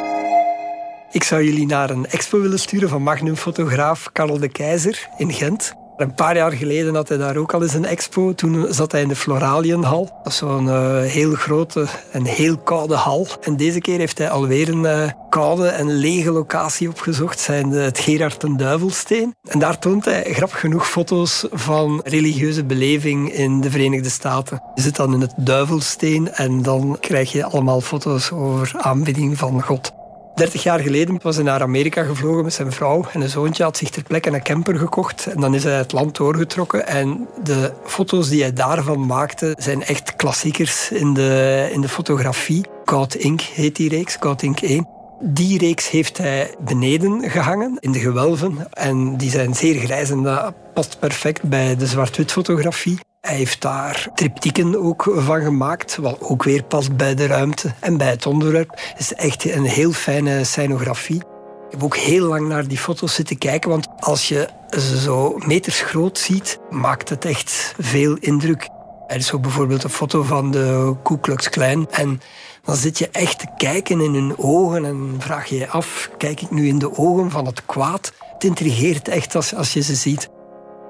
Ik 1.11 1.23
zou 1.23 1.43
jullie 1.45 1.67
naar 1.67 1.91
een 1.91 2.07
expo 2.07 2.41
willen 2.41 2.59
sturen 2.59 2.89
van 2.89 3.03
magnumfotograaf 3.03 4.13
Karel 4.13 4.39
de 4.39 4.49
Keizer 4.49 5.09
in 5.17 5.33
Gent. 5.33 5.75
Een 5.97 6.15
paar 6.15 6.37
jaar 6.37 6.53
geleden 6.53 6.95
had 6.95 7.09
hij 7.09 7.17
daar 7.17 7.37
ook 7.37 7.55
al 7.55 7.63
eens 7.63 7.75
een 7.75 7.85
expo. 7.85 8.35
Toen 8.35 8.67
zat 8.71 8.93
hij 8.93 9.03
in 9.03 9.09
de 9.09 9.17
Floralienhal. 9.17 10.05
Dat 10.23 10.33
is 10.33 10.39
zo'n 10.39 10.69
eh, 10.69 11.01
heel 11.01 11.35
grote 11.35 11.87
en 12.13 12.25
heel 12.25 12.59
koude 12.59 12.95
hal. 12.95 13.27
En 13.41 13.57
deze 13.57 13.81
keer 13.81 13.99
heeft 13.99 14.19
hij 14.19 14.31
alweer 14.31 14.69
een 14.69 14.87
eh, 14.87 15.11
koude 15.29 15.69
en 15.69 15.93
lege 15.93 16.31
locatie 16.31 16.89
opgezocht. 16.89 17.41
Zijn 17.41 17.71
de, 17.71 17.79
het 17.79 17.99
Gerard 17.99 18.41
ten 18.41 18.57
Duivelsteen. 18.57 19.35
En 19.49 19.59
daar 19.59 19.79
toont 19.79 20.05
hij 20.05 20.25
grappig 20.25 20.61
genoeg 20.61 20.89
foto's 20.89 21.47
van 21.53 22.01
religieuze 22.05 22.65
beleving 22.65 23.33
in 23.33 23.61
de 23.61 23.71
Verenigde 23.71 24.11
Staten. 24.11 24.63
Je 24.75 24.83
zit 24.83 24.97
dan 24.97 25.15
in 25.15 25.21
het 25.21 25.35
Duivelsteen 25.37 26.33
en 26.33 26.63
dan 26.63 26.97
krijg 27.01 27.33
je 27.33 27.45
allemaal 27.45 27.81
foto's 27.81 28.33
over 28.33 28.73
aanbidding 28.77 29.39
van 29.39 29.63
God. 29.63 29.96
30 30.37 30.63
jaar 30.63 30.79
geleden 30.79 31.19
was 31.23 31.35
hij 31.35 31.45
naar 31.45 31.63
Amerika 31.63 32.03
gevlogen 32.03 32.45
met 32.45 32.53
zijn 32.53 32.73
vrouw 32.73 33.05
en 33.13 33.21
een 33.21 33.29
zoontje 33.29 33.63
had 33.63 33.77
zich 33.77 33.91
ter 33.91 34.03
plekke 34.03 34.31
een 34.31 34.43
camper 34.43 34.79
gekocht. 34.79 35.27
En 35.27 35.41
dan 35.41 35.55
is 35.55 35.65
hij 35.65 35.77
het 35.77 35.93
land 35.93 36.17
doorgetrokken 36.17 36.87
en 36.87 37.29
de 37.45 37.73
foto's 37.85 38.29
die 38.29 38.43
hij 38.43 38.53
daarvan 38.53 39.07
maakte 39.07 39.57
zijn 39.59 39.83
echt 39.83 40.17
klassiekers 40.17 40.91
in 40.91 41.15
de, 41.15 41.69
in 41.73 41.81
de 41.81 41.89
fotografie. 41.89 42.67
Goud 42.85 43.15
Ink 43.15 43.41
heet 43.41 43.77
die 43.77 43.89
reeks, 43.89 44.17
Goud 44.21 44.43
Ink 44.43 44.61
1. 44.61 44.89
Die 45.21 45.59
reeks 45.59 45.91
heeft 45.91 46.19
hij 46.19 46.55
beneden 46.59 47.31
gehangen, 47.31 47.77
in 47.81 47.93
de 47.93 47.99
gewelven. 47.99 48.73
En 48.73 49.17
die 49.17 49.31
zijn 49.31 49.55
zeer 49.55 49.81
grijs 49.81 50.11
en 50.11 50.23
dat 50.23 50.55
past 50.75 50.99
perfect 50.99 51.43
bij 51.43 51.77
de 51.77 51.87
zwart-wit 51.87 52.33
fotografie. 52.33 53.06
Hij 53.27 53.37
heeft 53.37 53.61
daar 53.61 54.09
triptieken 54.15 54.83
ook 54.83 55.11
van 55.15 55.41
gemaakt, 55.41 55.97
wat 55.97 56.21
ook 56.21 56.43
weer 56.43 56.65
past 56.65 56.97
bij 56.97 57.15
de 57.15 57.27
ruimte 57.27 57.75
en 57.81 57.97
bij 57.97 58.11
het 58.11 58.27
onderwerp. 58.27 58.71
Het 58.71 58.99
is 58.99 59.15
echt 59.15 59.45
een 59.45 59.65
heel 59.65 59.93
fijne 59.93 60.45
scenografie. 60.45 61.17
Ik 61.17 61.71
heb 61.71 61.83
ook 61.83 61.97
heel 61.97 62.27
lang 62.27 62.49
naar 62.49 62.69
die 62.69 62.79
foto's 62.79 63.15
zitten 63.15 63.39
kijken, 63.39 63.71
want 63.71 63.89
als 63.99 64.29
je 64.29 64.49
ze 64.71 65.01
zo 65.01 65.39
meters 65.47 65.81
groot 65.81 66.19
ziet, 66.19 66.59
maakt 66.71 67.09
het 67.09 67.25
echt 67.25 67.75
veel 67.79 68.17
indruk. 68.21 68.69
Er 69.07 69.17
is 69.17 69.33
ook 69.33 69.43
bijvoorbeeld 69.43 69.85
een 69.85 69.91
foto 69.91 70.23
van 70.23 70.51
de 70.51 70.95
Ku 71.03 71.19
Klux 71.19 71.49
en 71.91 72.21
dan 72.63 72.77
zit 72.77 72.99
je 72.99 73.09
echt 73.13 73.39
te 73.39 73.47
kijken 73.57 74.01
in 74.01 74.15
hun 74.15 74.39
ogen 74.39 74.85
en 74.85 75.15
vraag 75.19 75.47
je 75.47 75.57
je 75.59 75.69
af, 75.69 76.11
kijk 76.19 76.41
ik 76.41 76.51
nu 76.51 76.69
in 76.69 76.79
de 76.79 76.99
ogen 76.99 77.31
van 77.31 77.47
het 77.47 77.67
kwaad? 77.67 78.13
Het 78.33 78.45
intrigeert 78.45 79.09
echt 79.09 79.35
als, 79.35 79.55
als 79.55 79.73
je 79.73 79.81
ze 79.81 79.95
ziet. 79.95 80.29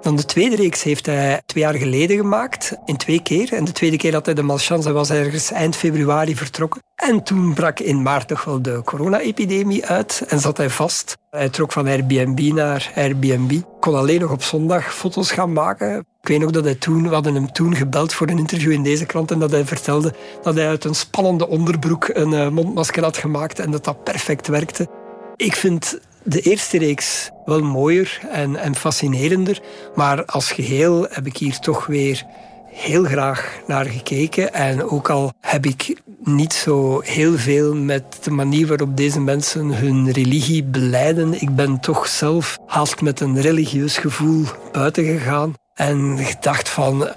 Dan 0.06 0.16
de 0.16 0.24
tweede 0.24 0.56
reeks 0.56 0.82
heeft 0.82 1.06
hij 1.06 1.42
twee 1.46 1.62
jaar 1.62 1.74
geleden 1.74 2.16
gemaakt, 2.16 2.76
in 2.84 2.96
twee 2.96 3.22
keer. 3.22 3.52
En 3.52 3.64
de 3.64 3.72
tweede 3.72 3.96
keer 3.96 4.12
had 4.12 4.26
hij 4.26 4.34
de 4.34 4.42
malchance, 4.42 4.92
was 4.92 5.10
ergens 5.10 5.50
eind 5.50 5.76
februari 5.76 6.36
vertrokken. 6.36 6.82
En 6.96 7.22
toen 7.22 7.54
brak 7.54 7.80
in 7.80 8.02
maart 8.02 8.28
toch 8.28 8.44
wel 8.44 8.62
de 8.62 8.82
corona-epidemie 8.84 9.86
uit 9.86 10.24
en 10.28 10.40
zat 10.40 10.56
hij 10.56 10.70
vast. 10.70 11.16
Hij 11.30 11.48
trok 11.48 11.72
van 11.72 11.86
Airbnb 11.86 12.52
naar 12.52 12.92
Airbnb. 12.94 13.60
Kon 13.80 13.94
alleen 13.94 14.20
nog 14.20 14.30
op 14.30 14.42
zondag 14.42 14.94
foto's 14.94 15.30
gaan 15.30 15.52
maken. 15.52 15.98
Ik 16.20 16.28
weet 16.28 16.40
nog 16.40 16.50
dat 16.50 16.64
hij 16.64 16.74
toen, 16.74 17.08
we 17.08 17.14
hadden 17.14 17.34
hem 17.34 17.52
toen 17.52 17.76
gebeld 17.76 18.14
voor 18.14 18.28
een 18.28 18.38
interview 18.38 18.72
in 18.72 18.82
deze 18.82 19.06
krant 19.06 19.30
en 19.30 19.38
dat 19.38 19.50
hij 19.50 19.64
vertelde 19.64 20.14
dat 20.42 20.54
hij 20.54 20.68
uit 20.68 20.84
een 20.84 20.94
spannende 20.94 21.48
onderbroek 21.48 22.08
een 22.12 22.32
eh, 22.32 22.48
mondmasker 22.48 23.02
had 23.02 23.16
gemaakt 23.16 23.58
en 23.58 23.70
dat 23.70 23.84
dat 23.84 24.04
perfect 24.04 24.48
werkte. 24.48 24.88
Ik 25.36 25.56
vind 25.56 25.98
de 26.26 26.40
eerste 26.40 26.78
reeks 26.78 27.30
wel 27.44 27.62
mooier 27.62 28.20
en, 28.30 28.56
en 28.56 28.74
fascinerender, 28.76 29.60
maar 29.94 30.24
als 30.24 30.52
geheel 30.52 31.06
heb 31.10 31.26
ik 31.26 31.36
hier 31.36 31.58
toch 31.58 31.86
weer 31.86 32.24
heel 32.66 33.04
graag 33.04 33.60
naar 33.66 33.84
gekeken. 33.84 34.52
En 34.52 34.82
ook 34.82 35.10
al 35.10 35.32
heb 35.40 35.66
ik 35.66 36.00
niet 36.24 36.52
zo 36.52 37.00
heel 37.00 37.38
veel 37.38 37.74
met 37.74 38.04
de 38.22 38.30
manier 38.30 38.66
waarop 38.66 38.96
deze 38.96 39.20
mensen 39.20 39.74
hun 39.74 40.12
religie 40.12 40.64
beleiden, 40.64 41.40
ik 41.40 41.54
ben 41.54 41.80
toch 41.80 42.06
zelf 42.06 42.58
haast 42.66 43.00
met 43.00 43.20
een 43.20 43.40
religieus 43.40 43.98
gevoel 43.98 44.44
buiten 44.72 45.04
gegaan 45.04 45.54
en 45.74 46.18
gedacht 46.18 46.68
van, 46.68 47.08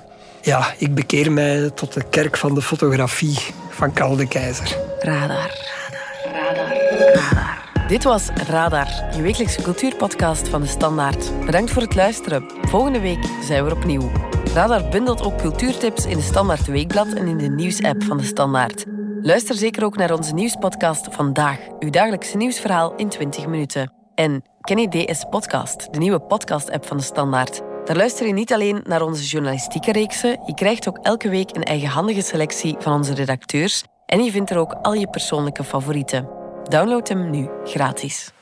ja, 0.42 0.74
ik 0.78 0.96
bekeer 0.96 1.32
mij 1.32 1.70
tot 1.70 1.94
de 1.94 2.04
kerk 2.10 2.38
van 2.38 2.56
de 2.56 2.62
fotografie 2.62 3.38
van 3.70 3.94
Karl 3.94 4.16
de 4.16 4.28
Keizer. 4.28 4.78
Radar. 5.00 5.52
Radar. 6.34 6.74
Radar. 7.14 7.49
Dit 7.90 8.04
was 8.04 8.30
Radar, 8.30 8.88
je 9.16 9.22
wekelijkse 9.22 9.62
cultuurpodcast 9.62 10.50
van 10.50 10.62
de 10.62 10.68
Standaard. 10.68 11.46
Bedankt 11.46 11.72
voor 11.72 11.82
het 11.82 11.96
luisteren. 11.96 12.44
Volgende 12.62 13.00
week 13.00 13.24
zijn 13.44 13.64
we 13.64 13.70
er 13.70 13.76
opnieuw. 13.76 14.12
Radar 14.54 14.90
bundelt 14.90 15.22
ook 15.22 15.38
cultuurtips 15.38 16.06
in 16.06 16.18
de 16.18 16.24
Standaard 16.24 16.66
Weekblad 16.66 17.14
en 17.14 17.28
in 17.28 17.38
de 17.38 17.50
nieuwsapp 17.50 18.04
van 18.04 18.18
de 18.18 18.24
Standaard. 18.24 18.86
Luister 19.22 19.56
zeker 19.56 19.84
ook 19.84 19.98
naar 19.98 20.14
onze 20.14 20.34
nieuwspodcast 20.34 21.08
Vandaag, 21.12 21.60
uw 21.80 21.90
dagelijkse 21.90 22.38
nieuwsverhaal 22.38 22.96
in 22.96 23.10
20 23.10 23.48
minuten. 23.48 23.94
En 24.16 24.44
ken 24.62 24.78
je 24.78 25.06
DS 25.06 25.26
Podcast, 25.30 25.94
de 25.94 26.00
nieuwe 26.00 26.20
podcast-app 26.20 26.86
van 26.86 26.98
de 26.98 27.04
Standaard? 27.04 27.62
Daar 27.86 27.98
luister 27.98 28.28
je 28.28 28.34
niet 28.34 28.54
alleen 28.54 28.82
naar 28.84 29.02
onze 29.02 29.24
journalistieke 29.24 29.92
reeksen, 29.92 30.40
je 30.46 30.54
krijgt 30.54 30.88
ook 30.88 30.98
elke 30.98 31.30
week 31.30 31.56
een 31.56 31.64
eigenhandige 31.64 32.22
selectie 32.22 32.76
van 32.80 32.94
onze 32.94 33.14
redacteurs 33.14 33.84
en 34.06 34.24
je 34.24 34.32
vindt 34.32 34.50
er 34.50 34.58
ook 34.58 34.74
al 34.82 34.94
je 34.94 35.10
persoonlijke 35.10 35.64
favorieten. 35.64 36.39
Download 36.70 37.08
hem 37.08 37.30
nu 37.30 37.50
gratis. 37.64 38.34